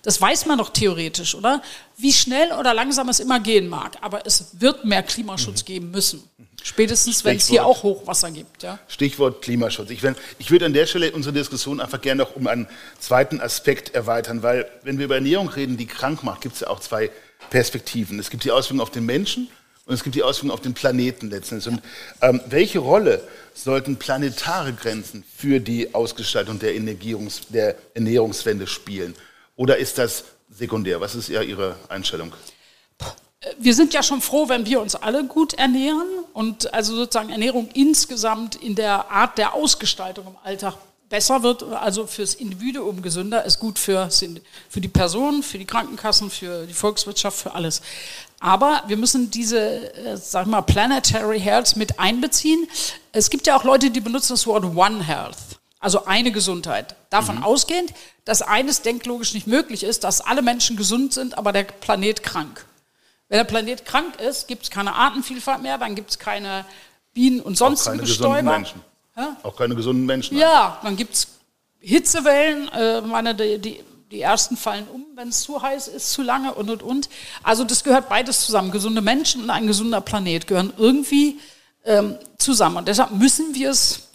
das 0.03 0.21
weiß 0.21 0.47
man 0.47 0.59
doch 0.59 0.71
theoretisch, 0.71 1.35
oder? 1.35 1.63
Wie 1.97 2.13
schnell 2.13 2.53
oder 2.53 2.73
langsam 2.75 3.09
es 3.09 3.19
immer 3.19 3.41
gehen 3.41 3.69
mag. 3.69 3.97
Aber 4.03 4.25
es 4.25 4.61
wird 4.61 4.85
mehr 4.85 5.03
Klimaschutz 5.03 5.63
mhm. 5.63 5.67
geben 5.67 5.91
müssen. 5.91 6.23
Spätestens, 6.63 7.25
wenn 7.25 7.37
es 7.37 7.49
hier 7.49 7.65
auch 7.65 7.83
Hochwasser 7.83 8.31
gibt. 8.31 8.63
Ja? 8.63 8.79
Stichwort 8.89 9.43
Klimaschutz. 9.43 9.91
Ich, 9.91 10.03
ich 10.39 10.51
würde 10.51 10.67
an 10.67 10.73
der 10.73 10.87
Stelle 10.87 11.13
unsere 11.13 11.33
Diskussion 11.33 11.81
einfach 11.81 12.01
gerne 12.01 12.23
noch 12.23 12.37
um 12.37 12.47
einen 12.47 12.69
zweiten 12.99 13.41
Aspekt 13.41 13.95
erweitern, 13.95 14.43
weil 14.43 14.69
wenn 14.83 14.99
wir 14.99 15.07
über 15.07 15.17
Ernährung 15.17 15.49
reden, 15.49 15.77
die 15.77 15.87
krank 15.87 16.23
macht, 16.23 16.41
gibt 16.41 16.55
es 16.55 16.61
ja 16.61 16.69
auch 16.69 16.81
zwei 16.81 17.11
Perspektiven. 17.51 18.19
Es 18.19 18.31
gibt 18.31 18.45
die 18.45 18.51
Auswirkungen 18.51 18.81
auf 18.81 18.91
den 18.91 19.07
Menschen 19.07 19.49
und 19.87 19.95
es 19.95 20.03
gibt 20.03 20.17
die 20.17 20.25
Auswirkungen 20.25 20.53
auf 20.53 20.61
den 20.61 20.75
Planeten 20.75 21.31
letztendlich. 21.31 21.73
Und 21.73 21.83
ähm, 22.21 22.41
welche 22.47 22.81
Rolle 22.81 23.23
sollten 23.55 23.97
planetare 23.97 24.73
Grenzen 24.73 25.25
für 25.37 25.61
die 25.61 25.95
Ausgestaltung 25.95 26.59
der, 26.59 26.75
der 26.75 27.77
Ernährungswende 27.95 28.67
spielen? 28.67 29.15
Oder 29.55 29.79
ist 29.79 29.99
das 29.99 30.25
sekundär? 30.51 31.01
Was 31.01 31.15
ist 31.15 31.29
ja 31.29 31.41
Ihre 31.41 31.77
Einstellung? 31.89 32.33
Wir 33.59 33.75
sind 33.75 33.95
ja 33.95 34.03
schon 34.03 34.21
froh, 34.21 34.49
wenn 34.49 34.67
wir 34.67 34.81
uns 34.81 34.97
alle 34.97 35.25
gut 35.25 35.55
ernähren 35.55 36.09
und 36.33 36.75
also 36.75 36.97
sozusagen 36.97 37.31
Ernährung 37.31 37.69
insgesamt 37.75 38.57
in 38.57 38.75
der 38.75 39.09
Art 39.09 39.39
der 39.39 39.55
Ausgestaltung 39.55 40.27
im 40.27 40.37
Alltag 40.43 40.75
besser 41.09 41.43
wird, 41.43 41.63
also 41.63 42.07
fürs 42.07 42.35
Individuum 42.35 43.03
gesünder, 43.03 43.45
ist 43.45 43.59
gut 43.59 43.79
für, 43.79 44.09
für 44.69 44.81
die 44.81 44.89
Person, 44.89 45.43
für 45.43 45.59
die 45.59 45.65
Krankenkassen, 45.65 46.31
für 46.31 46.67
die 46.67 46.75
Volkswirtschaft, 46.75 47.39
für 47.39 47.55
alles. 47.55 47.83
Aber 48.41 48.83
wir 48.87 48.97
müssen 48.97 49.31
diese, 49.31 49.95
äh, 49.95 50.17
sag 50.17 50.47
mal, 50.47 50.63
Planetary 50.63 51.41
Health 51.41 51.77
mit 51.77 51.99
einbeziehen. 51.99 52.69
Es 53.13 53.31
gibt 53.31 53.47
ja 53.47 53.57
auch 53.57 53.65
Leute, 53.65 53.91
die 53.91 54.01
benutzen 54.01 54.35
das 54.35 54.47
Wort 54.47 54.65
One 54.65 55.03
Health, 55.03 55.37
also 55.81 56.05
eine 56.05 56.33
Gesundheit. 56.33 56.97
Davon 57.11 57.37
mhm. 57.37 57.45
ausgehend, 57.45 57.95
dass 58.25 58.43
eines 58.43 58.83
denklogisch 58.83 59.33
nicht 59.33 59.47
möglich 59.47 59.85
ist, 59.85 60.05
dass 60.05 60.21
alle 60.21 60.43
Menschen 60.43 60.77
gesund 60.77 61.15
sind, 61.15 61.39
aber 61.39 61.53
der 61.53 61.63
Planet 61.65 62.23
krank. 62.23 62.67
Wenn 63.29 63.39
der 63.39 63.45
Planet 63.45 63.85
krank 63.85 64.21
ist, 64.21 64.49
gibt 64.49 64.65
es 64.65 64.71
keine 64.71 64.95
Artenvielfalt 64.95 65.63
mehr, 65.63 65.79
dann 65.79 65.95
gibt 65.95 66.11
es 66.11 66.19
keine 66.19 66.65
Bienen 67.15 67.41
und 67.41 67.57
sonstigen 67.57 67.99
Bestäuber. 67.99 68.43
Menschen. 68.43 68.83
Ja? 69.17 69.37
Auch 69.43 69.57
keine 69.57 69.75
gesunden 69.75 70.05
Menschen. 70.05 70.37
Ja, 70.37 70.79
dann 70.83 70.97
gibt 70.97 71.15
es 71.15 71.29
Hitzewellen, 71.81 72.69
äh, 72.69 73.01
meine, 73.01 73.35
die, 73.35 73.59
die 73.59 73.81
die 74.11 74.21
ersten 74.21 74.57
fallen 74.57 74.87
um, 74.93 75.05
wenn 75.15 75.29
es 75.29 75.43
zu 75.43 75.61
heiß 75.61 75.89
ist, 75.89 76.13
zu 76.13 76.23
lange 76.23 76.55
und 76.55 76.71
und 76.71 76.83
und. 76.83 77.09
Also 77.43 77.65
das 77.65 77.83
gehört 77.83 78.09
beides 78.09 78.47
zusammen. 78.47 78.71
Gesunde 78.71 79.01
Menschen 79.01 79.43
und 79.43 79.51
ein 79.51 79.67
gesunder 79.67 80.01
Planet 80.01 80.47
gehören 80.47 80.73
irgendwie 80.77 81.41
ähm, 81.85 82.17
zusammen. 82.39 82.77
Und 82.79 82.89
deshalb 82.89 83.11
müssen 83.11 83.55
wir 83.55 83.71
es, 83.71 84.09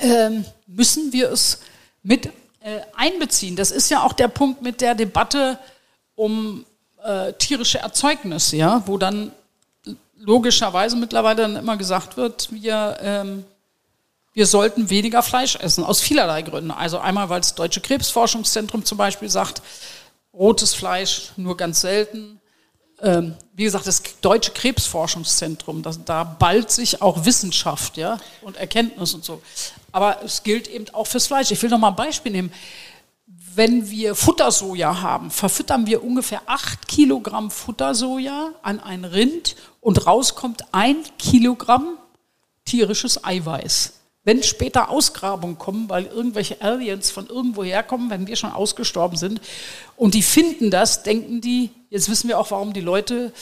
ähm, 0.00 0.44
müssen 0.66 1.12
wir 1.12 1.30
es 1.30 1.60
mit 2.02 2.26
äh, 2.60 2.80
einbeziehen. 2.94 3.56
Das 3.56 3.70
ist 3.70 3.90
ja 3.90 4.02
auch 4.02 4.12
der 4.12 4.28
Punkt 4.28 4.62
mit 4.62 4.80
der 4.80 4.94
Debatte 4.94 5.58
um 6.14 6.64
äh, 7.02 7.32
tierische 7.34 7.78
Erzeugnisse, 7.78 8.56
ja, 8.56 8.82
wo 8.86 8.98
dann 8.98 9.32
logischerweise 10.18 10.96
mittlerweile 10.96 11.42
dann 11.42 11.56
immer 11.56 11.76
gesagt 11.76 12.16
wird, 12.16 12.52
wir 12.52 12.96
ähm, 13.00 13.44
wir 14.36 14.46
sollten 14.46 14.90
weniger 14.90 15.22
Fleisch 15.22 15.56
essen, 15.56 15.82
aus 15.82 16.02
vielerlei 16.02 16.42
Gründen. 16.42 16.70
Also 16.70 16.98
einmal, 16.98 17.30
weil 17.30 17.40
das 17.40 17.54
Deutsche 17.54 17.80
Krebsforschungszentrum 17.80 18.84
zum 18.84 18.98
Beispiel 18.98 19.30
sagt, 19.30 19.62
rotes 20.34 20.74
Fleisch 20.74 21.32
nur 21.38 21.56
ganz 21.56 21.80
selten. 21.80 22.38
ähm, 23.00 23.34
wie 23.54 23.64
gesagt, 23.64 23.86
das 23.86 24.02
Deutsche 24.20 24.50
Krebsforschungszentrum, 24.50 25.82
das, 25.82 26.04
da 26.04 26.22
ballt 26.22 26.70
sich 26.70 27.00
auch 27.00 27.24
Wissenschaft 27.24 27.96
ja, 27.96 28.18
und 28.42 28.58
Erkenntnis 28.58 29.14
und 29.14 29.24
so. 29.24 29.40
Aber 29.90 30.22
es 30.22 30.42
gilt 30.42 30.68
eben 30.68 30.84
auch 30.92 31.06
fürs 31.06 31.28
Fleisch. 31.28 31.50
Ich 31.50 31.62
will 31.62 31.70
noch 31.70 31.78
mal 31.78 31.88
ein 31.88 31.96
Beispiel 31.96 32.32
nehmen. 32.32 32.52
Wenn 33.54 33.88
wir 33.88 34.14
Futtersoja 34.14 35.00
haben, 35.00 35.30
verfüttern 35.30 35.86
wir 35.86 36.04
ungefähr 36.04 36.42
8 36.44 36.86
Kilogramm 36.86 37.50
Futtersoja 37.50 38.50
an 38.60 38.80
ein 38.80 39.06
Rind 39.06 39.56
und 39.80 40.06
rauskommt 40.06 40.62
ein 40.72 40.96
Kilogramm 41.16 41.96
tierisches 42.66 43.24
Eiweiß. 43.24 43.95
Wenn 44.26 44.42
später 44.42 44.88
Ausgrabungen 44.88 45.56
kommen, 45.56 45.88
weil 45.88 46.06
irgendwelche 46.06 46.60
Aliens 46.60 47.12
von 47.12 47.28
irgendwo 47.28 47.62
herkommen, 47.62 48.10
wenn 48.10 48.26
wir 48.26 48.34
schon 48.34 48.50
ausgestorben 48.50 49.16
sind, 49.16 49.40
und 49.96 50.14
die 50.14 50.22
finden 50.22 50.72
das, 50.72 51.04
denken 51.04 51.40
die, 51.40 51.70
jetzt 51.90 52.10
wissen 52.10 52.26
wir 52.26 52.40
auch, 52.40 52.50
warum 52.50 52.72
die 52.72 52.80
Leute, 52.80 53.32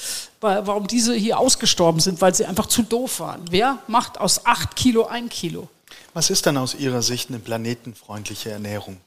warum 0.41 0.87
diese 0.87 1.15
hier 1.15 1.39
ausgestorben 1.39 2.01
sind, 2.01 2.21
weil 2.21 2.35
sie 2.35 2.45
einfach 2.45 2.67
zu 2.67 2.83
doof 2.83 3.21
waren. 3.21 3.47
Wer 3.49 3.79
macht 3.87 4.21
aus 4.21 4.45
acht 4.45 4.77
Kilo 4.77 5.07
ein 5.07 5.31
Kilo? 5.31 5.71
Was 6.13 6.29
ist 6.29 6.45
dann 6.45 6.59
aus 6.59 6.75
Ihrer 6.75 7.01
Sicht 7.01 7.31
eine 7.31 7.39
planetenfreundliche 7.39 8.51
Ernährung? 8.51 8.99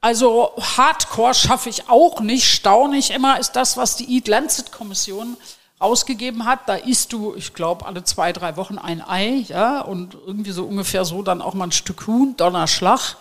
Also 0.00 0.52
Hardcore 0.76 1.34
schaffe 1.34 1.70
ich 1.70 1.88
auch 1.88 2.20
nicht. 2.20 2.44
Staunig 2.44 3.10
immer 3.10 3.40
ist 3.40 3.56
das, 3.56 3.76
was 3.76 3.96
die 3.96 4.08
Eat 4.14 4.28
Lancet 4.28 4.70
Kommission 4.70 5.36
ausgegeben 5.80 6.44
hat. 6.44 6.68
Da 6.68 6.76
isst 6.76 7.12
du, 7.12 7.34
ich 7.34 7.52
glaube, 7.52 7.86
alle 7.86 8.04
zwei, 8.04 8.32
drei 8.32 8.56
Wochen 8.56 8.78
ein 8.78 9.02
Ei, 9.02 9.44
ja, 9.48 9.80
und 9.80 10.14
irgendwie 10.14 10.52
so 10.52 10.64
ungefähr 10.64 11.04
so 11.04 11.22
dann 11.22 11.42
auch 11.42 11.54
mal 11.54 11.64
ein 11.64 11.72
Stück 11.72 12.06
Huhn, 12.06 12.36
Donnerschlag. 12.36 13.16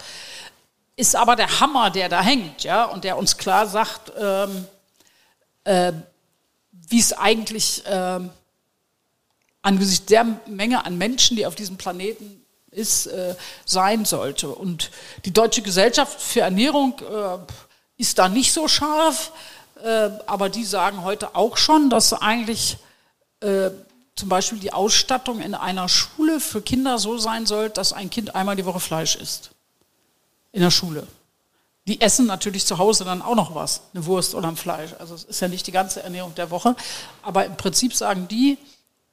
Ist 0.96 1.16
aber 1.16 1.36
der 1.36 1.60
Hammer, 1.60 1.90
der 1.90 2.10
da 2.10 2.22
hängt, 2.22 2.64
ja, 2.64 2.84
und 2.84 3.06
der 3.06 3.18
uns 3.18 3.38
klar 3.38 3.66
sagt, 3.66 4.12
ähm, 4.20 4.66
äh, 5.64 5.94
wie 6.72 7.00
es 7.00 7.14
eigentlich 7.14 7.86
äh, 7.86 8.20
angesichts 9.62 10.06
der 10.08 10.26
Menge 10.46 10.86
an 10.86 10.98
Menschen, 10.98 11.38
die 11.38 11.46
auf 11.46 11.56
diesem 11.56 11.78
Planeten 11.78 12.44
ist, 12.72 13.08
äh, 13.08 13.36
sein 13.66 14.04
sollte. 14.04 14.50
Und 14.50 14.92
die 15.24 15.32
Deutsche 15.32 15.62
Gesellschaft 15.62 16.22
für 16.22 16.42
Ernährung 16.42 17.00
äh, 17.00 17.38
ist 17.98 18.20
da 18.20 18.28
nicht 18.28 18.52
so 18.52 18.68
scharf. 18.68 19.32
Äh, 19.84 20.10
aber 20.26 20.50
die 20.50 20.66
sagen 20.66 21.04
heute 21.04 21.36
auch 21.36 21.58
schon, 21.58 21.90
dass 21.90 22.14
eigentlich 22.14 22.78
äh, 23.40 23.70
zum 24.16 24.30
Beispiel 24.30 24.60
die 24.60 24.74
Ausstattung 24.74 25.40
in 25.40 25.56
einer 25.56 25.88
Schule 25.88 26.40
für 26.40 26.62
Kinder 26.62 27.00
so 27.00 27.18
sein 27.18 27.46
soll, 27.46 27.70
dass 27.70 27.94
ein 27.94 28.10
Kind 28.10 28.36
einmal 28.36 28.56
die 28.56 28.66
Woche 28.66 28.80
Fleisch 28.80 29.16
isst. 29.16 29.52
In 30.52 30.62
der 30.62 30.72
Schule. 30.72 31.08
Die 31.88 32.02
essen 32.02 32.26
natürlich 32.26 32.66
zu 32.66 32.78
Hause 32.78 33.06
dann 33.06 33.22
auch 33.22 33.36
noch 33.36 33.56
was, 33.56 33.82
eine 33.94 34.06
Wurst 34.06 34.36
oder 34.36 34.50
ein 34.50 34.58
Fleisch. 34.58 34.92
Also 35.00 35.16
es 35.16 35.24
ist 35.24 35.40
ja 35.40 35.48
nicht 35.48 35.66
die 35.68 35.72
ganze 35.72 36.04
Ernährung 36.04 36.36
der 36.36 36.52
Woche. 36.52 36.76
Aber 37.22 37.46
im 37.46 37.56
Prinzip 37.56 37.94
sagen 37.94 38.28
die, 38.28 38.58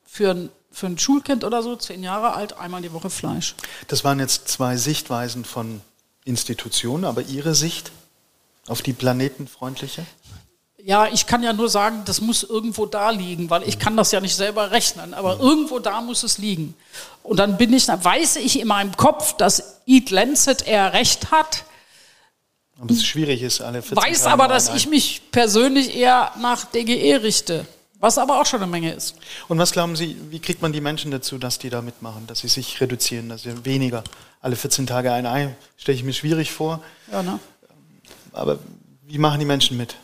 für 0.04 0.32
ein, 0.32 0.48
für 0.70 0.86
ein 0.86 0.98
Schulkind 0.98 1.44
oder 1.44 1.62
so, 1.62 1.76
zehn 1.76 2.02
Jahre 2.02 2.34
alt, 2.34 2.58
einmal 2.58 2.82
die 2.82 2.92
Woche 2.92 3.10
Fleisch. 3.10 3.54
Das 3.88 4.02
waren 4.02 4.18
jetzt 4.18 4.48
zwei 4.48 4.76
Sichtweisen 4.76 5.44
von 5.44 5.80
Institutionen, 6.24 7.04
aber 7.04 7.22
Ihre 7.22 7.54
Sicht 7.54 7.92
auf 8.66 8.82
die 8.82 8.92
planetenfreundliche? 8.92 10.04
Ja, 10.86 11.08
ich 11.08 11.26
kann 11.26 11.42
ja 11.42 11.52
nur 11.52 11.68
sagen, 11.68 12.02
das 12.04 12.20
muss 12.20 12.44
irgendwo 12.44 12.86
da 12.86 13.10
liegen, 13.10 13.50
weil 13.50 13.64
ich 13.64 13.80
kann 13.80 13.96
das 13.96 14.12
ja 14.12 14.20
nicht 14.20 14.36
selber 14.36 14.70
rechnen, 14.70 15.14
aber 15.14 15.40
irgendwo 15.40 15.80
da 15.80 16.00
muss 16.00 16.22
es 16.22 16.38
liegen. 16.38 16.76
Und 17.24 17.38
dann 17.40 17.56
bin 17.56 17.72
ich, 17.72 17.86
dann 17.86 18.04
weiß 18.04 18.36
ich 18.36 18.60
in 18.60 18.68
meinem 18.68 18.96
Kopf, 18.96 19.36
dass 19.36 19.80
Eat 19.84 20.10
Lancet 20.12 20.64
eher 20.64 20.92
recht 20.92 21.32
hat. 21.32 21.64
Und 22.78 22.92
es 22.92 23.04
schwierig 23.04 23.42
ist, 23.42 23.60
alle 23.60 23.82
14 23.82 23.96
Weiß 23.96 24.22
Tage 24.22 24.32
aber, 24.32 24.46
dass 24.46 24.72
ich 24.76 24.86
mich 24.86 25.22
persönlich 25.32 25.96
eher 25.96 26.30
nach 26.40 26.66
DGE 26.66 27.20
richte. 27.20 27.66
Was 27.98 28.16
aber 28.16 28.40
auch 28.40 28.46
schon 28.46 28.62
eine 28.62 28.70
Menge 28.70 28.92
ist. 28.92 29.16
Und 29.48 29.58
was 29.58 29.72
glauben 29.72 29.96
Sie, 29.96 30.16
wie 30.30 30.38
kriegt 30.38 30.62
man 30.62 30.72
die 30.72 30.80
Menschen 30.80 31.10
dazu, 31.10 31.36
dass 31.36 31.58
die 31.58 31.68
da 31.68 31.82
mitmachen, 31.82 32.28
dass 32.28 32.40
sie 32.40 32.48
sich 32.48 32.80
reduzieren, 32.80 33.28
dass 33.28 33.42
sie 33.42 33.64
weniger, 33.64 34.04
alle 34.40 34.54
14 34.54 34.86
Tage 34.86 35.10
ein 35.10 35.26
Ei, 35.26 35.56
stelle 35.78 35.98
ich 35.98 36.04
mir 36.04 36.12
schwierig 36.12 36.52
vor. 36.52 36.80
Ja, 37.10 37.24
ne? 37.24 37.40
Aber 38.32 38.60
wie 39.02 39.18
machen 39.18 39.40
die 39.40 39.46
Menschen 39.46 39.76
mit? 39.76 39.96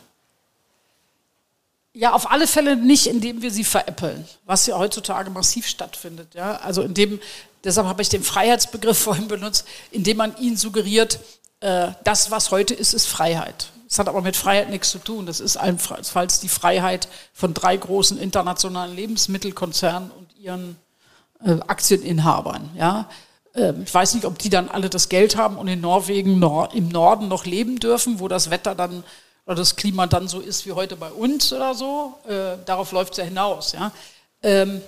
Ja, 1.95 2.13
auf 2.13 2.31
alle 2.31 2.47
Fälle 2.47 2.75
nicht, 2.75 3.05
indem 3.05 3.43
wir 3.43 3.51
sie 3.51 3.63
veräppeln, 3.63 4.27
was 4.45 4.65
ja 4.65 4.77
heutzutage 4.77 5.29
massiv 5.29 5.67
stattfindet. 5.67 6.33
Ja? 6.33 6.55
Also 6.57 6.81
indem, 6.81 7.19
deshalb 7.63 7.87
habe 7.87 8.01
ich 8.01 8.09
den 8.09 8.23
Freiheitsbegriff 8.23 8.97
vorhin 9.03 9.27
benutzt, 9.27 9.67
indem 9.91 10.17
man 10.17 10.35
ihnen 10.37 10.57
suggeriert, 10.57 11.19
äh, 11.59 11.89
das, 12.03 12.31
was 12.31 12.49
heute 12.49 12.73
ist, 12.73 12.93
ist 12.93 13.05
Freiheit. 13.05 13.69
Das 13.87 13.99
hat 13.99 14.07
aber 14.07 14.23
mit 14.23 14.35
Freiheit 14.35 14.71
nichts 14.71 14.89
zu 14.89 14.97
tun. 14.97 15.27
Das 15.27 15.39
ist 15.39 15.55
allenfalls 15.55 16.39
die 16.39 16.49
Freiheit 16.49 17.07
von 17.31 17.53
drei 17.53 17.77
großen 17.77 18.17
internationalen 18.17 18.95
Lebensmittelkonzernen 18.95 20.09
und 20.09 20.35
ihren 20.35 20.77
äh, 21.45 21.59
Aktieninhabern. 21.67 22.71
Ja? 22.75 23.07
Äh, 23.53 23.73
ich 23.83 23.93
weiß 23.93 24.15
nicht, 24.15 24.25
ob 24.25 24.39
die 24.39 24.49
dann 24.49 24.67
alle 24.67 24.89
das 24.89 25.09
Geld 25.09 25.37
haben 25.37 25.57
und 25.57 25.67
in 25.67 25.81
Norwegen 25.81 26.39
nor 26.39 26.73
im 26.73 26.89
Norden 26.89 27.27
noch 27.27 27.45
leben 27.45 27.79
dürfen, 27.79 28.19
wo 28.19 28.27
das 28.27 28.49
Wetter 28.49 28.73
dann 28.73 29.03
oder 29.45 29.55
das 29.55 29.75
Klima 29.75 30.07
dann 30.07 30.27
so 30.27 30.39
ist 30.39 30.65
wie 30.65 30.71
heute 30.71 30.95
bei 30.95 31.11
uns 31.11 31.51
oder 31.51 31.73
so. 31.73 32.17
Äh, 32.27 32.57
darauf 32.65 32.91
läuft 32.91 33.13
es 33.13 33.17
ja 33.17 33.23
hinaus. 33.25 33.73
Ja? 33.73 33.91
Ähm, 34.41 34.81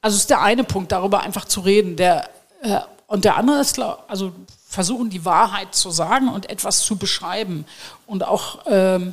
also 0.00 0.16
ist 0.16 0.30
der 0.30 0.40
eine 0.40 0.64
Punkt, 0.64 0.90
darüber 0.90 1.20
einfach 1.20 1.44
zu 1.44 1.60
reden. 1.60 1.96
Der, 1.96 2.28
äh, 2.62 2.80
und 3.06 3.24
der 3.24 3.36
andere 3.36 3.60
ist, 3.60 3.78
also 3.78 4.32
versuchen 4.66 5.10
die 5.10 5.24
Wahrheit 5.24 5.74
zu 5.74 5.90
sagen 5.90 6.28
und 6.28 6.50
etwas 6.50 6.80
zu 6.80 6.96
beschreiben. 6.96 7.64
Und 8.06 8.24
auch, 8.24 8.60
ähm, 8.66 9.12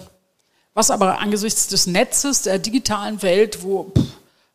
was 0.73 0.89
aber 0.89 1.19
angesichts 1.19 1.67
des 1.67 1.85
Netzes, 1.85 2.43
der 2.43 2.57
digitalen 2.57 3.21
Welt, 3.21 3.61
wo 3.61 3.91
pff, 3.95 4.05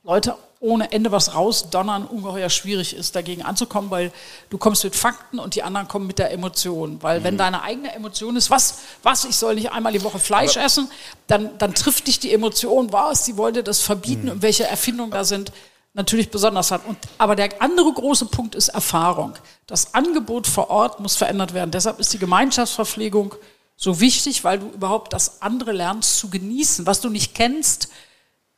Leute 0.03 0.37
ohne 0.65 0.93
Ende 0.93 1.13
was 1.13 1.35
rausdonnern 1.35 2.07
ungeheuer 2.07 2.49
schwierig 2.49 2.97
ist, 2.97 3.15
dagegen 3.15 3.43
anzukommen, 3.43 3.91
weil 3.91 4.13
du 4.49 4.57
kommst 4.57 4.83
mit 4.83 4.97
Fakten 4.97 5.39
und 5.39 5.55
die 5.55 5.63
anderen 5.63 5.89
kommen 5.89 6.07
mit 6.07 6.19
der 6.19 6.33
Emotion. 6.33 7.03
Weil 7.03 7.21
mhm. 7.21 7.25
wenn 7.25 7.39
deine 7.39 7.63
eigene 7.63 7.95
Emotion 7.95 8.35
ist, 8.35 8.51
was, 8.51 8.79
was, 9.03 9.27
ich 9.27 9.37
soll 9.37 9.57
nicht 9.57 9.73
einmal 9.73 9.93
die 9.93 10.03
Woche 10.03 10.19
Fleisch 10.19 10.57
aber 10.57 10.65
essen, 10.65 10.91
dann, 11.27 11.57
dann 11.59 11.75
trifft 11.75 12.07
dich 12.07 12.19
die 12.19 12.33
Emotion, 12.33 12.93
was, 12.93 13.27
sie 13.27 13.37
wollte 13.37 13.63
das 13.63 13.83
verbieten 13.83 14.25
mhm. 14.25 14.31
und 14.33 14.43
welche 14.43 14.65
Erfindungen 14.65 15.11
da 15.11 15.25
sind, 15.25 15.53
natürlich 15.93 16.31
besonders 16.31 16.71
hat. 16.71 16.87
Und, 16.87 16.97
aber 17.19 17.37
der 17.37 17.61
andere 17.61 17.93
große 17.93 18.27
Punkt 18.27 18.55
ist 18.55 18.69
Erfahrung. 18.69 19.35
Das 19.67 19.93
Angebot 19.93 20.47
vor 20.47 20.71
Ort 20.71 20.99
muss 20.99 21.15
verändert 21.15 21.53
werden. 21.53 21.73
Deshalb 21.73 22.01
ist 22.01 22.13
die 22.15 22.19
Gemeinschaftsverpflegung 22.19 23.35
so 23.77 24.01
wichtig, 24.01 24.45
weil 24.45 24.61
du 24.61 24.69
überhaupt 24.71 25.13
das 25.13 25.43
andere 25.43 25.73
lernst 25.73 26.19
zu 26.19 26.31
genießen, 26.31 26.87
was 26.87 27.03
du 27.03 27.11
nicht 27.11 27.35
kennst 27.35 27.91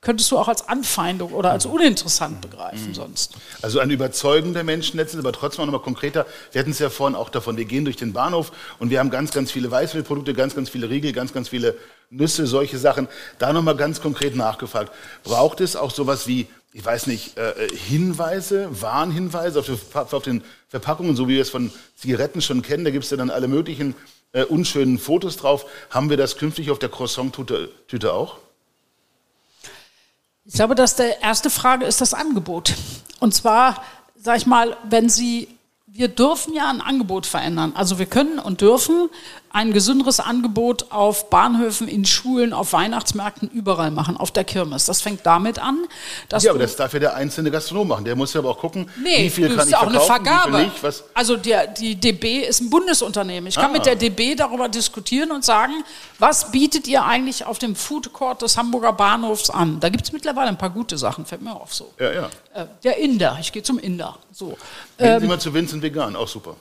könntest 0.06 0.30
du 0.30 0.38
auch 0.38 0.46
als 0.46 0.68
Anfeindung 0.68 1.32
oder 1.32 1.50
als 1.50 1.66
uninteressant 1.66 2.40
begreifen 2.40 2.90
mhm. 2.90 2.94
sonst. 2.94 3.34
Also 3.60 3.80
ein 3.80 3.90
Überzeugen 3.90 4.54
der 4.54 4.62
Menschen 4.62 4.98
letztens, 4.98 5.24
aber 5.24 5.32
trotzdem 5.32 5.62
auch 5.62 5.66
nochmal 5.66 5.82
konkreter. 5.82 6.26
Wir 6.52 6.60
hatten 6.60 6.70
es 6.70 6.78
ja 6.78 6.90
vorhin 6.90 7.16
auch 7.16 7.28
davon, 7.28 7.56
wir 7.56 7.64
gehen 7.64 7.84
durch 7.84 7.96
den 7.96 8.12
Bahnhof 8.12 8.52
und 8.78 8.90
wir 8.90 9.00
haben 9.00 9.10
ganz, 9.10 9.32
ganz 9.32 9.50
viele 9.50 9.68
Weißmehlprodukte, 9.68 10.32
ganz, 10.32 10.54
ganz 10.54 10.70
viele 10.70 10.88
Riegel, 10.88 11.12
ganz, 11.12 11.32
ganz 11.32 11.48
viele 11.48 11.74
Nüsse, 12.08 12.46
solche 12.46 12.78
Sachen. 12.78 13.08
Da 13.40 13.52
nochmal 13.52 13.74
ganz 13.74 14.00
konkret 14.00 14.36
nachgefragt. 14.36 14.92
Braucht 15.24 15.60
es 15.60 15.74
auch 15.74 15.90
sowas 15.90 16.28
wie, 16.28 16.46
ich 16.72 16.84
weiß 16.84 17.08
nicht, 17.08 17.36
äh, 17.36 17.66
Hinweise, 17.74 18.68
Warnhinweise 18.80 19.58
auf, 19.58 20.12
auf, 20.12 20.22
den 20.22 20.44
Verpackungen, 20.68 21.16
so 21.16 21.26
wie 21.26 21.34
wir 21.34 21.42
es 21.42 21.50
von 21.50 21.72
Zigaretten 21.96 22.40
schon 22.42 22.62
kennen? 22.62 22.84
Da 22.84 22.92
gibt 22.92 23.02
es 23.02 23.10
ja 23.10 23.16
dann 23.16 23.30
alle 23.30 23.48
möglichen 23.48 23.96
äh, 24.30 24.44
unschönen 24.44 25.00
Fotos 25.00 25.36
drauf. 25.36 25.66
Haben 25.90 26.10
wir 26.10 26.16
das 26.16 26.36
künftig 26.36 26.70
auf 26.70 26.78
der 26.78 26.90
Croissant-Tüte 26.90 28.12
auch? 28.12 28.38
Ich 30.46 30.54
glaube, 30.54 30.76
dass 30.76 30.94
die 30.94 31.10
erste 31.20 31.50
Frage 31.50 31.86
ist 31.86 32.00
das 32.00 32.14
Angebot. 32.14 32.74
Und 33.18 33.34
zwar, 33.34 33.82
sag 34.14 34.36
ich 34.36 34.46
mal, 34.46 34.76
wenn 34.88 35.08
Sie 35.08 35.48
wir 35.96 36.08
dürfen 36.08 36.52
ja 36.52 36.68
ein 36.68 36.82
Angebot 36.82 37.24
verändern. 37.24 37.72
Also 37.74 37.98
wir 37.98 38.04
können 38.04 38.38
und 38.38 38.60
dürfen 38.60 39.08
ein 39.56 39.72
gesünderes 39.72 40.20
Angebot 40.20 40.92
auf 40.92 41.30
Bahnhöfen, 41.30 41.88
in 41.88 42.04
Schulen, 42.04 42.52
auf 42.52 42.74
Weihnachtsmärkten, 42.74 43.48
überall 43.48 43.90
machen, 43.90 44.18
auf 44.18 44.30
der 44.30 44.44
Kirmes. 44.44 44.84
Das 44.84 45.00
fängt 45.00 45.24
damit 45.24 45.58
an, 45.58 45.86
dass 46.28 46.42
Ja, 46.42 46.50
aber 46.50 46.60
das 46.60 46.76
darf 46.76 46.92
ja 46.92 46.98
der 46.98 47.14
einzelne 47.14 47.50
Gastronom 47.50 47.88
machen. 47.88 48.04
Der 48.04 48.16
muss 48.16 48.34
ja 48.34 48.40
aber 48.40 48.50
auch 48.50 48.58
gucken, 48.58 48.90
nee, 49.02 49.24
wie 49.24 49.30
viel 49.30 49.56
kann 49.56 49.66
ich 49.66 49.74
auch 49.74 49.86
eine 49.86 50.00
Vergabe. 50.00 50.58
Nicht, 50.58 51.04
also 51.14 51.38
der, 51.38 51.68
die 51.68 51.94
DB 51.94 52.40
ist 52.40 52.60
ein 52.60 52.68
Bundesunternehmen. 52.68 53.48
Ich 53.48 53.54
kann 53.54 53.70
ah. 53.70 53.72
mit 53.72 53.86
der 53.86 53.96
DB 53.96 54.34
darüber 54.34 54.68
diskutieren 54.68 55.32
und 55.32 55.42
sagen, 55.42 55.72
was 56.18 56.52
bietet 56.52 56.86
ihr 56.86 57.02
eigentlich 57.06 57.46
auf 57.46 57.58
dem 57.58 57.74
Food 57.74 58.12
Court 58.12 58.42
des 58.42 58.58
Hamburger 58.58 58.92
Bahnhofs 58.92 59.48
an? 59.48 59.80
Da 59.80 59.88
gibt 59.88 60.04
es 60.04 60.12
mittlerweile 60.12 60.48
ein 60.48 60.58
paar 60.58 60.68
gute 60.68 60.98
Sachen, 60.98 61.24
fällt 61.24 61.40
mir 61.40 61.56
auf 61.58 61.72
so. 61.72 61.94
Ja, 61.98 62.12
ja. 62.12 62.28
Äh, 62.52 62.66
der 62.84 62.98
Inder, 62.98 63.38
ich 63.40 63.50
gehe 63.52 63.62
zum 63.62 63.78
Inder. 63.78 64.18
So. 64.32 64.48
Gehen 64.48 64.58
ähm, 64.98 65.20
Sie 65.20 65.26
mal 65.26 65.40
zu 65.40 65.54
Vincent 65.54 65.82
Vegan, 65.82 66.14
auch 66.14 66.28
super. 66.28 66.56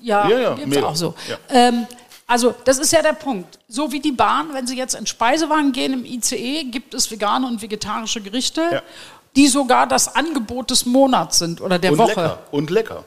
Ja, 0.00 0.28
ja, 0.28 0.38
ja 0.38 0.54
gibt's 0.54 0.82
auch 0.82 0.94
so. 0.94 1.14
Ja. 1.28 1.36
Ähm, 1.48 1.86
also 2.26 2.54
das 2.64 2.78
ist 2.78 2.92
ja 2.92 3.02
der 3.02 3.12
Punkt. 3.12 3.58
So 3.68 3.92
wie 3.92 4.00
die 4.00 4.12
Bahn, 4.12 4.54
wenn 4.54 4.66
Sie 4.66 4.76
jetzt 4.76 4.94
in 4.94 5.06
Speisewagen 5.06 5.72
gehen 5.72 5.92
im 5.92 6.04
ICE, 6.04 6.64
gibt 6.64 6.94
es 6.94 7.10
vegane 7.10 7.46
und 7.46 7.60
vegetarische 7.60 8.20
Gerichte, 8.20 8.62
ja. 8.72 8.82
die 9.36 9.48
sogar 9.48 9.86
das 9.86 10.14
Angebot 10.14 10.70
des 10.70 10.86
Monats 10.86 11.38
sind 11.38 11.60
oder 11.60 11.78
der 11.78 11.92
und 11.92 11.98
Woche. 11.98 12.08
Lecker. 12.08 12.38
Und 12.50 12.70
lecker. 12.70 13.04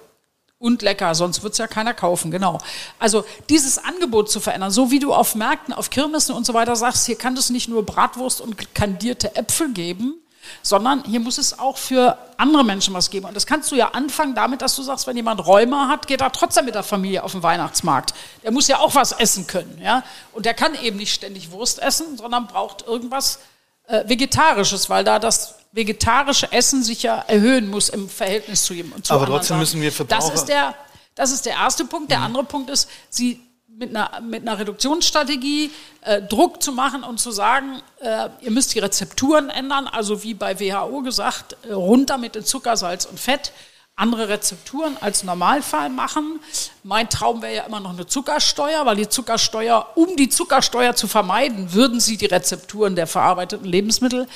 und 0.59 0.82
lecker, 0.82 1.15
sonst 1.15 1.41
wird's 1.41 1.57
ja 1.57 1.68
keiner 1.68 1.93
kaufen, 1.93 2.30
genau. 2.30 2.59
Also 2.99 3.26
dieses 3.49 3.84
Angebot 3.84 4.30
zu 4.30 4.39
verändern, 4.39 4.72
so 4.72 4.91
wie 4.91 4.99
du 4.99 5.13
auf 5.13 5.34
Märkten, 5.36 5.74
auf 5.74 5.89
Kirmessen 5.89 6.36
und 6.36 6.45
so 6.45 6.53
weiter 6.53 6.76
sagst, 6.76 7.05
hier 7.07 7.18
kann 7.18 7.36
es 7.38 7.49
nicht 7.49 7.70
nur 7.70 7.86
Bratwurst 7.86 8.41
und 8.41 8.76
kandierte 8.76 9.36
Äpfel 9.36 9.74
geben, 9.74 10.15
sondern 10.61 11.03
hier 11.05 11.19
muss 11.19 11.37
es 11.37 11.57
auch 11.57 11.77
für 11.77 12.17
andere 12.37 12.63
Menschen 12.63 12.93
was 12.93 13.09
geben. 13.09 13.25
Und 13.25 13.35
das 13.35 13.45
kannst 13.45 13.71
du 13.71 13.75
ja 13.75 13.89
anfangen 13.89 14.35
damit, 14.35 14.61
dass 14.61 14.75
du 14.75 14.83
sagst, 14.83 15.07
wenn 15.07 15.15
jemand 15.15 15.45
Rheuma 15.45 15.87
hat, 15.87 16.07
geht 16.07 16.21
er 16.21 16.31
trotzdem 16.31 16.65
mit 16.65 16.75
der 16.75 16.83
Familie 16.83 17.23
auf 17.23 17.31
den 17.31 17.43
Weihnachtsmarkt. 17.43 18.13
Der 18.43 18.51
muss 18.51 18.67
ja 18.67 18.79
auch 18.79 18.95
was 18.95 19.11
essen 19.11 19.47
können, 19.47 19.79
ja. 19.81 20.03
Und 20.33 20.45
der 20.45 20.53
kann 20.53 20.75
eben 20.75 20.97
nicht 20.97 21.13
ständig 21.13 21.51
Wurst 21.51 21.79
essen, 21.79 22.17
sondern 22.17 22.47
braucht 22.47 22.85
irgendwas 22.85 23.39
äh, 23.87 24.07
Vegetarisches, 24.07 24.89
weil 24.89 25.03
da 25.03 25.19
das 25.19 25.55
vegetarische 25.71 26.51
Essen 26.51 26.83
sich 26.83 27.03
ja 27.03 27.23
erhöhen 27.27 27.69
muss 27.69 27.89
im 27.89 28.09
Verhältnis 28.09 28.63
zu 28.63 28.73
ihm. 28.73 28.93
zu 29.03 29.13
Aber 29.13 29.25
trotzdem 29.25 29.59
müssen 29.59 29.81
wir 29.81 29.91
Verbraucher... 29.91 30.31
Das 30.31 30.33
ist 30.33 30.45
der, 30.45 30.75
das 31.15 31.31
ist 31.31 31.45
der 31.45 31.53
erste 31.53 31.85
Punkt. 31.85 32.11
Der 32.11 32.19
mhm. 32.19 32.25
andere 32.25 32.43
Punkt 32.43 32.69
ist, 32.69 32.89
sie 33.09 33.46
mit 33.78 33.95
einer, 33.95 34.21
mit 34.21 34.41
einer 34.41 34.57
Reduktionsstrategie 34.57 35.69
äh, 36.01 36.21
Druck 36.23 36.63
zu 36.63 36.71
machen 36.71 37.03
und 37.03 37.19
zu 37.19 37.30
sagen, 37.30 37.82
äh, 37.99 38.30
ihr 38.41 38.49
müsst 38.49 38.73
die 38.73 38.80
Rezepturen 38.80 39.51
ändern, 39.51 39.88
also 39.88 40.23
wie 40.23 40.34
bei 40.34 40.59
WHO 40.59 41.01
gesagt, 41.01 41.55
äh, 41.61 41.73
runter 41.73 42.17
mit 42.17 42.47
Zucker, 42.47 42.75
Salz 42.75 43.05
und 43.05 43.19
Fett 43.19 43.51
andere 43.95 44.30
Rezepturen 44.30 44.95
als 45.01 45.23
Normalfall 45.23 45.89
machen. 45.89 46.39
Mein 46.84 47.09
Traum 47.09 47.41
wäre 47.41 47.55
ja 47.55 47.63
immer 47.63 47.80
noch 47.80 47.93
eine 47.93 48.05
Zuckersteuer, 48.05 48.86
weil 48.86 48.95
die 48.95 49.09
Zuckersteuer, 49.09 49.88
um 49.95 50.15
die 50.15 50.30
Zuckersteuer 50.30 50.95
zu 50.95 51.07
vermeiden, 51.07 51.73
würden 51.73 51.99
sie 51.99 52.15
die 52.15 52.28
Rezepturen 52.28 52.95
der 52.95 53.07
verarbeiteten 53.07 53.65
Lebensmittel 53.65 54.28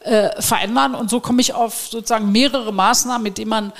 äh, 0.00 0.40
verändern. 0.40 0.94
Und 0.94 1.10
so 1.10 1.18
komme 1.18 1.40
ich 1.40 1.52
auf 1.52 1.88
sozusagen 1.88 2.30
mehrere 2.30 2.72
Maßnahmen, 2.72 3.22
mit 3.24 3.38
denen 3.38 3.50
man 3.50 3.72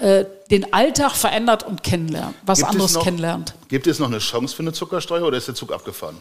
äh, 0.00 0.24
den 0.50 0.72
Alltag 0.72 1.14
verändert 1.14 1.62
und 1.62 1.82
kennenlernt, 1.82 2.34
was 2.44 2.58
gibt 2.58 2.70
anderes 2.70 2.94
noch, 2.94 3.04
kennenlernt. 3.04 3.54
Gibt 3.68 3.86
es 3.86 3.98
noch 3.98 4.08
eine 4.08 4.18
Chance 4.18 4.56
für 4.56 4.62
eine 4.62 4.72
Zuckersteuer 4.72 5.26
oder 5.26 5.36
ist 5.36 5.48
der 5.48 5.54
Zug 5.54 5.72
abgefahren? 5.72 6.20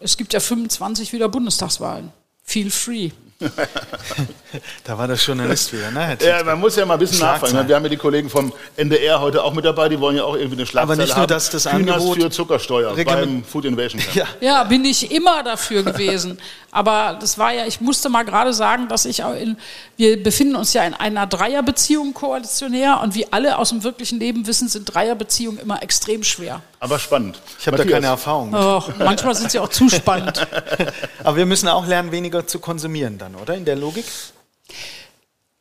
Es 0.00 0.16
gibt 0.16 0.32
ja 0.32 0.40
25 0.40 1.12
wieder 1.12 1.28
Bundestagswahlen. 1.28 2.12
Feel 2.42 2.70
free. 2.70 3.10
da 4.84 4.98
war 4.98 5.06
der 5.06 5.16
Journalist 5.16 5.72
wieder, 5.72 5.90
ne? 5.90 6.16
Ja, 6.20 6.42
man 6.44 6.60
muss 6.60 6.76
ja 6.76 6.84
mal 6.84 6.94
ein 6.94 7.00
bisschen 7.00 7.20
nachfragen. 7.20 7.68
Wir 7.68 7.76
haben 7.76 7.82
ja 7.84 7.88
die 7.88 7.96
Kollegen 7.96 8.28
vom 8.28 8.52
NDR 8.76 9.20
heute 9.20 9.42
auch 9.42 9.52
mit 9.52 9.64
dabei, 9.64 9.88
die 9.88 9.98
wollen 9.98 10.16
ja 10.16 10.24
auch 10.24 10.36
irgendwie 10.36 10.56
eine 10.56 10.66
Schlagzeile 10.66 10.92
Aber 10.92 11.02
nicht 11.02 11.16
nur, 11.16 11.26
dass 11.26 11.50
das 11.50 11.66
Angebot 11.66 12.20
für 12.20 12.30
Zuckersteuer 12.30 12.94
beim 13.04 13.44
Food 13.44 13.64
Innovation 13.64 14.00
Camp. 14.00 14.14
Ja. 14.14 14.26
ja, 14.40 14.64
bin 14.64 14.84
ich 14.84 15.10
immer 15.10 15.42
dafür 15.42 15.82
gewesen. 15.82 16.38
Aber 16.74 17.18
das 17.20 17.36
war 17.36 17.52
ja, 17.52 17.66
ich 17.66 17.82
musste 17.82 18.08
mal 18.08 18.22
gerade 18.22 18.54
sagen, 18.54 18.88
dass 18.88 19.04
ich 19.04 19.22
auch 19.22 19.34
in, 19.34 19.58
wir 19.98 20.22
befinden 20.22 20.56
uns 20.56 20.72
ja 20.72 20.82
in 20.84 20.94
einer 20.94 21.26
Dreierbeziehung 21.26 22.14
koalitionär 22.14 23.00
und 23.02 23.14
wie 23.14 23.30
alle 23.30 23.58
aus 23.58 23.68
dem 23.68 23.84
wirklichen 23.84 24.18
Leben 24.18 24.46
wissen, 24.46 24.68
sind 24.68 24.86
Dreierbeziehungen 24.86 25.60
immer 25.60 25.82
extrem 25.82 26.24
schwer. 26.24 26.62
Aber 26.80 26.98
spannend. 26.98 27.38
Ich 27.60 27.66
habe 27.66 27.76
da 27.76 27.84
keine 27.84 28.06
Erfahrung. 28.06 28.54
Oh, 28.54 28.82
manchmal 28.98 29.34
sind 29.34 29.50
sie 29.50 29.58
auch 29.58 29.68
zu 29.68 29.90
spannend. 29.90 30.46
Aber 31.22 31.36
wir 31.36 31.46
müssen 31.46 31.68
auch 31.68 31.86
lernen, 31.86 32.10
weniger 32.10 32.46
zu 32.46 32.58
konsumieren 32.58 33.18
dann, 33.18 33.31
oder? 33.34 33.54
In 33.54 33.64
der 33.64 33.76
Logik? 33.76 34.04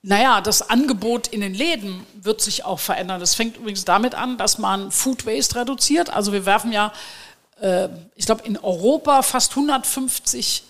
Naja, 0.03 0.41
das 0.41 0.67
Angebot 0.67 1.27
in 1.27 1.41
den 1.41 1.53
Läden 1.53 2.05
wird 2.15 2.41
sich 2.41 2.65
auch 2.65 2.79
verändern. 2.79 3.19
Das 3.19 3.35
fängt 3.35 3.57
übrigens 3.57 3.85
damit 3.85 4.15
an, 4.15 4.37
dass 4.37 4.57
man 4.57 4.91
Food 4.91 5.25
Waste 5.25 5.57
reduziert. 5.57 6.09
Also 6.09 6.33
wir 6.33 6.45
werfen 6.45 6.71
ja, 6.71 6.91
äh, 7.59 7.87
ich 8.15 8.25
glaube, 8.25 8.43
in 8.45 8.57
Europa 8.57 9.21
fast 9.21 9.51
150 9.51 10.63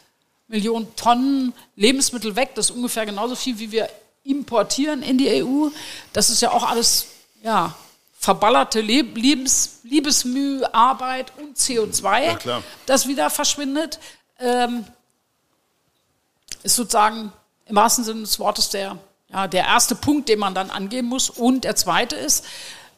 Millionen 0.48 0.94
Tonnen 0.98 1.54
Lebensmittel 1.78 2.36
weg. 2.36 2.52
Das 2.56 2.70
ist 2.70 2.76
ungefähr 2.76 3.06
genauso 3.06 3.36
viel, 3.36 3.58
wie 3.58 3.72
wir 3.72 3.90
importieren 4.24 5.02
in 5.02 5.18
die 5.18 5.44
EU. 5.44 5.70
Das 6.12 6.30
ist 6.30 6.42
ja 6.42 6.52
auch 6.52 6.64
alles, 6.64 7.08
ja, 7.42 7.74
verballerte 8.20 8.82
Leb 8.82 9.16
Liebes 9.18 9.80
Liebesmühe, 9.84 10.74
Arbeit 10.74 11.34
und 11.38 11.58
CO2, 11.58 12.46
ja, 12.46 12.62
das 12.86 13.08
wieder 13.08 13.30
verschwindet. 13.30 14.00
Ähm, 14.40 14.86
ist 16.64 16.76
sozusagen 16.76 17.32
im 17.66 17.76
wahrsten 17.76 18.04
Sinne 18.04 18.22
des 18.22 18.40
Wortes 18.40 18.70
der, 18.70 18.98
ja, 19.30 19.48
der 19.48 19.66
erste 19.66 19.96
Punkt, 19.96 20.30
den 20.30 20.40
man 20.40 20.54
dann 20.54 20.70
angehen 20.70 21.06
muss. 21.06 21.30
Und 21.30 21.64
der 21.64 21.76
zweite 21.76 22.16
ist, 22.16 22.46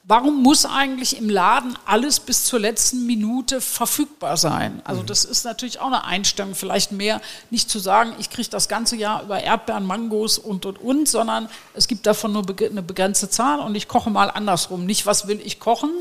warum 0.03 0.43
muss 0.43 0.65
eigentlich 0.65 1.17
im 1.17 1.29
Laden 1.29 1.77
alles 1.85 2.19
bis 2.19 2.43
zur 2.43 2.59
letzten 2.59 3.05
Minute 3.05 3.61
verfügbar 3.61 4.37
sein? 4.37 4.81
Also 4.83 5.01
mhm. 5.01 5.07
das 5.07 5.25
ist 5.25 5.45
natürlich 5.45 5.79
auch 5.79 5.87
eine 5.87 6.03
Einstellung, 6.03 6.55
vielleicht 6.55 6.91
mehr 6.91 7.21
nicht 7.49 7.69
zu 7.69 7.79
sagen, 7.79 8.13
ich 8.19 8.29
kriege 8.29 8.49
das 8.49 8.67
ganze 8.67 8.95
Jahr 8.95 9.23
über 9.23 9.41
Erdbeeren, 9.41 9.85
Mangos 9.85 10.37
und, 10.37 10.65
und, 10.65 10.79
und, 10.79 11.07
sondern 11.07 11.49
es 11.73 11.87
gibt 11.87 12.05
davon 12.05 12.33
nur 12.33 12.45
eine 12.59 12.83
begrenzte 12.83 13.29
Zahl 13.29 13.59
und 13.59 13.75
ich 13.75 13.87
koche 13.87 14.09
mal 14.09 14.29
andersrum. 14.29 14.85
Nicht, 14.85 15.05
was 15.05 15.27
will 15.27 15.41
ich 15.43 15.59
kochen, 15.59 15.91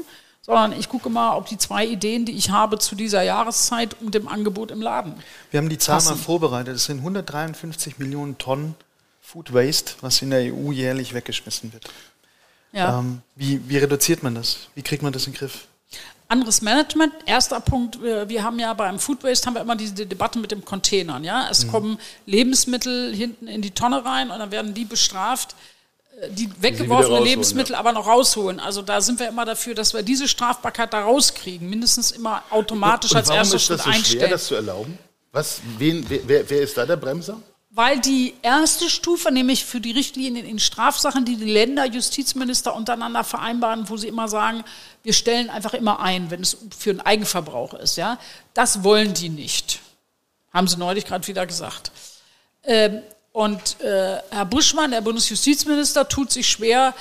sondern 0.45 0.79
ich 0.79 0.89
gucke 0.89 1.09
mal, 1.09 1.37
ob 1.37 1.47
die 1.47 1.57
zwei 1.57 1.87
Ideen, 1.87 2.25
die 2.25 2.33
ich 2.33 2.51
habe 2.51 2.79
zu 2.79 2.97
dieser 2.97 3.23
Jahreszeit 3.23 3.97
und 4.01 4.15
dem 4.15 4.27
Angebot 4.27 4.71
im 4.73 4.83
Laden. 4.83 5.15
Wir 5.51 5.59
haben 5.59 5.69
die 5.69 5.79
Zahl 5.79 5.97
passen. 5.97 6.11
mal 6.11 6.17
vorbereitet. 6.17 6.75
Es 6.75 6.85
sind 6.85 6.99
153 6.99 7.99
Millionen 7.99 8.39
Tonnen 8.39 8.75
Food 9.21 9.55
Waste, 9.55 9.95
was 10.01 10.21
in 10.21 10.31
der 10.31 10.53
EU 10.53 10.73
jährlich 10.73 11.15
weggeschmissen 11.15 11.73
wird. 11.73 11.89
Ja. 12.73 12.99
Ähm, 12.99 13.23
wie, 13.37 13.69
wie 13.69 13.79
reduziert 13.79 14.23
man 14.23 14.35
das? 14.35 14.69
Wie 14.75 14.83
kriegt 14.83 15.03
man 15.03 15.13
das 15.13 15.27
in 15.27 15.33
den 15.33 15.39
Griff? 15.39 15.67
Anderes 16.27 16.63
Management. 16.63 17.13
Erster 17.27 17.61
Punkt, 17.61 18.03
wir 18.03 18.43
haben 18.43 18.59
ja 18.59 18.73
beim 18.73 18.99
Food 18.99 19.23
Waste 19.23 19.47
haben 19.47 19.55
wir 19.55 19.61
immer 19.61 19.77
diese 19.77 20.07
Debatte 20.07 20.39
mit 20.39 20.51
den 20.51 20.65
Containern. 20.65 21.23
Ja? 21.25 21.49
Es 21.51 21.67
mhm. 21.67 21.71
kommen 21.71 21.99
Lebensmittel 22.27 23.15
hinten 23.15 23.47
in 23.47 23.63
die 23.63 23.73
Tonne 23.73 24.05
rein 24.05 24.31
und 24.31 24.39
dann 24.39 24.51
werden 24.51 24.75
die 24.75 24.87
bestraft 24.87 25.55
die 26.31 26.51
weggeworfene 26.61 27.21
Lebensmittel 27.21 27.73
ja. 27.73 27.79
aber 27.79 27.93
noch 27.93 28.07
rausholen. 28.07 28.61
Also 28.61 28.83
da 28.83 29.01
sind 29.01 29.19
wir 29.19 29.29
immer 29.29 29.45
dafür, 29.45 29.75
dass 29.75 29.93
wir 29.95 30.03
diese 30.03 30.29
Strafbarkeit 30.29 30.93
da 30.93 31.03
rauskriegen, 31.03 31.69
mindestens 31.69 32.11
immer 32.11 32.43
automatisch 32.51 33.11
und, 33.13 33.17
und 33.17 33.23
als 33.23 33.31
erstes 33.31 33.65
Schritt 33.65 33.87
einstellen. 33.87 33.93
Warum 33.93 34.01
ist 34.01 34.05
das 34.05 34.13
so 34.13 34.19
schwer, 34.19 34.29
das 34.29 34.47
zu 34.47 34.55
erlauben? 34.55 34.99
Was, 35.33 35.61
wen, 35.79 36.05
wer, 36.09 36.49
wer 36.49 36.63
ist 36.63 36.77
da 36.77 36.87
der 36.87 36.97
Bremser? 36.97 37.41
Weil 37.71 38.01
die 38.01 38.35
erste 38.43 38.91
Stufe, 38.91 39.33
nämlich 39.33 39.65
für 39.65 39.81
die 39.81 39.93
Richtlinien 39.93 40.45
in 40.45 40.59
Strafsachen, 40.59 41.25
die 41.25 41.37
die 41.37 41.51
Länder, 41.51 41.87
Justizminister 41.87 42.75
untereinander 42.75 43.25
vereinbaren, 43.25 43.89
wo 43.89 43.97
sie 43.97 44.09
immer 44.09 44.29
sagen, 44.29 44.63
wir 45.03 45.15
stellen 45.15 45.49
einfach 45.49 45.73
immer 45.73 46.01
ein, 46.01 46.31
wenn 46.31 46.43
es 46.43 46.59
für 46.79 46.91
einen 46.91 47.01
Eigenverbrauch 47.01 47.73
ist, 47.73 47.97
ja, 47.97 48.19
das 48.53 48.85
wollen 48.85 49.15
die 49.15 49.31
nicht. 49.31 49.81
Haben 50.53 50.69
sie 50.69 50.77
neulich 50.77 51.07
gerade 51.07 51.27
wieder 51.27 51.47
gesagt. 51.47 51.93
Ähm, 52.63 53.01
und 53.33 53.81
äh, 53.81 54.19
Herr 54.31 54.45
Buschmann, 54.45 54.91
der 54.91 55.01
Bundesjustizminister, 55.01 56.09
tut 56.09 56.31
sich 56.31 56.49
schwer, 56.49 56.95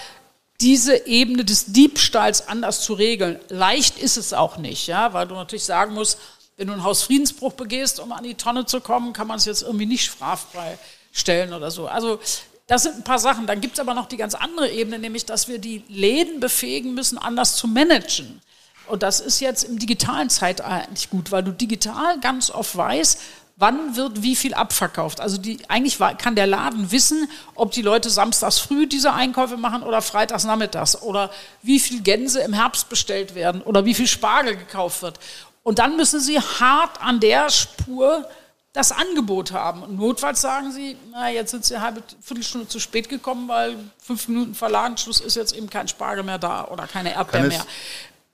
diese 0.62 1.08
Ebene 1.08 1.44
des 1.44 1.66
Diebstahls 1.68 2.48
anders 2.48 2.82
zu 2.82 2.94
regeln. 2.94 3.40
Leicht 3.50 3.98
ist 3.98 4.18
es 4.18 4.32
auch 4.32 4.58
nicht, 4.58 4.88
ja, 4.88 5.14
weil 5.14 5.28
du 5.28 5.36
natürlich 5.36 5.64
sagen 5.64 5.94
musst, 5.94 6.20
wenn 6.56 6.68
du 6.68 6.74
einen 6.74 6.84
Hausfriedensbruch 6.84 7.54
begehst, 7.54 8.00
um 8.00 8.12
an 8.12 8.24
die 8.24 8.36
Tonne 8.36 8.66
zu 8.66 8.80
kommen, 8.82 9.14
kann 9.14 9.28
man 9.28 9.38
es 9.38 9.46
jetzt 9.46 9.64
irgendwie 9.64 9.88
nicht 9.88 10.06
straffrei 10.06 10.78
stellen 11.12 11.54
oder 11.54 11.72
so. 11.72 11.88
Also 11.88 12.20
das 12.68 12.84
sind 12.84 12.96
ein 12.98 13.04
paar 13.04 13.20
Sachen. 13.20 13.48
Dann 13.48 13.60
gibt 13.60 13.74
es 13.74 13.80
aber 13.80 13.94
noch 13.94 14.08
die 14.08 14.18
ganz 14.18 14.36
andere 14.36 14.70
Ebene, 14.70 15.00
nämlich 15.00 15.26
dass 15.26 15.48
wir 15.48 15.60
die 15.60 15.84
Läden 15.90 16.40
befähigen 16.40 16.94
müssen, 16.94 17.18
anders 17.18 17.56
zu 17.56 17.68
managen. 17.68 18.42
Und 18.88 19.04
das 19.04 19.20
ist 19.20 19.40
jetzt 19.40 19.64
im 19.64 19.80
digitalen 19.80 20.30
Zeitalter 20.30 20.90
nicht 20.90 21.10
gut, 21.10 21.32
weil 21.32 21.44
du 21.44 21.52
digital 21.52 22.20
ganz 22.20 22.52
oft 22.52 22.76
weißt, 22.76 23.20
wann 23.62 23.96
wird 23.96 24.24
wie 24.24 24.36
viel 24.36 24.56
abverkauft. 24.56 25.22
Also 25.22 25.38
die, 25.38 25.60
eigentlich 25.70 26.00
kann 26.18 26.36
der 26.36 26.48
Laden 26.48 26.92
wissen, 26.92 27.30
ob 27.54 27.72
die 27.72 27.84
Leute 27.84 28.10
samstags 28.10 28.58
früh 28.58 28.88
diese 28.88 29.14
Einkäufe 29.14 29.56
machen 29.56 29.84
oder 29.84 30.02
freitags 30.02 30.44
nachmittags 30.44 31.00
oder 31.02 31.30
wie 31.62 31.80
viel 31.80 32.02
Gänse 32.02 32.42
im 32.42 32.54
Herbst 32.54 32.90
bestellt 32.90 33.36
werden 33.36 33.62
oder 33.62 33.86
wie 33.86 33.94
viel 33.94 34.08
Spargel 34.08 34.58
gekauft 34.58 35.04
wird. 35.04 35.20
Und 35.62 35.78
dann 35.78 35.96
müssen 35.96 36.20
sie 36.20 36.40
hart 36.40 37.00
an 37.02 37.20
der 37.20 37.52
Spur 37.52 38.28
das 38.74 38.92
Angebot 38.92 39.52
haben. 39.52 39.84
Und 39.84 39.98
notfalls 39.98 40.42
sagen 40.42 40.72
sie, 40.72 40.98
na, 41.12 41.30
jetzt 41.30 41.52
sind 41.52 41.64
sie 41.64 41.76
eine 41.76 41.84
halbe 41.84 42.04
Viertelstunde 42.22 42.68
zu 42.68 42.80
spät 42.80 43.10
gekommen, 43.10 43.48
weil 43.48 43.78
fünf 44.02 44.28
Minuten 44.28 44.56
Verlagenschluss 44.56 45.20
ist 45.20 45.36
jetzt 45.36 45.54
eben 45.56 45.70
kein 45.70 45.88
Spargel 45.88 46.24
mehr 46.24 46.40
da 46.40 46.66
oder 46.66 46.88
keine 46.88 47.14
Erdbeeren 47.14 47.50
mehr 47.50 47.66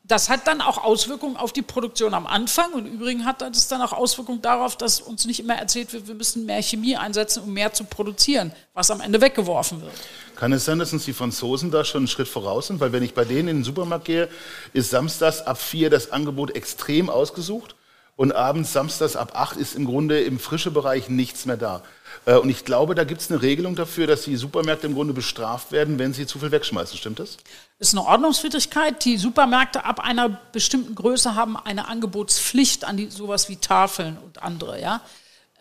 das 0.08 0.30
hat 0.30 0.48
dann 0.48 0.62
auch 0.62 0.84
Auswirkungen 0.84 1.36
auf 1.36 1.52
die 1.52 1.62
Produktion 1.62 2.14
am 2.14 2.28
Anfang 2.28 2.72
und 2.74 2.86
übrigens 2.86 3.26
hat 3.26 3.42
das 3.42 3.68
dann 3.68 3.82
auch 3.82 3.92
Auswirkungen 3.92 4.42
darauf, 4.42 4.78
dass 4.78 5.02
uns 5.02 5.26
nicht 5.26 5.40
immer 5.40 5.56
erzählt 5.56 5.92
wird, 5.92 6.08
wir 6.08 6.16
müssen 6.16 6.46
mehr 6.46 6.62
Chemie 6.62 6.96
einsetzen, 6.96 7.44
um 7.44 7.54
mehr 7.54 7.74
zu 7.74 7.84
produzieren, 7.84 8.54
was 8.74 8.90
am 8.90 9.02
Ende 9.02 9.20
weggeworfen 9.20 9.82
wird. 9.82 9.94
Kann 10.36 10.54
es 10.54 10.66
sein, 10.66 10.80
dass 10.80 10.94
uns 10.94 11.06
die 11.06 11.14
Franzosen 11.14 11.72
da 11.72 11.84
schon 11.84 12.00
einen 12.00 12.08
Schritt 12.08 12.28
voraus 12.28 12.68
sind? 12.68 12.80
Weil 12.80 12.94
wenn 12.94 13.04
ich 13.04 13.14
bei 13.14 13.26
denen 13.26 13.50
in 13.50 13.58
den 13.58 13.64
Supermarkt 13.64 14.06
gehe, 14.06 14.30
ist 14.72 14.92
samstags 14.92 15.42
ab 15.42 15.60
vier 15.60 15.90
das 15.90 16.12
Angebot 16.12 16.56
extrem 16.56 17.10
ausgesucht 17.10 17.76
und 18.18 18.34
abends 18.34 18.74
samstags 18.74 19.16
ab 19.16 19.32
acht 19.36 19.56
ist 19.58 19.76
im 19.76 19.86
Grunde 19.86 20.20
im 20.20 20.40
frischen 20.40 20.74
Bereich 20.74 21.08
nichts 21.08 21.46
mehr 21.46 21.56
da. 21.56 21.84
Äh, 22.26 22.36
und 22.36 22.50
ich 22.50 22.66
glaube, 22.66 22.96
da 22.96 23.04
gibt 23.04 23.22
es 23.22 23.32
eine 23.32 23.42
Regelung 23.42 23.76
dafür, 23.76 24.08
dass 24.08 24.24
die 24.24 24.36
Supermärkte 24.36 24.88
im 24.88 24.96
Grunde 24.96 25.14
bestraft 25.14 25.72
werden, 25.72 26.00
wenn 26.00 26.14
sie 26.14 26.26
zu 26.26 26.40
viel 26.40 26.52
wegschmeißen. 26.52 26.98
Stimmt 26.98 27.20
das? 27.20 27.38
Ist 27.78 27.94
eine 27.94 28.06
Ordnungswidrigkeit. 28.06 29.06
Die 29.06 29.18
Supermärkte 29.18 29.86
ab 29.86 30.00
einer 30.00 30.30
bestimmten 30.52 30.96
Größe 30.96 31.36
haben 31.36 31.56
eine 31.56 31.88
Angebotspflicht 31.88 32.86
an 32.86 32.98
die, 32.98 33.12
sowas 33.12 33.50
wie 33.50 33.58
Tafeln 33.58 34.18
und 34.18 34.42
andere. 34.42 34.82
Ja? 34.82 35.02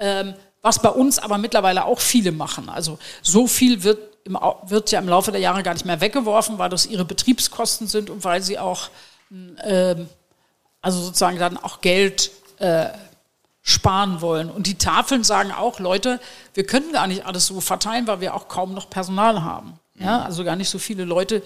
Ähm, 0.01 0.33
was 0.63 0.81
bei 0.81 0.89
uns 0.89 1.19
aber 1.19 1.37
mittlerweile 1.37 1.85
auch 1.85 2.01
viele 2.01 2.33
machen. 2.33 2.71
Also 2.71 2.99
so 3.21 3.47
viel 3.47 3.85
wird 3.85 3.99
im, 4.25 4.39
wird 4.65 4.91
ja 4.91 4.99
im 4.99 5.09
Laufe 5.11 5.31
der 5.31 5.43
Jahre 5.43 5.63
gar 5.63 5.75
nicht 5.75 5.85
mehr 5.85 6.01
weggeworfen, 6.01 6.59
weil 6.59 6.71
das 6.71 6.87
ihre 6.87 7.05
Betriebskosten 7.05 7.87
sind 7.87 8.09
und 8.09 8.25
weil 8.25 8.43
sie 8.43 8.59
auch 8.59 8.89
ähm, 9.63 10.09
also 10.81 11.01
sozusagen 11.01 11.39
dann 11.39 11.57
auch 11.57 11.81
Geld 11.81 12.31
äh, 12.59 12.89
sparen 13.63 14.21
wollen. 14.21 14.51
Und 14.51 14.67
die 14.67 14.79
Tafeln 14.79 15.25
sagen 15.25 15.51
auch, 15.51 15.81
Leute, 15.81 16.21
wir 16.55 16.65
können 16.65 16.93
gar 16.93 17.07
nicht 17.07 17.27
alles 17.27 17.47
so 17.47 17.61
verteilen, 17.61 18.07
weil 18.07 18.21
wir 18.21 18.35
auch 18.35 18.49
kaum 18.49 18.75
noch 18.75 18.89
Personal 18.89 19.43
haben. 19.43 19.79
Ja, 19.99 20.23
also 20.23 20.45
gar 20.45 20.57
nicht 20.57 20.69
so 20.69 20.79
viele 20.79 21.05
Leute, 21.05 21.43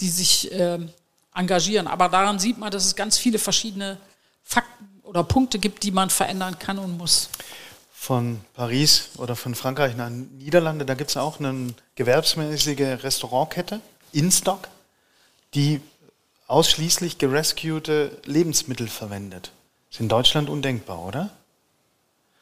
die 0.00 0.08
sich 0.08 0.50
ähm, 0.52 0.90
engagieren. 1.34 1.86
Aber 1.86 2.08
daran 2.08 2.38
sieht 2.38 2.58
man, 2.58 2.70
dass 2.70 2.84
es 2.84 2.94
ganz 2.94 3.18
viele 3.18 3.38
verschiedene 3.38 3.96
Fakten 4.44 5.00
oder 5.02 5.24
Punkte 5.24 5.58
gibt, 5.58 5.82
die 5.82 5.90
man 5.90 6.10
verändern 6.10 6.58
kann 6.58 6.78
und 6.78 6.98
muss. 6.98 7.30
Von 7.92 8.40
Paris 8.52 9.10
oder 9.16 9.34
von 9.34 9.54
Frankreich 9.54 9.96
nach 9.96 10.10
Niederlande, 10.10 10.84
da 10.84 10.94
gibt 10.94 11.10
es 11.10 11.16
auch 11.16 11.40
eine 11.40 11.74
gewerbsmäßige 11.94 13.02
Restaurantkette, 13.02 13.80
Instock, 14.12 14.68
die 15.54 15.80
ausschließlich 16.46 17.18
gerescuete 17.18 18.18
Lebensmittel 18.24 18.88
verwendet. 18.88 19.50
Ist 19.94 20.00
in 20.00 20.08
Deutschland 20.08 20.50
undenkbar, 20.50 21.06
oder? 21.06 21.30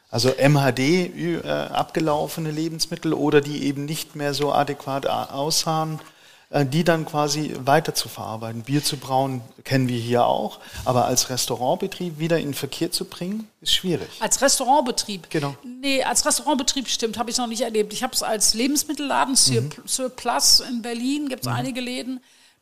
Also 0.09 0.31
MHD, 0.31 0.79
äh, 0.79 1.47
abgelaufene 1.47 2.51
Lebensmittel 2.51 3.13
oder 3.13 3.43
die 3.43 3.65
eben 3.65 3.85
nicht 3.85 4.17
mehr 4.17 4.33
so 4.33 4.55
adäquat 4.55 5.07
aussahen, 5.07 6.01
äh, 6.49 6.65
die 6.65 6.83
dann 6.83 7.05
quasi 7.05 7.55
weiter 7.63 7.95
zu 7.95 8.09
verarbeiten. 8.09 8.63
Bier 8.63 8.83
zu 8.83 8.97
brauen 8.97 9.43
kennen 9.65 9.87
wir 9.87 9.99
hier 9.99 10.25
auch, 10.25 10.61
aber 10.87 11.05
als 11.05 11.29
Restaurantbetrieb 11.29 12.19
wieder 12.19 12.39
in 12.39 12.47
den 12.47 12.55
Verkehr 12.55 12.91
zu 12.91 13.05
bringen, 13.05 13.47
ist 13.61 13.75
schwierig. 13.75 14.09
Als 14.21 14.41
Restaurantbetrieb? 14.41 15.29
Genau. 15.29 15.55
Nee, 15.63 16.03
als 16.03 16.25
Restaurantbetrieb 16.25 16.89
stimmt, 16.89 17.19
habe 17.19 17.31
ich 17.31 17.37
noch 17.37 17.49
nicht 17.49 17.61
erlebt. 17.61 17.93
Ich 17.93 18.03
habe 18.03 18.15
es 18.15 18.23
als 18.23 18.55
Lebensmittelladen, 18.55 19.37
Sur, 19.37 19.65
Surplus 19.85 20.61
in 20.61 20.81
Berlin, 20.81 21.29
gibt 21.29 21.43
es 21.43 21.53
einige 21.53 21.83
Läden, 21.83 22.21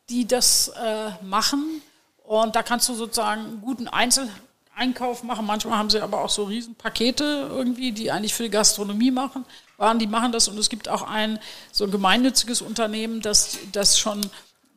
die 0.09 0.27
das 0.27 0.67
äh, 0.67 1.11
machen. 1.23 1.81
Und 2.25 2.57
da 2.57 2.61
kannst 2.61 2.89
du 2.89 2.93
sozusagen 2.93 3.45
einen 3.45 3.61
guten 3.61 3.87
Einzeleinkauf 4.75 5.23
machen. 5.23 5.45
Manchmal 5.45 5.77
haben 5.77 5.89
sie 5.89 6.01
aber 6.01 6.23
auch 6.23 6.29
so 6.29 6.45
Riesenpakete 6.45 7.49
irgendwie, 7.49 7.91
die 7.91 8.11
eigentlich 8.11 8.33
für 8.33 8.43
die 8.43 8.49
Gastronomie 8.49 9.11
machen. 9.11 9.45
Waren, 9.77 9.99
die 9.99 10.07
machen 10.07 10.31
das. 10.31 10.47
Und 10.47 10.57
es 10.57 10.69
gibt 10.69 10.89
auch 10.89 11.03
ein 11.03 11.39
so 11.71 11.85
ein 11.85 11.91
gemeinnütziges 11.91 12.61
Unternehmen, 12.61 13.21
das, 13.21 13.57
das 13.71 13.99
schon 13.99 14.21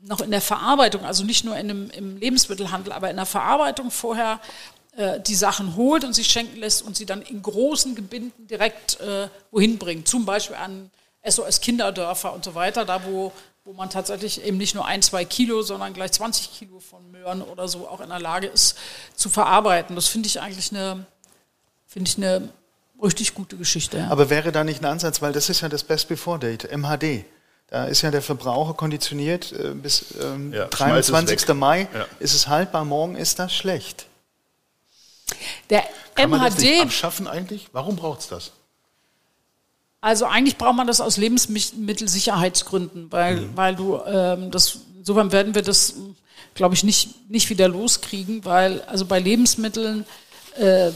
noch 0.03 0.21
in 0.21 0.31
der 0.31 0.43
Verarbeitung, 0.43 1.05
also 1.05 1.25
nicht 1.25 1.45
nur 1.45 1.57
in 1.57 1.69
dem, 1.69 1.91
im 1.91 2.19
Lebensmittelhandel, 2.19 2.93
aber 2.93 3.09
in 3.11 3.17
der 3.17 3.25
Verarbeitung 3.25 3.91
vorher 3.91 4.39
äh, 4.97 5.19
die 5.21 5.35
Sachen 5.35 5.77
holt 5.77 6.05
und 6.05 6.13
sich 6.13 6.27
schenken 6.27 6.59
lässt 6.59 6.83
und 6.83 6.95
sie 6.95 7.07
dann 7.07 7.23
in 7.23 7.41
großen 7.41 7.95
Gebinden 7.95 8.47
direkt 8.47 9.01
äh, 9.01 9.29
wohin 9.51 9.79
bringt. 9.79 10.07
Zum 10.07 10.27
Beispiel 10.27 10.57
an 10.57 10.91
SOS 11.27 11.63
Kinderdörfer 11.63 12.35
und 12.35 12.45
so 12.45 12.55
weiter, 12.55 12.85
da 12.85 13.07
wo, 13.07 13.33
wo 13.65 13.73
man 13.73 13.89
tatsächlich 13.89 14.45
eben 14.45 14.59
nicht 14.59 14.75
nur 14.75 14.85
ein, 14.85 15.01
zwei 15.01 15.25
Kilo, 15.25 15.63
sondern 15.63 15.95
gleich 15.95 16.13
20 16.13 16.53
Kilo 16.53 16.81
von 16.81 17.11
Möhren 17.11 17.41
oder 17.41 17.67
so 17.67 17.89
auch 17.89 18.01
in 18.01 18.11
der 18.11 18.21
Lage 18.21 18.47
ist 18.47 18.77
zu 19.17 19.31
verarbeiten. 19.31 19.97
Das 19.97 20.07
finde 20.07 20.27
ich 20.27 20.41
eigentlich 20.41 20.71
eine, 20.71 21.07
finde 21.87 22.11
ich 22.11 22.17
eine 22.19 22.49
richtig 23.03 23.35
gute 23.35 23.57
Geschichte. 23.57 23.99
Ja. 23.99 24.09
Aber 24.11 24.29
wäre 24.29 24.53
da 24.53 24.65
nicht 24.65 24.83
ein 24.83 24.85
Ansatz, 24.87 25.23
weil 25.23 25.33
das 25.33 25.49
ist 25.49 25.63
ja 25.63 25.69
das 25.71 25.83
Best 25.83 26.09
Before 26.09 26.39
Date, 26.39 26.71
MHD. 26.71 27.25
Da 27.69 27.87
ist 27.87 28.03
ja 28.03 28.11
der 28.11 28.21
Verbraucher 28.21 28.75
konditioniert, 28.75 29.53
äh, 29.53 29.71
bis 29.71 30.05
ähm, 30.21 30.53
Ja, 30.53 30.69
schmeiß 30.73 30.99
es 31.01 31.07
23. 31.07 31.49
weg. 31.49 31.57
Mai 31.57 31.89
Ja. 31.95 32.07
ist 32.19 32.35
es 32.35 32.47
haltbar, 32.49 32.85
morgen 32.85 33.17
ist 33.17 33.39
das 33.39 33.55
schlecht. 33.55 34.07
Der 35.71 35.85
Kann 36.15 36.29
man 36.29 36.41
das 36.43 36.59
nicht 36.59 36.71
MHD, 36.71 36.83
abschaffen 36.83 37.27
eigentlich? 37.27 37.69
Warum 37.73 37.97
braucht 37.97 38.21
es 38.21 38.29
das? 38.29 38.53
Also 40.05 40.27
eigentlich 40.27 40.59
braucht 40.59 40.77
man 40.77 40.87
das 40.87 41.01
aus 41.01 41.17
Lebensmittelsicherheitsgründen, 41.17 43.11
weil, 43.11 43.37
Mhm. 43.37 43.57
weil 43.57 43.75
du 43.75 43.99
ähm, 44.07 44.51
das, 44.51 44.81
insofern 44.99 45.33
werden 45.33 45.55
wir 45.55 45.63
das, 45.63 45.95
glaube 46.53 46.75
ich, 46.75 46.85
nicht, 46.85 47.31
nicht 47.31 47.49
wieder 47.49 47.69
loskriegen, 47.69 48.45
weil 48.45 48.83
also 48.83 49.07
bei 49.07 49.19
Lebensmitteln 49.19 50.05
äh, 50.59 50.91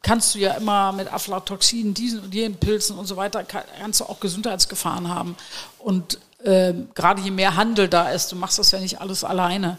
kannst 0.00 0.34
du 0.34 0.38
ja 0.38 0.54
immer 0.54 0.90
mit 0.92 1.12
Aflatoxinen, 1.12 1.92
diesen 1.92 2.20
und 2.20 2.34
jenen 2.34 2.54
Pilzen 2.56 2.96
und 2.96 3.04
so 3.04 3.18
weiter, 3.18 3.44
kann, 3.44 3.64
kannst 3.78 4.00
du 4.00 4.04
auch 4.04 4.20
Gesundheitsgefahren 4.20 5.08
haben. 5.08 5.36
Und 5.78 6.18
ähm, 6.42 6.88
gerade 6.94 7.20
je 7.20 7.30
mehr 7.30 7.56
Handel 7.56 7.88
da 7.88 8.08
ist, 8.08 8.32
du 8.32 8.36
machst 8.36 8.58
das 8.58 8.70
ja 8.70 8.80
nicht 8.80 9.02
alles 9.02 9.22
alleine. 9.22 9.76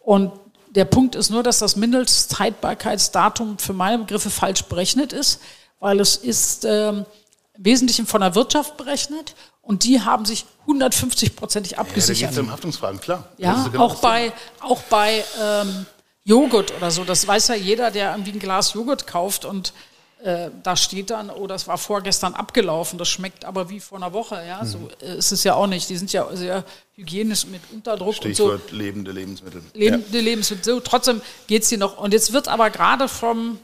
Und 0.00 0.32
der 0.70 0.86
Punkt 0.86 1.14
ist 1.14 1.28
nur, 1.28 1.42
dass 1.42 1.58
das 1.58 1.76
Mindesthaltbarkeitsdatum 1.76 3.58
für 3.58 3.74
meine 3.74 3.98
Begriffe 3.98 4.30
falsch 4.30 4.62
berechnet 4.62 5.12
ist, 5.12 5.40
weil 5.78 6.00
es 6.00 6.16
ist 6.16 6.64
ähm, 6.64 7.04
im 7.58 7.64
Wesentlichen 7.64 8.06
von 8.06 8.20
der 8.20 8.34
Wirtschaft 8.34 8.76
berechnet 8.76 9.34
und 9.62 9.84
die 9.84 10.00
haben 10.00 10.24
sich 10.24 10.46
150-prozentig 10.66 11.72
Ja, 11.72 11.76
da 11.78 11.82
geht 11.82 11.90
abgesichert. 11.90 12.32
es 12.32 12.38
um 12.38 12.50
Haftungsfragen, 12.50 13.00
klar. 13.00 13.28
Ja, 13.36 13.68
genau 13.70 13.84
auch 13.84 13.96
bei, 13.96 14.32
auch 14.60 14.82
bei 14.84 15.24
ähm, 15.42 15.86
Joghurt 16.24 16.74
oder 16.76 16.90
so. 16.90 17.04
Das 17.04 17.26
weiß 17.26 17.48
ja 17.48 17.54
jeder, 17.54 17.90
der 17.90 18.12
irgendwie 18.12 18.32
ein 18.32 18.38
Glas 18.38 18.74
Joghurt 18.74 19.06
kauft 19.06 19.44
und 19.44 19.72
äh, 20.22 20.50
da 20.64 20.74
steht 20.76 21.10
dann, 21.10 21.30
oh, 21.30 21.46
das 21.46 21.68
war 21.68 21.78
vorgestern 21.78 22.34
abgelaufen, 22.34 22.98
das 22.98 23.08
schmeckt 23.08 23.44
aber 23.44 23.70
wie 23.70 23.78
vor 23.78 23.98
einer 23.98 24.12
Woche. 24.12 24.42
Ja, 24.46 24.64
so 24.64 24.78
Mhm. 24.78 24.88
äh, 25.00 25.16
ist 25.16 25.30
es 25.30 25.44
ja 25.44 25.54
auch 25.54 25.68
nicht. 25.68 25.88
Die 25.90 25.96
sind 25.96 26.12
ja 26.12 26.26
sehr 26.34 26.64
hygienisch 26.96 27.46
mit 27.46 27.60
Unterdruck 27.72 28.08
und 28.24 28.36
so. 28.36 28.48
Stichwort 28.48 28.72
lebende 28.72 29.12
Lebensmittel. 29.12 29.62
Lebende 29.74 30.20
Lebensmittel. 30.20 30.64
So, 30.64 30.80
trotzdem 30.80 31.20
geht's 31.46 31.68
hier 31.68 31.78
noch. 31.78 31.98
Und 31.98 32.12
jetzt 32.12 32.32
wird 32.32 32.48
aber 32.48 32.70
gerade 32.70 33.06
vom, 33.08 33.60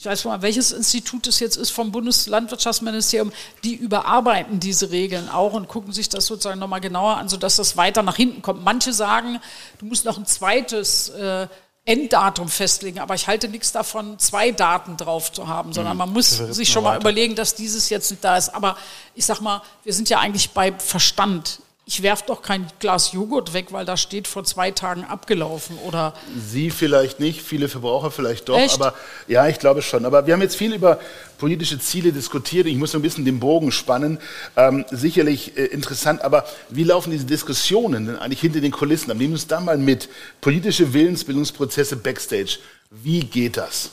ich 0.00 0.06
weiß 0.06 0.24
mal, 0.24 0.40
welches 0.40 0.72
Institut 0.72 1.26
es 1.26 1.40
jetzt 1.40 1.56
ist, 1.56 1.68
vom 1.68 1.92
Bundeslandwirtschaftsministerium, 1.92 3.32
die 3.64 3.74
überarbeiten 3.74 4.58
diese 4.58 4.90
Regeln 4.90 5.28
auch 5.28 5.52
und 5.52 5.68
gucken 5.68 5.92
sich 5.92 6.08
das 6.08 6.24
sozusagen 6.24 6.58
nochmal 6.58 6.80
genauer 6.80 7.18
an, 7.18 7.28
sodass 7.28 7.56
das 7.56 7.76
weiter 7.76 8.02
nach 8.02 8.16
hinten 8.16 8.40
kommt. 8.40 8.64
Manche 8.64 8.94
sagen, 8.94 9.40
du 9.78 9.84
musst 9.84 10.06
noch 10.06 10.16
ein 10.16 10.24
zweites 10.24 11.10
äh, 11.10 11.48
Enddatum 11.84 12.48
festlegen, 12.48 12.98
aber 12.98 13.14
ich 13.14 13.26
halte 13.26 13.48
nichts 13.48 13.72
davon, 13.72 14.18
zwei 14.18 14.52
Daten 14.52 14.96
drauf 14.96 15.32
zu 15.32 15.48
haben, 15.48 15.74
sondern 15.74 15.98
man 15.98 16.10
muss 16.14 16.30
sich 16.30 16.70
schon 16.70 16.82
mal 16.82 16.92
weiter. 16.92 17.00
überlegen, 17.00 17.34
dass 17.34 17.54
dieses 17.54 17.90
jetzt 17.90 18.10
nicht 18.10 18.24
da 18.24 18.38
ist. 18.38 18.54
Aber 18.54 18.78
ich 19.14 19.26
sag 19.26 19.42
mal, 19.42 19.60
wir 19.84 19.92
sind 19.92 20.08
ja 20.08 20.18
eigentlich 20.18 20.52
bei 20.52 20.72
Verstand. 20.72 21.60
Ich 21.92 22.04
werf 22.04 22.22
doch 22.22 22.40
kein 22.40 22.68
Glas 22.78 23.10
Joghurt 23.10 23.52
weg, 23.52 23.72
weil 23.72 23.84
da 23.84 23.96
steht 23.96 24.28
vor 24.28 24.44
zwei 24.44 24.70
Tagen 24.70 25.02
abgelaufen 25.02 25.76
oder 25.78 26.14
Sie 26.38 26.70
vielleicht 26.70 27.18
nicht, 27.18 27.42
viele 27.42 27.68
Verbraucher 27.68 28.12
vielleicht 28.12 28.48
doch, 28.48 28.56
Echt? 28.56 28.76
aber 28.76 28.94
ja, 29.26 29.48
ich 29.48 29.58
glaube 29.58 29.82
schon. 29.82 30.04
Aber 30.04 30.24
wir 30.24 30.34
haben 30.34 30.40
jetzt 30.40 30.54
viel 30.54 30.72
über 30.72 31.00
politische 31.38 31.80
Ziele 31.80 32.12
diskutiert. 32.12 32.68
Ich 32.68 32.76
muss 32.76 32.92
so 32.92 32.98
ein 32.98 33.02
bisschen 33.02 33.24
den 33.24 33.40
Bogen 33.40 33.72
spannen. 33.72 34.20
Ähm, 34.54 34.84
sicherlich 34.92 35.58
äh, 35.58 35.64
interessant, 35.64 36.22
aber 36.22 36.44
wie 36.68 36.84
laufen 36.84 37.10
diese 37.10 37.26
Diskussionen 37.26 38.06
denn 38.06 38.18
eigentlich 38.18 38.40
hinter 38.40 38.60
den 38.60 38.70
Kulissen? 38.70 39.10
ab? 39.10 39.16
Nehmen 39.16 39.30
Sie 39.30 39.42
uns 39.42 39.46
da 39.48 39.58
mal 39.58 39.76
mit. 39.76 40.08
Politische 40.40 40.92
Willensbildungsprozesse 40.92 41.96
backstage. 41.96 42.58
Wie 42.90 43.24
geht 43.24 43.56
das? 43.56 43.90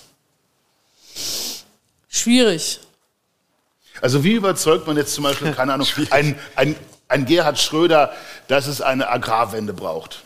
schwierig. 2.09 2.79
Also 4.01 4.23
wie 4.23 4.33
überzeugt 4.33 4.85
man 4.85 4.97
jetzt 4.97 5.15
zum 5.15 5.23
Beispiel, 5.23 5.51
keine 5.53 5.73
Ahnung, 5.73 5.87
ein, 6.11 6.37
ein, 6.55 6.75
ein 7.07 7.25
Gerhard 7.25 7.59
Schröder, 7.59 8.11
dass 8.47 8.67
es 8.67 8.81
eine 8.81 9.09
Agrarwende 9.09 9.73
braucht? 9.73 10.23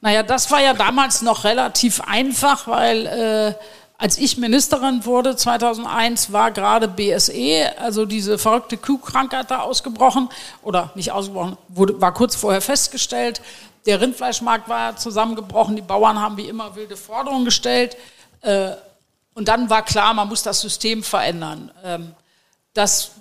Naja, 0.00 0.22
das 0.22 0.50
war 0.50 0.60
ja 0.60 0.74
damals 0.74 1.22
noch 1.22 1.44
relativ 1.44 2.00
einfach, 2.00 2.68
weil 2.68 3.06
äh, 3.06 3.54
als 3.98 4.18
ich 4.18 4.36
Ministerin 4.36 5.06
wurde 5.06 5.36
2001 5.36 6.32
war 6.32 6.50
gerade 6.50 6.86
BSE, 6.86 7.72
also 7.78 8.04
diese 8.04 8.38
verrückte 8.38 8.76
Kuhkrankheit 8.76 9.50
da 9.50 9.60
ausgebrochen 9.60 10.28
oder 10.62 10.90
nicht 10.94 11.12
ausgebrochen, 11.12 11.56
wurde, 11.68 11.98
war 12.00 12.12
kurz 12.12 12.36
vorher 12.36 12.60
festgestellt. 12.60 13.40
Der 13.86 14.00
Rindfleischmarkt 14.00 14.68
war 14.68 14.96
zusammengebrochen, 14.96 15.76
die 15.76 15.82
Bauern 15.82 16.20
haben 16.20 16.36
wie 16.36 16.48
immer 16.48 16.76
wilde 16.76 16.96
Forderungen 16.96 17.46
gestellt. 17.46 17.96
Äh, 18.42 18.72
und 19.32 19.48
dann 19.48 19.70
war 19.70 19.82
klar, 19.82 20.12
man 20.12 20.28
muss 20.28 20.42
das 20.42 20.60
System 20.60 21.02
verändern. 21.02 21.70
Ähm, 21.82 22.14
das 22.74 23.12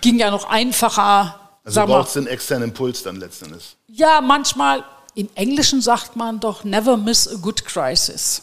ging 0.00 0.18
ja 0.18 0.30
noch 0.30 0.48
einfacher. 0.48 1.38
Also 1.64 1.76
sag 1.76 1.88
mal, 1.88 1.98
braucht 1.98 2.10
es 2.10 2.16
einen 2.16 2.26
externen 2.26 2.70
Impuls 2.70 3.02
dann 3.02 3.16
letzten 3.16 3.46
Endes. 3.46 3.76
ja, 3.86 4.20
manchmal, 4.20 4.84
im 5.14 5.28
Englischen 5.34 5.80
sagt 5.80 6.16
man 6.16 6.40
doch, 6.40 6.64
never 6.64 6.96
miss 6.96 7.28
a 7.28 7.36
good 7.36 7.64
crisis. 7.64 8.42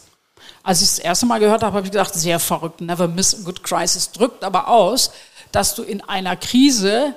Als 0.64 0.82
ich 0.82 0.90
das 0.90 1.00
erste 1.00 1.26
Mal 1.26 1.40
gehört 1.40 1.64
habe, 1.64 1.76
habe 1.76 1.86
ich 1.88 1.92
gedacht, 1.92 2.14
sehr 2.14 2.40
verrückt, 2.40 2.82
never 2.82 3.08
miss 3.08 3.34
a 3.34 3.44
good 3.44 3.64
crisis. 3.64 4.12
Drückt 4.12 4.44
aber 4.44 4.68
aus, 4.68 5.12
dass 5.52 5.76
du 5.76 5.84
in 5.84 6.02
einer 6.02 6.36
Krise, 6.36 7.16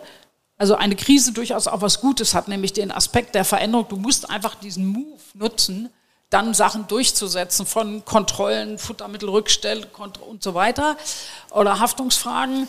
also 0.57 0.75
eine 0.75 0.97
Krise 0.97 1.33
durchaus 1.33 1.67
auch 1.67 1.83
was 1.83 2.01
Gutes 2.01 2.35
hat, 2.35 2.49
nämlich 2.49 2.73
den 2.73 2.91
Aspekt 2.91 3.35
der 3.35 3.45
Veränderung. 3.45 3.87
Du 3.89 3.97
musst 3.97 4.31
einfach 4.31 4.55
diesen 4.55 4.87
Move 4.87 5.21
nutzen, 5.35 5.91
dann 6.31 6.55
Sachen 6.55 6.89
durchzusetzen 6.89 7.67
von 7.67 8.05
Kontrollen, 8.05 8.79
Futtermittelrückstell 8.79 9.87
und 10.27 10.43
so 10.43 10.55
weiter 10.55 10.97
oder 11.51 11.79
Haftungsfragen. 11.79 12.69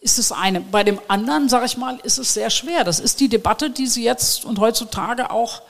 Äh, 0.00 0.04
ist 0.04 0.18
es 0.18 0.32
eine. 0.32 0.60
Bei 0.60 0.84
dem 0.84 1.00
anderen, 1.08 1.48
sage 1.48 1.66
ich 1.66 1.76
mal, 1.76 1.98
ist 2.02 2.18
es 2.18 2.34
sehr 2.34 2.50
schwer. 2.50 2.84
Das 2.84 3.00
ist 3.00 3.20
die 3.20 3.28
Debatte, 3.28 3.70
die 3.70 3.86
Sie 3.86 4.04
jetzt 4.04 4.44
und 4.44 4.58
heutzutage 4.58 5.30
auch 5.30 5.62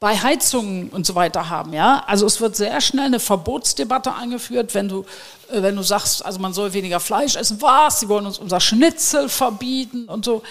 bei 0.00 0.16
Heizungen 0.16 0.90
und 0.90 1.06
so 1.06 1.14
weiter 1.14 1.48
haben. 1.48 1.72
Ja? 1.72 2.04
Also 2.06 2.26
es 2.26 2.40
wird 2.40 2.56
sehr 2.56 2.80
schnell 2.80 3.06
eine 3.06 3.20
Verbotsdebatte 3.20 4.14
eingeführt, 4.14 4.74
wenn 4.74 4.88
du, 4.88 5.06
äh, 5.50 5.62
wenn 5.62 5.76
du 5.76 5.82
sagst, 5.82 6.24
also 6.24 6.38
man 6.40 6.52
soll 6.52 6.72
weniger 6.72 7.00
Fleisch 7.00 7.36
essen. 7.36 7.62
Was? 7.62 8.00
Sie 8.00 8.08
wollen 8.08 8.26
uns 8.26 8.38
unser 8.38 8.60
Schnitzel 8.60 9.28
verbieten 9.28 10.06
und 10.08 10.24
so. 10.24 10.42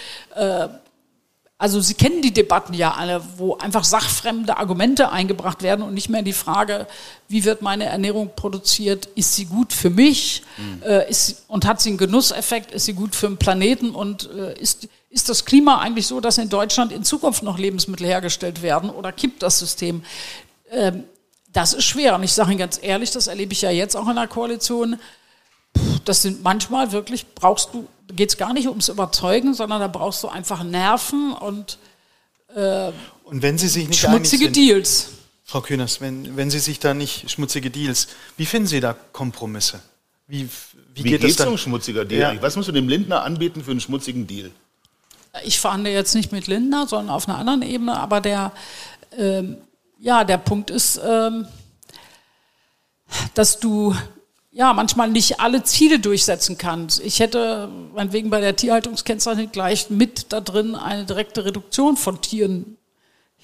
Also 1.56 1.80
Sie 1.80 1.94
kennen 1.94 2.20
die 2.20 2.32
Debatten 2.32 2.74
ja 2.74 2.94
alle, 2.94 3.22
wo 3.36 3.56
einfach 3.56 3.84
sachfremde 3.84 4.56
Argumente 4.56 5.12
eingebracht 5.12 5.62
werden 5.62 5.82
und 5.82 5.94
nicht 5.94 6.08
mehr 6.08 6.22
die 6.22 6.32
Frage, 6.32 6.88
wie 7.28 7.44
wird 7.44 7.62
meine 7.62 7.84
Ernährung 7.84 8.32
produziert, 8.34 9.06
ist 9.14 9.36
sie 9.36 9.44
gut 9.44 9.72
für 9.72 9.88
mich? 9.88 10.42
Mhm. 10.56 10.82
äh, 10.82 11.08
ist, 11.08 11.44
und 11.46 11.64
hat 11.64 11.80
sie 11.80 11.90
einen 11.90 11.98
Genusseffekt, 11.98 12.72
ist 12.72 12.86
sie 12.86 12.94
gut 12.94 13.14
für 13.14 13.28
den 13.28 13.36
Planeten? 13.36 13.90
Und 13.90 14.28
äh, 14.36 14.58
ist, 14.58 14.88
ist 15.10 15.28
das 15.28 15.44
Klima 15.44 15.78
eigentlich 15.78 16.08
so, 16.08 16.20
dass 16.20 16.38
in 16.38 16.48
Deutschland 16.48 16.90
in 16.90 17.04
Zukunft 17.04 17.44
noch 17.44 17.56
Lebensmittel 17.56 18.06
hergestellt 18.06 18.60
werden 18.60 18.90
oder 18.90 19.12
kippt 19.12 19.42
das 19.42 19.60
System? 19.60 20.02
Ähm, 20.70 21.04
das 21.52 21.72
ist 21.72 21.84
schwer. 21.84 22.16
Und 22.16 22.24
ich 22.24 22.32
sage 22.32 22.50
Ihnen 22.50 22.58
ganz 22.58 22.80
ehrlich, 22.82 23.12
das 23.12 23.28
erlebe 23.28 23.52
ich 23.52 23.62
ja 23.62 23.70
jetzt 23.70 23.96
auch 23.96 24.08
in 24.08 24.16
der 24.16 24.26
Koalition, 24.26 24.98
das 26.04 26.22
sind 26.22 26.42
manchmal 26.42 26.92
wirklich, 26.92 27.26
brauchst 27.34 27.72
du 27.72 27.86
geht 28.08 28.30
es 28.30 28.36
gar 28.36 28.52
nicht 28.52 28.68
ums 28.68 28.88
Überzeugen, 28.88 29.54
sondern 29.54 29.80
da 29.80 29.88
brauchst 29.88 30.22
du 30.22 30.28
einfach 30.28 30.62
Nerven 30.62 31.32
und, 31.32 31.78
äh, 32.54 32.90
und 33.24 33.42
wenn 33.42 33.58
Sie 33.58 33.68
sich 33.68 33.88
nicht 33.88 34.00
schmutzige 34.00 34.44
sind, 34.44 34.56
Deals. 34.56 35.08
Frau 35.44 35.60
Kühners, 35.60 36.00
wenn, 36.00 36.36
wenn 36.36 36.50
Sie 36.50 36.58
sich 36.58 36.78
da 36.78 36.94
nicht 36.94 37.30
schmutzige 37.30 37.70
Deals, 37.70 38.08
wie 38.36 38.46
finden 38.46 38.68
Sie 38.68 38.80
da 38.80 38.94
Kompromisse? 39.12 39.80
Wie, 40.26 40.48
wie, 40.94 41.04
wie 41.04 41.10
geht 41.10 41.24
es 41.24 41.40
um 41.40 41.58
schmutziger 41.58 42.04
Deal? 42.04 42.34
Ja. 42.34 42.42
Was 42.42 42.56
musst 42.56 42.68
du 42.68 42.72
dem 42.72 42.88
Lindner 42.88 43.24
anbieten 43.24 43.62
für 43.62 43.72
einen 43.72 43.80
schmutzigen 43.80 44.26
Deal? 44.26 44.50
Ich 45.44 45.58
verhandle 45.58 45.92
jetzt 45.92 46.14
nicht 46.14 46.32
mit 46.32 46.46
Lindner, 46.46 46.86
sondern 46.86 47.14
auf 47.14 47.28
einer 47.28 47.38
anderen 47.38 47.62
Ebene, 47.62 47.98
aber 47.98 48.20
der, 48.20 48.52
ähm, 49.18 49.56
ja, 49.98 50.24
der 50.24 50.38
Punkt 50.38 50.70
ist, 50.70 50.98
ähm, 51.04 51.46
dass 53.34 53.58
du 53.60 53.94
ja, 54.54 54.72
manchmal 54.72 55.10
nicht 55.10 55.40
alle 55.40 55.64
Ziele 55.64 55.98
durchsetzen 55.98 56.56
kann. 56.56 56.86
Ich 57.02 57.18
hätte 57.18 57.68
meinetwegen 57.92 58.30
bei 58.30 58.40
der 58.40 58.54
Tierhaltungskennzeichnung 58.54 59.50
gleich 59.50 59.90
mit 59.90 60.32
da 60.32 60.40
drin 60.40 60.76
eine 60.76 61.04
direkte 61.04 61.44
Reduktion 61.44 61.96
von 61.96 62.20
Tieren 62.20 62.78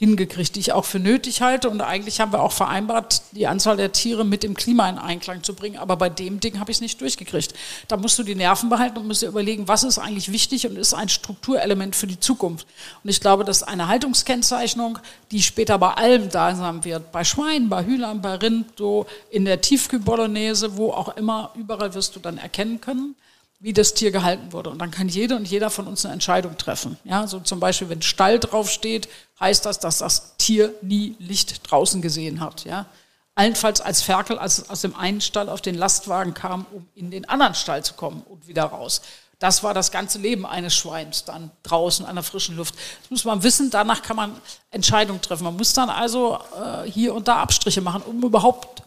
hingekriegt, 0.01 0.57
die 0.57 0.61
ich 0.61 0.73
auch 0.73 0.87
für 0.87 0.99
nötig 0.99 1.43
halte. 1.43 1.69
Und 1.69 1.83
eigentlich 1.83 2.21
haben 2.21 2.33
wir 2.33 2.43
auch 2.43 2.53
vereinbart, 2.53 3.21
die 3.33 3.47
Anzahl 3.47 3.77
der 3.77 3.93
Tiere 3.93 4.25
mit 4.25 4.43
dem 4.43 4.55
Klima 4.55 4.89
in 4.89 4.97
Einklang 4.97 5.43
zu 5.43 5.55
bringen. 5.55 5.77
Aber 5.77 5.97
bei 5.97 6.09
dem 6.09 6.41
Ding 6.41 6.59
habe 6.59 6.71
ich 6.71 6.79
es 6.79 6.81
nicht 6.81 7.03
durchgekriegt. 7.03 7.53
Da 7.87 7.99
musst 7.99 8.19
du 8.19 8.23
die 8.23 8.35
Nerven 8.35 8.71
behalten 8.71 8.97
und 8.97 9.07
musst 9.07 9.21
dir 9.21 9.29
überlegen, 9.29 9.69
was 9.69 9.85
ist 9.85 9.99
eigentlich 9.99 10.33
wichtig 10.33 10.67
und 10.67 10.79
ist 10.79 10.95
ein 10.95 11.11
Strukturelement 11.11 11.95
für 11.95 12.07
die 12.07 12.19
Zukunft. 12.19 12.67
Und 13.05 13.11
ich 13.11 13.21
glaube, 13.21 13.45
dass 13.45 13.63
eine 13.63 13.89
Haltungskennzeichnung, 13.89 14.99
die 15.33 15.43
später 15.43 15.77
bei 15.77 15.93
allem 15.93 16.31
da 16.31 16.55
sein 16.55 16.83
wird, 16.83 17.13
bei 17.13 17.23
Schweinen, 17.23 17.69
bei 17.69 17.85
Hühnern, 17.85 18.23
bei 18.23 18.37
Rind, 18.37 18.69
so 18.79 19.05
in 19.31 19.45
der 19.45 19.61
Tiefkühlbolognese, 19.61 20.79
wo 20.79 20.93
auch 20.93 21.15
immer, 21.19 21.53
überall 21.57 21.93
wirst 21.93 22.17
du 22.17 22.21
dann 22.21 22.39
erkennen 22.39 22.81
können, 22.81 23.17
wie 23.61 23.75
das 23.75 23.95
Tier 23.95 24.11
gehalten 24.11 24.53
wurde. 24.53 24.71
Und 24.71 24.79
dann 24.79 24.91
kann 24.91 25.09
jede 25.09 25.37
und 25.37 25.47
jeder 25.47 25.71
von 25.71 25.87
uns 25.87 26.05
eine 26.05 26.15
Entscheidung 26.15 26.57
treffen. 26.57 26.99
Ja, 27.05 27.27
so 27.27 27.41
zum 27.41 27.61
Beispiel, 27.61 27.91
wenn 27.91 28.03
Stall 28.03 28.39
draufsteht, 28.39 29.09
heißt 29.39 29.67
das, 29.67 29.79
dass 29.79 29.99
das 29.99 30.37
Tier 30.39 30.75
nie 30.81 31.15
Licht 31.19 31.71
draußen 31.71 32.01
gesehen 32.01 32.41
hat. 32.41 32.65
Ja, 32.65 32.87
allenfalls 33.35 33.83
als 33.83 34.03
Ferkel, 34.03 34.39
als 34.39 34.69
aus 34.71 34.81
dem 34.81 34.97
einen 34.97 35.21
Stall 35.21 35.51
auf 35.51 35.61
den 35.61 35.75
Lastwagen 35.75 36.33
kam, 36.33 36.67
um 36.73 36.87
in 36.95 37.11
den 37.11 37.29
anderen 37.29 37.55
Stall 37.55 37.85
zu 37.85 37.95
kommen 37.95 38.23
und 38.23 38.49
wieder 38.49 38.65
raus. 38.65 39.03
Das 39.39 39.63
war 39.63 39.73
das 39.73 39.91
ganze 39.91 40.19
Leben 40.19 40.45
eines 40.45 40.75
Schweins 40.75 41.25
dann 41.25 41.51
draußen 41.63 42.05
an 42.05 42.17
der 42.17 42.23
frischen 42.23 42.57
Luft. 42.57 42.75
Das 43.03 43.11
muss 43.11 43.25
man 43.25 43.43
wissen, 43.43 43.71
danach 43.71 44.03
kann 44.03 44.17
man 44.17 44.37
Entscheidungen 44.71 45.23
treffen. 45.23 45.45
Man 45.45 45.57
muss 45.57 45.73
dann 45.73 45.89
also 45.89 46.39
äh, 46.63 46.91
hier 46.91 47.15
und 47.15 47.29
da 47.29 47.37
Abstriche 47.37 47.81
machen, 47.81 48.03
um 48.03 48.23
überhaupt 48.23 48.83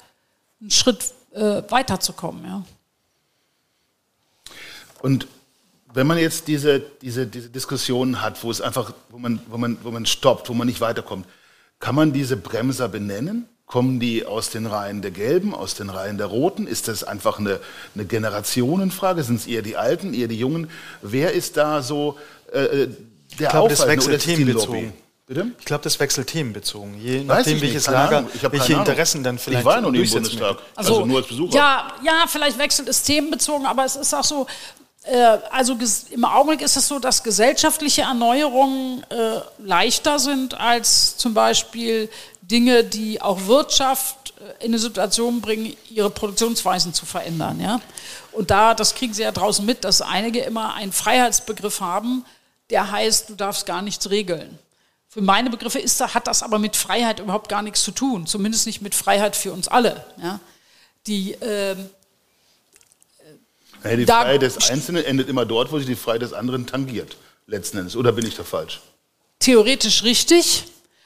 einen 0.62 0.70
Schritt 0.70 1.12
äh, 1.32 1.64
weiterzukommen. 1.70 2.46
Ja. 2.46 2.64
Und 5.04 5.28
wenn 5.94 6.08
man 6.08 6.18
jetzt 6.18 6.48
diese, 6.48 6.80
diese, 6.80 7.28
diese 7.28 7.50
Diskussionen 7.50 8.22
hat, 8.22 8.42
wo 8.42 8.50
es 8.50 8.62
einfach, 8.62 8.94
wo 9.10 9.18
man, 9.18 9.42
wo, 9.48 9.58
man, 9.58 9.78
wo 9.84 9.92
man 9.92 10.06
stoppt, 10.06 10.48
wo 10.48 10.54
man 10.54 10.66
nicht 10.66 10.80
weiterkommt, 10.80 11.28
kann 11.80 11.94
man 11.94 12.14
diese 12.14 12.38
Bremser 12.38 12.88
benennen? 12.88 13.50
Kommen 13.66 14.00
die 14.00 14.26
aus 14.26 14.50
den 14.50 14.66
Reihen 14.66 15.02
der 15.02 15.12
Gelben, 15.12 15.54
aus 15.54 15.76
den 15.76 15.90
Reihen 15.90 16.18
der 16.18 16.28
Roten? 16.28 16.68
Ist 16.68 16.88
das 16.88 17.04
einfach 17.04 17.38
eine, 17.38 17.60
eine 17.96 18.06
Generationenfrage? 18.06 19.24
Sind 19.24 19.42
es 19.42 19.48
eher 19.48 19.62
die 19.62 19.76
Alten, 19.76 20.14
eher 20.14 20.30
die 20.30 20.38
Jungen? 20.38 20.70
Wer 21.02 21.34
ist 21.34 21.58
da 21.58 21.82
so 21.82 22.18
äh, 22.54 22.64
äh 22.64 22.88
der 23.40 23.48
ich 23.48 23.52
glaube, 23.52 23.70
das 23.70 23.88
wechselt 23.88 24.22
themenbezogen. 24.22 24.94
Bitte? 25.26 25.52
Ich 25.58 25.66
glaube, 25.66 25.84
das 25.84 26.00
wechselt 26.00 26.28
themenbezogen. 26.28 27.00
Je 27.02 27.24
nachdem, 27.24 27.60
welches 27.62 27.88
Lager, 27.88 28.26
welche 28.52 28.74
Interessen 28.74 29.24
dann 29.24 29.38
vielleicht 29.38 29.62
Ich 29.62 29.66
war 29.66 29.82
noch 29.82 29.92
nie 29.92 30.04
im 30.04 30.10
Bundestag, 30.10 30.60
also, 30.76 30.96
also, 30.96 31.06
nur 31.06 31.18
als 31.18 31.28
Besucher. 31.28 31.56
Ja, 31.56 31.94
ja, 32.04 32.26
vielleicht 32.28 32.58
wechselt 32.58 32.88
es 32.90 33.04
themenbezogen, 33.04 33.66
aber 33.66 33.86
es 33.86 33.96
ist 33.96 34.14
auch 34.14 34.24
so, 34.24 34.48
also 35.06 35.78
im 36.12 36.26
Augenblick 36.26 36.62
ist 36.62 36.78
es 36.78 36.88
so, 36.88 36.98
dass 36.98 37.24
gesellschaftliche 37.24 38.04
Erneuerungen 38.04 39.04
äh, 39.10 39.42
leichter 39.60 40.18
sind 40.18 40.60
als 40.60 41.18
zum 41.18 41.34
Beispiel 41.34 42.10
Dinge, 42.42 42.84
die 42.84 43.22
auch 43.22 43.48
Wirtschaft 43.48 44.34
äh, 44.40 44.66
in 44.66 44.72
eine 44.72 44.80
Situation 44.80 45.42
bringen, 45.42 45.76
ihre 45.90 46.10
Produktionsweisen 46.10 46.94
zu 46.94 47.06
verändern. 47.06 47.60
Ja? 47.60 47.82
Und 48.32 48.50
da, 48.50 48.74
das 48.74 48.96
kriegen 48.96 49.14
Sie 49.14 49.24
ja 49.24 49.32
draußen 49.32 49.66
mit, 49.66 49.84
dass 49.84 50.02
einige 50.02 50.40
immer 50.42 50.74
einen 50.74 50.92
Freiheitsbegriff 50.92 51.82
haben, 51.82 52.26
der 52.70 52.90
heißt, 52.92 53.30
du 53.30 53.36
darfst 53.36 53.66
gar 53.66 53.82
nichts 53.82 54.10
regeln. 54.10 54.58
Für 55.10 55.22
meine 55.22 55.50
Begriffe 55.50 55.80
ist, 55.80 56.02
hat 56.02 56.28
das 56.28 56.44
aber 56.44 56.60
mit 56.60 56.76
Freiheit 56.76 57.20
überhaupt 57.20 57.50
gar 57.50 57.62
nichts 57.62 57.84
zu 57.84 57.92
tun, 57.92 58.26
zumindest 58.26 58.66
nicht 58.66 58.82
mit 58.82 58.96
Freiheit 58.96 59.36
für 59.36 59.52
uns 59.52 59.68
alle. 59.68 60.06
Ja? 60.22 60.40
Die, 61.08 61.34
äh, 61.34 61.76
naja, 63.84 63.98
die 63.98 64.06
Freiheit 64.06 64.42
des 64.42 64.70
Einzelnen 64.70 65.04
endet 65.04 65.30
immer 65.30 65.46
dort, 65.46 65.72
wo 65.72 65.80
sie 65.80 65.86
die 65.86 65.96
Freiheit 65.96 66.22
des 66.22 66.34
anderen 66.34 66.66
tangiert, 66.66 67.18
letzten 67.48 67.80
Endes. 67.80 67.96
Oder 67.96 68.12
bin 68.12 68.26
ich 68.26 68.36
da 68.36 68.44
falsch? 68.44 68.82
Theoretisch 69.40 70.04
richtig. 70.04 70.66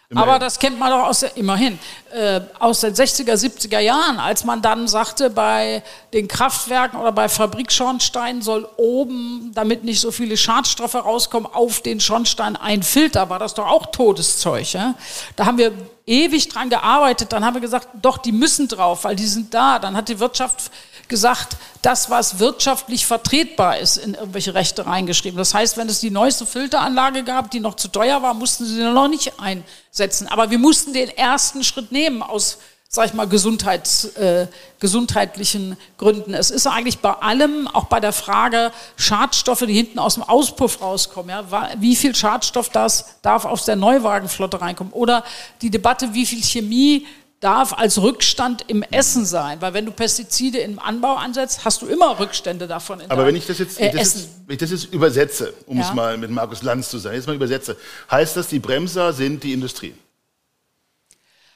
Immerhin. 0.10 0.30
Aber 0.30 0.40
das 0.40 0.58
kennt 0.58 0.80
man 0.80 0.90
doch 0.90 1.06
aus 1.06 1.20
der, 1.20 1.36
immerhin, 1.36 1.78
äh, 2.14 2.40
aus 2.60 2.80
den 2.80 2.94
60er, 2.94 3.34
70er 3.34 3.80
Jahren, 3.80 4.20
als 4.20 4.46
man 4.46 4.62
dann 4.62 4.88
sagte, 4.88 5.30
bei 5.30 5.84
den 6.14 6.30
Kraftwerken 6.30 6.98
oder 6.98 7.12
bei 7.12 7.28
Fabrikschornsteinen 7.28 8.42
soll 8.42 8.70
oben, 8.78 9.52
damit 9.54 9.84
nicht 9.84 10.00
so 10.00 10.12
viele 10.12 10.38
Schadstoffe 10.38 10.96
rauskommen, 10.96 11.52
auf 11.52 11.82
den 11.82 12.00
Schornstein 12.00 12.56
ein 12.56 12.84
Filter, 12.84 13.30
war 13.30 13.40
das 13.40 13.54
doch 13.54 13.68
auch 13.68 13.88
Todeszeug. 13.88 14.72
Ja? 14.72 14.96
Da 15.36 15.46
haben 15.46 15.58
wir 15.58 15.74
ewig 16.06 16.48
dran 16.48 16.70
gearbeitet, 16.70 17.34
dann 17.34 17.44
haben 17.44 17.56
wir 17.56 17.62
gesagt, 17.62 17.90
doch, 18.02 18.18
die 18.18 18.32
müssen 18.32 18.70
drauf, 18.70 19.04
weil 19.04 19.18
die 19.18 19.28
sind 19.28 19.54
da. 19.54 19.78
Dann 19.78 19.98
hat 19.98 20.08
die 20.08 20.20
Wirtschaft 20.20 20.72
gesagt, 21.08 21.58
das, 21.82 22.10
was 22.10 22.40
wirtschaftlich 22.40 23.06
vertretbar 23.06 23.78
ist, 23.78 23.98
in 23.98 24.14
irgendwelche 24.14 24.54
Rechte 24.54 24.86
reingeschrieben. 24.86 25.38
Das 25.38 25.54
heißt, 25.54 25.78
wenn 25.78 25.90
es 25.90 26.00
die 26.00 26.10
neueste 26.10 26.46
Filteranlage 26.46 27.24
gab, 27.24 27.52
die 27.52 27.60
noch 27.60 27.76
zu 27.76 27.88
teuer 27.88 28.22
war, 28.22 28.34
mussten 28.34 28.66
sie 28.66 28.82
noch 28.82 29.08
nicht 29.08 29.34
einsetzen. 29.40 30.28
Aber 30.28 30.50
wir 30.50 30.60
mussten 30.60 30.94
den 30.94 31.10
ersten 31.10 31.64
Schritt 31.64 31.92
nehmen 31.92 32.22
aus 32.22 32.58
sag 32.90 33.08
ich 33.08 33.14
mal, 33.14 33.28
Gesundheits, 33.28 34.06
äh, 34.16 34.48
gesundheitlichen 34.80 35.78
Gründen. 35.98 36.34
Es 36.34 36.52
ist 36.52 36.68
eigentlich 36.68 37.00
bei 37.00 37.12
allem, 37.12 37.68
auch 37.68 37.86
bei 37.86 38.00
der 38.00 38.14
Frage 38.14 38.72
Schadstoffe, 38.96 39.66
die 39.68 39.74
hinten 39.74 40.00
aus 40.00 40.14
dem 40.14 40.24
Auspuff 40.24 40.82
rauskommen, 40.82 41.30
ja, 41.30 41.70
wie 41.80 41.96
viel 41.96 42.16
Schadstoff 42.16 42.70
das 42.70 43.18
darf 43.22 43.46
aus 43.46 43.66
der 43.66 43.76
Neuwagenflotte 43.76 44.62
reinkommen 44.62 44.94
oder 44.94 45.24
die 45.62 45.70
Debatte, 45.70 46.14
wie 46.14 46.26
viel 46.26 46.42
Chemie 46.42 47.06
darf 47.40 47.74
als 47.74 48.02
Rückstand 48.02 48.66
im 48.68 48.84
Essen 48.84 49.26
sein, 49.26 49.62
weil 49.62 49.74
wenn 49.74 49.86
du 49.86 49.92
Pestizide 49.92 50.58
im 50.60 50.80
Anbau 50.80 51.16
ansetzt, 51.16 51.66
hast 51.66 51.82
du 51.82 51.86
immer 51.86 52.20
Rückstände 52.20 52.68
davon. 52.68 53.02
Aber 53.10 53.26
wenn 53.28 53.36
ich 53.36 53.46
das 53.46 53.60
jetzt, 53.60 53.80
äh, 53.80 53.92
das 53.92 54.16
jetzt, 54.16 54.30
wenn 54.48 54.54
ich 54.56 54.60
das 54.60 54.72
jetzt 54.72 54.94
übersetze, 54.94 55.54
um 55.68 55.78
ja. 55.78 55.88
es 55.88 55.94
mal 55.94 56.18
mit 56.18 56.32
Markus 56.32 56.64
Lanz 56.64 56.90
zu 56.90 56.98
sagen, 56.98 57.16
jetzt 57.16 57.28
mal 57.28 57.36
übersetze, 57.36 57.78
heißt 58.10 58.38
das, 58.38 58.48
die 58.48 58.60
Bremser 58.60 59.14
sind 59.14 59.44
die 59.44 59.54
Industrie? 59.54 59.94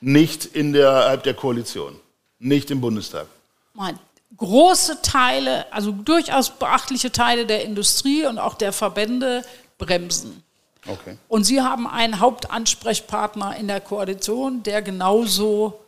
Nicht 0.01 0.45
innerhalb 0.45 1.23
der 1.23 1.33
Koalition, 1.33 1.99
nicht 2.37 2.69
im 2.69 2.79
Bundestag. 2.79 3.27
Nein, 3.73 3.97
große 4.37 5.01
Teile, 5.01 5.71
also 5.73 5.91
durchaus 5.91 6.51
beachtliche 6.51 7.11
Teile 7.11 7.45
der 7.45 7.63
Industrie 7.63 8.25
und 8.25 8.37
auch 8.37 8.55
der 8.55 8.71
Verbände 8.71 9.43
bremsen. 9.77 10.43
Okay. 10.87 11.17
Und 11.27 11.43
Sie 11.43 11.61
haben 11.61 11.87
einen 11.87 12.19
Hauptansprechpartner 12.19 13.55
in 13.55 13.67
der 13.67 13.81
Koalition, 13.81 14.63
der 14.63 14.81
genauso 14.81 15.79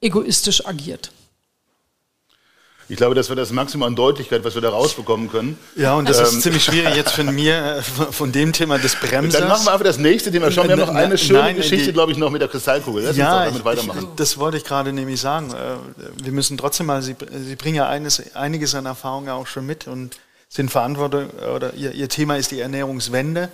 egoistisch 0.00 0.66
agiert. 0.66 1.12
Ich 2.90 2.96
glaube, 2.96 3.14
das 3.14 3.28
wäre 3.28 3.38
das 3.38 3.52
Maximum 3.52 3.86
an 3.86 3.94
Deutlichkeit, 3.94 4.42
was 4.42 4.56
wir 4.56 4.62
da 4.62 4.70
rausbekommen 4.70 5.30
können. 5.30 5.56
Ja, 5.76 5.94
und 5.94 6.08
das 6.08 6.18
ähm. 6.18 6.24
ist 6.24 6.42
ziemlich 6.42 6.64
schwierig 6.64 6.96
jetzt 6.96 7.12
von 7.12 7.32
mir, 7.32 7.76
äh, 7.76 7.82
von 7.82 8.32
dem 8.32 8.52
Thema 8.52 8.78
des 8.78 8.96
Bremsers. 9.00 9.40
Dann 9.40 9.48
machen 9.48 9.64
wir 9.64 9.72
einfach 9.72 9.84
das 9.84 9.98
nächste 9.98 10.32
Thema. 10.32 10.50
Schauen 10.50 10.66
wir 10.66 10.72
haben 10.72 10.80
noch 10.80 10.88
eine 10.88 11.16
schöne 11.16 11.38
Nein, 11.38 11.56
Geschichte, 11.56 11.92
glaube 11.92 12.10
ich, 12.10 12.18
noch 12.18 12.30
mit 12.30 12.42
der 12.42 12.48
Kristallkugel. 12.48 13.04
Lass 13.04 13.16
ja, 13.16 13.44
uns 13.44 13.52
damit 13.52 13.64
weitermachen. 13.64 14.08
Ich, 14.10 14.16
das 14.16 14.38
wollte 14.38 14.56
ich 14.56 14.64
gerade 14.64 14.92
nämlich 14.92 15.20
sagen. 15.20 15.52
Äh, 15.52 16.24
wir 16.24 16.32
müssen 16.32 16.58
trotzdem 16.58 16.86
mal, 16.86 17.00
Sie, 17.00 17.14
Sie 17.46 17.54
bringen 17.54 17.76
ja 17.76 17.88
eines, 17.88 18.34
einiges 18.34 18.74
an 18.74 18.86
Erfahrung 18.86 19.28
auch 19.28 19.46
schon 19.46 19.66
mit 19.66 19.86
und 19.86 20.18
sind 20.48 20.72
verantwortlich, 20.72 21.28
oder 21.54 21.74
Ihr, 21.74 21.92
Ihr 21.92 22.08
Thema 22.08 22.38
ist 22.38 22.50
die 22.50 22.58
Ernährungswende. 22.58 23.50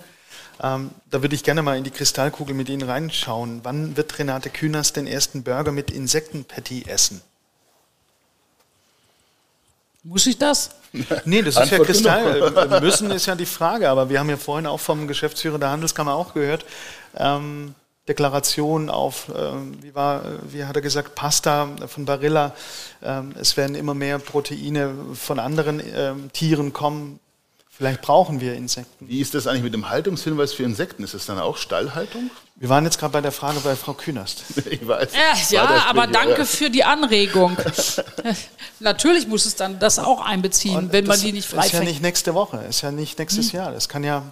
Ähm, 0.61 0.91
da 1.09 1.21
würde 1.21 1.35
ich 1.35 1.43
gerne 1.43 1.61
mal 1.61 1.77
in 1.77 1.83
die 1.83 1.91
Kristallkugel 1.91 2.55
mit 2.55 2.69
Ihnen 2.69 2.87
reinschauen. 2.87 3.61
Wann 3.63 3.95
wird 3.95 4.17
Renate 4.17 4.49
Künast 4.49 4.95
den 4.95 5.07
ersten 5.07 5.43
Burger 5.43 5.71
mit 5.71 5.91
Insektenpatty 5.91 6.85
essen? 6.87 7.21
Muss 10.03 10.25
ich 10.25 10.37
das? 10.37 10.71
Nee, 11.25 11.41
das 11.41 11.57
ist 11.57 11.71
ja 11.71 11.79
Kristall. 11.79 12.79
Müssen 12.81 13.11
ist 13.11 13.25
ja 13.25 13.35
die 13.35 13.45
Frage, 13.45 13.89
aber 13.89 14.09
wir 14.09 14.19
haben 14.19 14.29
ja 14.29 14.37
vorhin 14.37 14.65
auch 14.65 14.79
vom 14.79 15.07
Geschäftsführer 15.07 15.59
der 15.59 15.69
Handelskammer 15.69 16.13
auch 16.13 16.33
gehört. 16.33 16.65
Ähm, 17.15 17.75
Deklaration 18.07 18.89
auf, 18.89 19.29
ähm, 19.35 19.77
wie, 19.81 19.93
war, 19.93 20.23
äh, 20.23 20.37
wie 20.49 20.63
hat 20.63 20.75
er 20.75 20.81
gesagt, 20.81 21.15
Pasta 21.15 21.67
von 21.87 22.05
Barilla. 22.05 22.53
Ähm, 23.03 23.33
es 23.39 23.57
werden 23.57 23.75
immer 23.75 23.93
mehr 23.93 24.17
Proteine 24.19 24.93
von 25.13 25.39
anderen 25.39 25.81
ähm, 25.93 26.31
Tieren 26.31 26.71
kommen. 26.71 27.19
Vielleicht 27.77 28.01
brauchen 28.01 28.41
wir 28.41 28.55
Insekten. 28.55 29.07
Wie 29.07 29.21
ist 29.21 29.35
das 29.35 29.45
eigentlich 29.45 29.61
mit 29.61 29.73
dem 29.75 29.87
Haltungshinweis 29.87 30.51
für 30.51 30.63
Insekten? 30.63 31.03
Ist 31.03 31.13
das 31.13 31.27
dann 31.27 31.37
auch 31.37 31.57
Stallhaltung? 31.57 32.31
Wir 32.55 32.69
waren 32.69 32.83
jetzt 32.85 32.97
gerade 32.97 33.13
bei 33.13 33.21
der 33.21 33.31
Frage 33.31 33.59
bei 33.59 33.75
Frau 33.75 33.93
Künast. 33.93 34.45
Ich 34.71 34.87
weiß. 34.87 35.09
Äh, 35.13 35.53
ja, 35.53 35.67
das 35.67 35.85
aber 35.85 36.07
danke 36.07 36.39
ja. 36.39 36.45
für 36.45 36.71
die 36.71 36.83
Anregung. 36.83 37.55
Natürlich 38.79 39.27
muss 39.27 39.45
es 39.45 39.55
dann 39.55 39.77
das 39.77 39.99
auch 39.99 40.21
einbeziehen, 40.25 40.75
Und 40.75 40.91
wenn 40.91 41.05
man 41.05 41.19
die 41.21 41.31
nicht 41.31 41.45
Ist 41.45 41.53
ja 41.53 41.61
freifängt. 41.61 41.83
nicht 41.85 42.01
nächste 42.01 42.33
Woche, 42.33 42.57
ist 42.67 42.81
ja 42.81 42.91
nicht 42.91 43.19
nächstes 43.19 43.51
Hm. 43.51 43.59
Jahr. 43.59 43.71
Das 43.71 43.87
kann 43.87 44.03
ja 44.03 44.23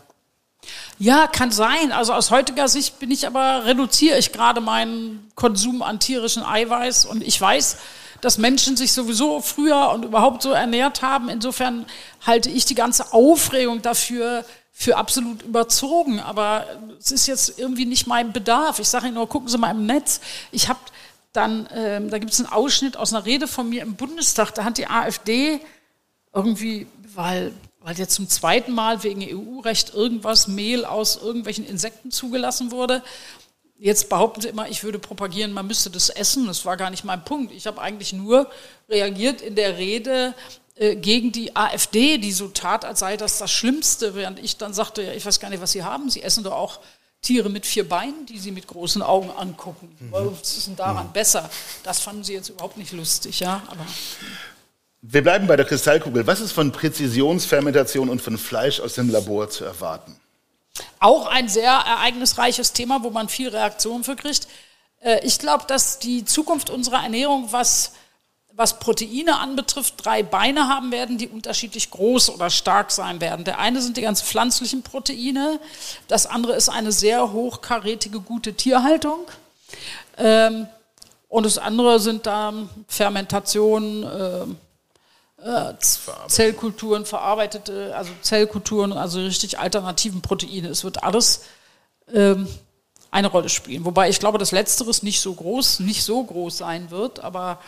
Ja, 0.98 1.28
kann 1.28 1.52
sein. 1.52 1.92
Also 1.92 2.14
aus 2.14 2.32
heutiger 2.32 2.68
Sicht 2.68 2.98
bin 2.98 3.12
ich 3.12 3.28
aber, 3.28 3.66
reduziere 3.66 4.18
ich 4.18 4.32
gerade 4.32 4.60
meinen 4.60 5.32
Konsum 5.36 5.84
an 5.84 6.00
tierischen 6.00 6.42
Eiweiß 6.44 7.06
und 7.06 7.22
ich 7.22 7.40
weiß, 7.40 7.78
dass 8.22 8.38
Menschen 8.38 8.78
sich 8.78 8.92
sowieso 8.92 9.42
früher 9.42 9.92
und 9.92 10.06
überhaupt 10.06 10.42
so 10.42 10.52
ernährt 10.52 11.02
haben. 11.02 11.30
Insofern 11.30 11.86
halte 12.26 12.50
ich 12.50 12.66
die 12.66 12.76
ganze 12.76 13.14
Aufregung 13.14 13.82
dafür 13.82 14.46
für 14.72 14.98
absolut 14.98 15.42
überzogen. 15.44 16.20
Aber 16.20 16.66
es 17.00 17.12
ist 17.12 17.28
jetzt 17.28 17.58
irgendwie 17.58 17.86
nicht 17.86 18.08
mein 18.08 18.34
Bedarf. 18.34 18.80
Ich 18.80 18.90
sage 18.90 19.08
Ihnen 19.08 19.16
nur, 19.16 19.30
gucken 19.30 19.48
Sie 19.48 19.58
mal 19.58 19.72
im 19.72 19.86
Netz. 19.86 20.20
Ich 20.52 20.68
habe 20.68 20.80
dann, 21.32 21.68
ähm, 21.74 22.10
da 22.10 22.18
gibt 22.18 22.34
es 22.34 22.40
einen 22.40 22.52
Ausschnitt 22.52 22.98
aus 22.98 23.14
einer 23.14 23.26
Rede 23.26 23.48
von 23.48 23.70
mir 23.70 23.82
im 23.82 23.96
Bundestag. 23.96 24.54
Da 24.54 24.64
hat 24.64 24.78
die 24.78 24.88
AfD 24.88 25.60
irgendwie, 26.34 26.88
weil, 27.14 27.54
weil 27.82 27.98
jetzt 27.98 28.16
zum 28.16 28.28
zweiten 28.28 28.74
Mal 28.74 29.04
wegen 29.04 29.22
EU-Recht 29.24 29.94
irgendwas 29.94 30.48
Mehl 30.48 30.84
aus 30.84 31.16
irgendwelchen 31.16 31.66
Insekten 31.66 32.12
zugelassen 32.12 32.72
wurde. 32.72 33.02
Jetzt 33.78 34.10
behaupten 34.10 34.42
sie 34.42 34.48
immer, 34.48 34.70
ich 34.70 34.84
würde 34.84 35.00
propagieren, 35.00 35.52
man 35.52 35.68
müsste 35.68 35.90
das 35.90 36.10
essen. 36.10 36.48
Das 36.48 36.66
war 36.66 36.78
gar 36.78 36.90
nicht 36.90 37.04
mein 37.04 37.26
Punkt. 37.26 37.52
Ich 37.54 37.68
habe 37.68 37.82
eigentlich 37.82 38.14
nur 38.14 38.50
reagiert 38.90 39.42
in 39.42 39.56
der 39.56 39.78
Rede 39.78 40.34
äh, 40.76 40.96
gegen 40.96 41.32
die 41.32 41.56
AfD, 41.56 42.18
die 42.18 42.32
so 42.32 42.48
tat, 42.48 42.86
als 42.86 43.00
sei 43.00 43.18
das 43.18 43.38
das 43.38 43.52
Schlimmste, 43.52 44.16
während 44.16 44.40
ich 44.40 44.58
dann 44.58 44.74
sagte, 44.74 45.04
ja, 45.04 45.12
ich 45.12 45.26
weiß 45.26 45.40
gar 45.40 45.50
nicht, 45.50 45.62
was 45.62 45.74
Sie 45.74 45.84
haben. 45.84 46.10
Sie 46.10 46.22
essen 46.24 46.44
doch 46.44 46.54
auch 46.54 46.80
Tiere 47.22 47.50
mit 47.50 47.66
vier 47.66 47.88
Beinen, 47.88 48.26
die 48.28 48.40
Sie 48.40 48.52
mit 48.52 48.68
großen 48.68 49.02
Augen 49.02 49.30
angucken. 49.32 49.90
Was 50.12 50.58
ist 50.58 50.68
denn 50.68 50.76
daran 50.76 51.12
besser? 51.12 51.50
Das 51.84 52.00
fanden 52.00 52.24
Sie 52.24 52.34
jetzt 52.34 52.50
überhaupt 52.50 52.78
nicht 52.78 52.94
lustig, 52.94 53.40
ja. 53.40 53.62
Aber 53.68 53.86
Wir 55.02 55.22
bleiben 55.24 55.48
bei 55.48 55.56
der 55.56 55.66
Kristallkugel. 55.66 56.28
Was 56.28 56.40
ist 56.40 56.52
von 56.52 56.72
Präzisionsfermentation 56.72 58.10
und 58.10 58.22
von 58.22 58.38
Fleisch 58.38 58.80
aus 58.80 58.94
dem 58.94 59.10
Labor 59.10 59.50
zu 59.50 59.66
erwarten? 59.66 60.16
Auch 61.00 61.28
ein 61.28 61.50
sehr 61.50 61.72
ereignisreiches 61.72 62.74
Thema, 62.74 63.04
wo 63.04 63.10
man 63.10 63.30
viel 63.30 63.50
Reaktion 63.50 64.04
für 64.04 64.16
kriegt. 64.16 64.48
Äh, 65.02 65.26
Ich 65.26 65.40
glaube, 65.40 65.66
dass 65.68 66.00
die 66.00 66.26
Zukunft 66.26 66.70
unserer 66.70 67.04
Ernährung, 67.04 67.52
was, 67.52 67.94
was 68.54 68.80
Proteine 68.80 69.40
anbetrifft, 69.40 69.96
drei 69.98 70.24
Beine 70.24 70.68
haben 70.68 70.92
werden, 70.92 71.18
die 71.18 71.28
unterschiedlich 71.28 71.92
groß 71.92 72.30
oder 72.30 72.50
stark 72.50 72.92
sein 72.92 73.22
werden. 73.22 73.46
Der 73.46 73.60
eine 73.60 73.82
sind 73.82 73.98
die 73.98 74.02
ganz 74.02 74.22
pflanzlichen 74.22 74.82
Proteine, 74.82 75.60
das 76.08 76.26
andere 76.26 76.54
ist 76.56 76.70
eine 76.70 76.92
sehr 76.92 77.32
hochkarätige, 77.32 78.20
gute 78.20 78.54
Tierhaltung. 78.54 79.20
Ähm, 80.18 80.68
Und 81.28 81.46
das 81.46 81.58
andere 81.58 82.00
sind 82.00 82.26
dann 82.28 82.70
Fermentation, 82.88 84.04
ähm, 84.04 84.52
äh, 84.52 84.65
Zellkulturen, 86.28 87.06
verarbeitete, 87.06 87.96
also 87.96 88.12
Zellkulturen, 88.22 88.94
also 88.94 89.20
richtig 89.20 89.60
alternativen 89.60 90.22
Proteine. 90.22 90.70
Es 90.70 90.84
wird 90.84 91.04
alles 91.04 91.44
ähm, 92.12 92.48
eine 93.12 93.28
Rolle 93.28 93.50
spielen. 93.50 93.86
Wobei 93.86 94.10
ich 94.10 94.20
glaube, 94.20 94.38
dass 94.38 94.52
Letzteres 94.52 95.04
nicht 95.04 95.22
so 95.22 95.34
groß, 95.34 95.82
nicht 95.82 96.04
so 96.04 96.24
groß 96.24 96.58
sein 96.58 96.90
wird, 96.90 97.20
aber 97.20 97.60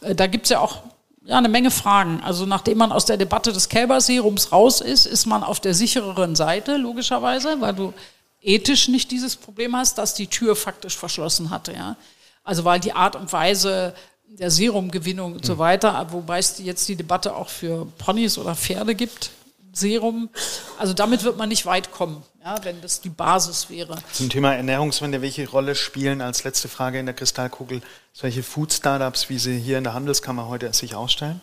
äh, 0.00 0.14
da 0.14 0.26
gibt 0.26 0.46
es 0.46 0.50
ja 0.50 0.60
auch 0.60 0.78
ja, 1.26 1.36
eine 1.36 1.48
Menge 1.48 1.70
Fragen. 1.70 2.22
Also 2.24 2.46
nachdem 2.46 2.78
man 2.78 2.90
aus 2.90 3.04
der 3.04 3.16
Debatte 3.16 3.52
des 3.52 3.68
Kälberserums 3.68 4.52
raus 4.52 4.80
ist, 4.80 5.06
ist 5.06 5.26
man 5.26 5.42
auf 5.42 5.60
der 5.60 5.74
sichereren 5.74 6.36
Seite, 6.36 6.76
logischerweise, 6.76 7.60
weil 7.60 7.74
du 7.74 7.92
ethisch 8.40 8.88
nicht 8.88 9.10
dieses 9.10 9.36
Problem 9.36 9.76
hast, 9.76 9.98
dass 9.98 10.14
die 10.14 10.28
Tür 10.28 10.56
faktisch 10.56 10.96
verschlossen 10.96 11.50
hatte. 11.50 11.72
Ja? 11.72 11.96
Also 12.44 12.64
weil 12.64 12.80
die 12.80 12.92
Art 12.92 13.16
und 13.16 13.32
Weise 13.32 13.94
der 14.28 14.50
Serumgewinnung 14.50 15.34
und 15.34 15.46
so 15.46 15.58
weiter, 15.58 16.06
wobei 16.10 16.38
es 16.38 16.58
jetzt 16.58 16.88
die 16.88 16.96
Debatte 16.96 17.34
auch 17.34 17.48
für 17.48 17.86
Ponys 17.98 18.38
oder 18.38 18.54
Pferde 18.54 18.94
gibt, 18.94 19.30
Serum. 19.72 20.30
Also 20.78 20.94
damit 20.94 21.22
wird 21.22 21.36
man 21.36 21.48
nicht 21.48 21.66
weit 21.66 21.92
kommen, 21.92 22.22
ja, 22.42 22.56
wenn 22.64 22.80
das 22.80 23.02
die 23.02 23.10
Basis 23.10 23.68
wäre. 23.68 23.96
Zum 24.12 24.30
Thema 24.30 24.54
Ernährungswende, 24.54 25.20
welche 25.20 25.48
Rolle 25.48 25.74
spielen 25.74 26.22
als 26.22 26.44
letzte 26.44 26.68
Frage 26.68 26.98
in 26.98 27.06
der 27.06 27.14
Kristallkugel 27.14 27.82
solche 28.12 28.42
Food-Startups, 28.42 29.28
wie 29.28 29.38
sie 29.38 29.58
hier 29.58 29.76
in 29.78 29.84
der 29.84 29.92
Handelskammer 29.92 30.48
heute 30.48 30.72
sich 30.72 30.94
ausstellen? 30.94 31.40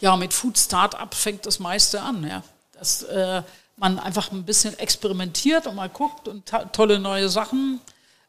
Ja, 0.00 0.16
mit 0.16 0.34
Food 0.34 0.58
Startup 0.58 1.14
fängt 1.14 1.46
das 1.46 1.60
meiste 1.60 2.02
an, 2.02 2.26
ja. 2.26 2.42
Dass 2.72 3.02
äh, 3.04 3.42
man 3.76 3.98
einfach 3.98 4.32
ein 4.32 4.44
bisschen 4.44 4.76
experimentiert 4.78 5.66
und 5.66 5.76
mal 5.76 5.88
guckt 5.88 6.26
und 6.26 6.52
tolle 6.72 6.98
neue 6.98 7.28
Sachen 7.28 7.80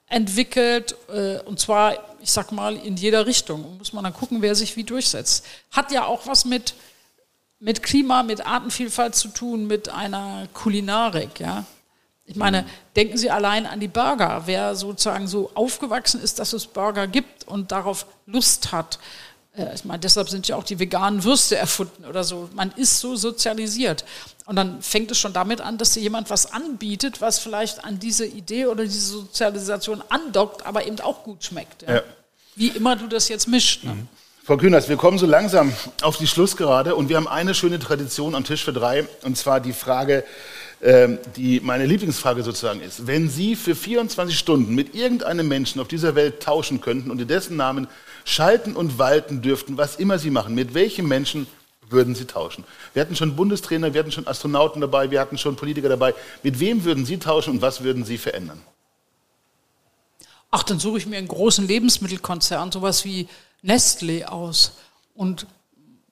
entwickelt. 0.08 0.96
Äh, 1.10 1.40
und 1.40 1.60
zwar, 1.60 1.98
ich 2.26 2.32
sag 2.32 2.52
mal, 2.52 2.76
in 2.76 2.98
jeder 2.98 3.28
Richtung. 3.28 3.64
Und 3.64 3.78
muss 3.78 3.94
man 3.94 4.04
dann 4.04 4.14
gucken, 4.14 4.42
wer 4.42 4.56
sich 4.56 4.76
wie 4.76 4.84
durchsetzt. 4.84 5.46
Hat 5.70 5.92
ja 5.92 6.06
auch 6.06 6.26
was 6.26 6.44
mit, 6.44 6.74
mit 7.60 7.84
Klima, 7.84 8.24
mit 8.24 8.48
Artenvielfalt 8.48 9.14
zu 9.14 9.28
tun, 9.28 9.68
mit 9.68 9.90
einer 9.90 10.48
Kulinarik, 10.52 11.40
ja. 11.40 11.66
Ich 12.26 12.36
meine, 12.36 12.66
denken 12.96 13.20
Sie 13.20 13.30
allein 13.30 13.68
an 13.68 13.80
die 13.80 13.88
Burger. 13.88 14.42
Wer 14.48 14.76
sozusagen 14.76 15.28
so 15.28 15.52
aufgewachsen 15.54 16.20
ist, 16.20 16.40
dass 16.40 16.54
es 16.54 16.66
Burger 16.66 17.06
gibt 17.06 17.48
und 17.48 17.72
darauf 17.72 18.08
Lust 18.26 18.72
hat. 18.72 18.98
Äh, 19.56 19.76
Ich 19.76 19.86
meine, 19.86 20.00
deshalb 20.00 20.28
sind 20.30 20.48
ja 20.48 20.56
auch 20.56 20.64
die 20.64 20.80
veganen 20.80 21.24
Würste 21.24 21.56
erfunden 21.58 22.06
oder 22.06 22.24
so. 22.24 22.50
Man 22.56 22.72
ist 22.72 23.00
so 23.00 23.16
sozialisiert. 23.16 24.04
Und 24.46 24.56
dann 24.58 24.82
fängt 24.82 25.10
es 25.12 25.18
schon 25.18 25.34
damit 25.34 25.60
an, 25.60 25.78
dass 25.78 25.94
dir 25.94 26.02
jemand 26.02 26.30
was 26.30 26.52
anbietet, 26.52 27.20
was 27.20 27.40
vielleicht 27.40 27.84
an 27.84 28.00
diese 28.00 28.26
Idee 28.26 28.68
oder 28.68 28.84
diese 28.84 29.00
Sozialisation 29.00 30.04
andockt, 30.10 30.66
aber 30.66 30.86
eben 30.86 31.00
auch 31.00 31.24
gut 31.24 31.44
schmeckt. 31.44 31.82
Ja. 31.82 31.96
Ja. 31.96 32.04
Wie 32.56 32.68
immer 32.68 32.96
du 32.96 33.08
das 33.08 33.28
jetzt 33.28 33.48
mischt. 33.48 33.84
Ne? 33.84 34.08
Frau 34.44 34.58
Kühners, 34.58 34.88
wir 34.88 34.98
kommen 34.98 35.18
so 35.18 35.26
langsam 35.26 35.74
auf 36.04 36.18
die 36.18 36.28
Schlussgerade 36.28 36.96
und 36.96 37.10
wir 37.10 37.18
haben 37.18 37.28
eine 37.28 37.56
schöne 37.56 37.80
Tradition 37.80 38.36
am 38.36 38.44
Tisch 38.44 38.64
für 38.64 38.74
drei 38.74 39.08
und 39.24 39.36
zwar 39.36 39.60
die 39.60 39.74
Frage, 39.74 40.24
ähm, 40.84 41.18
die 41.36 41.62
meine 41.62 41.88
Lieblingsfrage 41.88 42.44
sozusagen 42.44 42.82
ist. 42.82 43.08
Wenn 43.08 43.28
Sie 43.28 43.56
für 43.56 43.74
24 43.74 44.38
Stunden 44.38 44.76
mit 44.76 44.94
irgendeinem 44.94 45.48
Menschen 45.48 45.82
auf 45.82 45.88
dieser 45.88 46.14
Welt 46.14 46.44
tauschen 46.44 46.80
könnten 46.80 47.10
und 47.10 47.20
in 47.20 47.28
dessen 47.28 47.58
Namen 47.58 47.88
schalten 48.24 48.76
und 48.76 49.00
walten 49.00 49.42
dürften, 49.42 49.78
was 49.78 49.96
immer 49.96 50.20
Sie 50.20 50.30
machen, 50.30 50.54
mit 50.54 50.76
welchem 50.76 51.08
Menschen 51.08 51.48
würden 51.90 52.16
Sie 52.16 52.26
tauschen? 52.26 52.64
Wir 52.94 53.02
hatten 53.02 53.16
schon 53.16 53.36
Bundestrainer, 53.36 53.94
wir 53.94 54.00
hatten 54.00 54.12
schon 54.12 54.28
Astronauten 54.28 54.82
dabei, 54.82 55.12
wir 55.12 55.20
hatten 55.20 55.38
schon 55.38 55.56
Politiker 55.56 55.90
dabei. 55.90 56.14
Mit 56.44 56.60
wem 56.60 56.84
würden 56.84 57.06
Sie 57.06 57.18
tauschen 57.18 57.52
und 57.52 57.62
was 57.62 57.84
würden 57.84 58.06
Sie 58.06 58.18
verändern? 58.18 58.62
Ach, 60.52 60.64
dann 60.64 60.80
suche 60.80 60.98
ich 60.98 61.06
mir 61.06 61.18
einen 61.18 61.28
großen 61.28 61.68
Lebensmittelkonzern, 61.68 62.72
sowas 62.72 63.04
wie 63.04 63.28
Nestlé 63.64 64.26
aus 64.26 64.78
und 65.14 65.48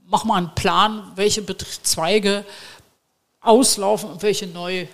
mach 0.06 0.26
mal 0.26 0.38
einen 0.38 0.56
Plan, 0.56 1.12
welche 1.16 1.46
Zweige 1.84 2.46
auslaufen 3.42 4.10
und 4.10 4.22
welche 4.22 4.48
neu 4.48 4.82
äh, 4.82 4.88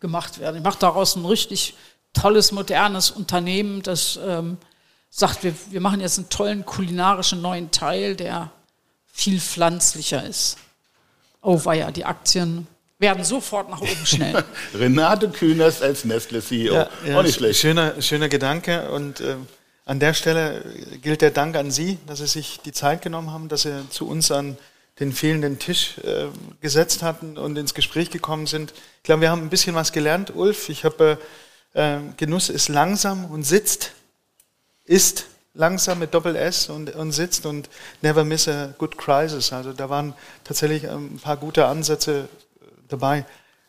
gemacht 0.00 0.38
werden. 0.38 0.56
Ich 0.56 0.62
mache 0.62 0.78
daraus 0.78 1.16
ein 1.16 1.24
richtig 1.24 1.74
tolles, 2.12 2.52
modernes 2.52 3.10
Unternehmen, 3.10 3.82
das 3.82 4.18
ähm, 4.22 4.56
sagt, 5.10 5.44
wir, 5.44 5.54
wir 5.70 5.80
machen 5.80 6.00
jetzt 6.00 6.18
einen 6.18 6.28
tollen 6.28 6.64
kulinarischen 6.64 7.40
neuen 7.40 7.70
Teil, 7.70 8.16
der 8.16 8.50
viel 9.16 9.40
pflanzlicher 9.40 10.24
ist. 10.24 10.58
Oh 11.40 11.64
weia, 11.64 11.90
die 11.90 12.04
Aktien 12.04 12.66
werden 12.98 13.24
sofort 13.24 13.70
nach 13.70 13.80
oben 13.80 14.06
schnell. 14.06 14.44
Renate 14.74 15.30
Kühners 15.30 15.80
als 15.80 16.04
Nestle-CEO. 16.04 16.82
Auch 17.14 17.22
nicht 17.22 17.36
schlecht. 17.36 17.58
Schöner, 17.58 18.00
schöner 18.02 18.28
Gedanke. 18.28 18.90
Und 18.90 19.20
äh, 19.20 19.36
an 19.86 20.00
der 20.00 20.12
Stelle 20.12 20.64
gilt 21.02 21.22
der 21.22 21.30
Dank 21.30 21.56
an 21.56 21.70
Sie, 21.70 21.98
dass 22.06 22.18
Sie 22.18 22.26
sich 22.26 22.60
die 22.64 22.72
Zeit 22.72 23.02
genommen 23.02 23.30
haben, 23.30 23.48
dass 23.48 23.62
Sie 23.62 23.88
zu 23.90 24.06
uns 24.06 24.30
an 24.30 24.58
den 25.00 25.12
fehlenden 25.12 25.58
Tisch 25.58 25.98
äh, 25.98 26.26
gesetzt 26.60 27.02
hatten 27.02 27.38
und 27.38 27.56
ins 27.56 27.74
Gespräch 27.74 28.10
gekommen 28.10 28.46
sind. 28.46 28.72
Ich 28.98 29.02
glaube, 29.04 29.22
wir 29.22 29.30
haben 29.30 29.42
ein 29.42 29.50
bisschen 29.50 29.74
was 29.74 29.92
gelernt, 29.92 30.34
Ulf. 30.34 30.68
Ich 30.68 30.84
habe 30.84 31.18
äh, 31.72 31.98
Genuss 32.16 32.50
ist 32.50 32.68
langsam 32.68 33.26
und 33.26 33.44
sitzt, 33.44 33.92
ist 34.84 35.26
langsam 35.56 35.98
mit 35.98 36.14
Doppel 36.14 36.36
S 36.36 36.68
und, 36.68 36.94
und 36.94 37.12
sitzt 37.12 37.46
und 37.46 37.68
never 38.02 38.24
miss 38.24 38.46
a 38.48 38.74
good 38.78 38.96
crisis. 38.96 39.52
Also 39.52 39.72
da 39.72 39.90
waren 39.90 40.14
tatsächlich 40.44 40.88
ein 40.88 41.18
paar 41.20 41.36
gute 41.36 41.66
Ansätze 41.66 42.28
dabei. 42.88 43.24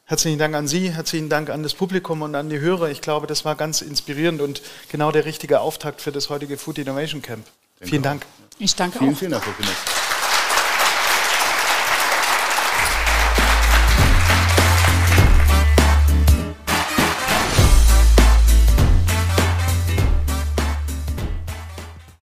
Herzlichen 0.06 0.40
Dank 0.40 0.56
an 0.56 0.68
Sie, 0.68 0.94
herzlichen 0.94 1.28
Dank 1.28 1.50
an 1.50 1.64
das 1.64 1.74
Publikum 1.74 2.22
und 2.22 2.34
an 2.36 2.50
die 2.50 2.60
Hörer. 2.60 2.90
Ich 2.90 3.02
glaube, 3.02 3.28
das 3.28 3.44
war 3.44 3.56
ganz 3.56 3.82
inspirierend 3.82 4.42
und 4.42 4.62
genau 4.90 5.12
der 5.12 5.26
richtige 5.26 5.60
Auftakt 5.60 6.00
für 6.00 6.12
das 6.14 6.30
heutige 6.30 6.58
Food 6.58 6.78
Innovation 6.78 7.22
Camp. 7.22 7.46
Vielen 7.82 8.04
Dank. 8.04 8.26
Ich 8.58 8.76
danke 8.76 9.00
Vielen, 9.00 9.14
auch. 9.14 9.18
vielen 9.18 9.32
Dank, 9.32 9.44
Frau. 9.44 9.97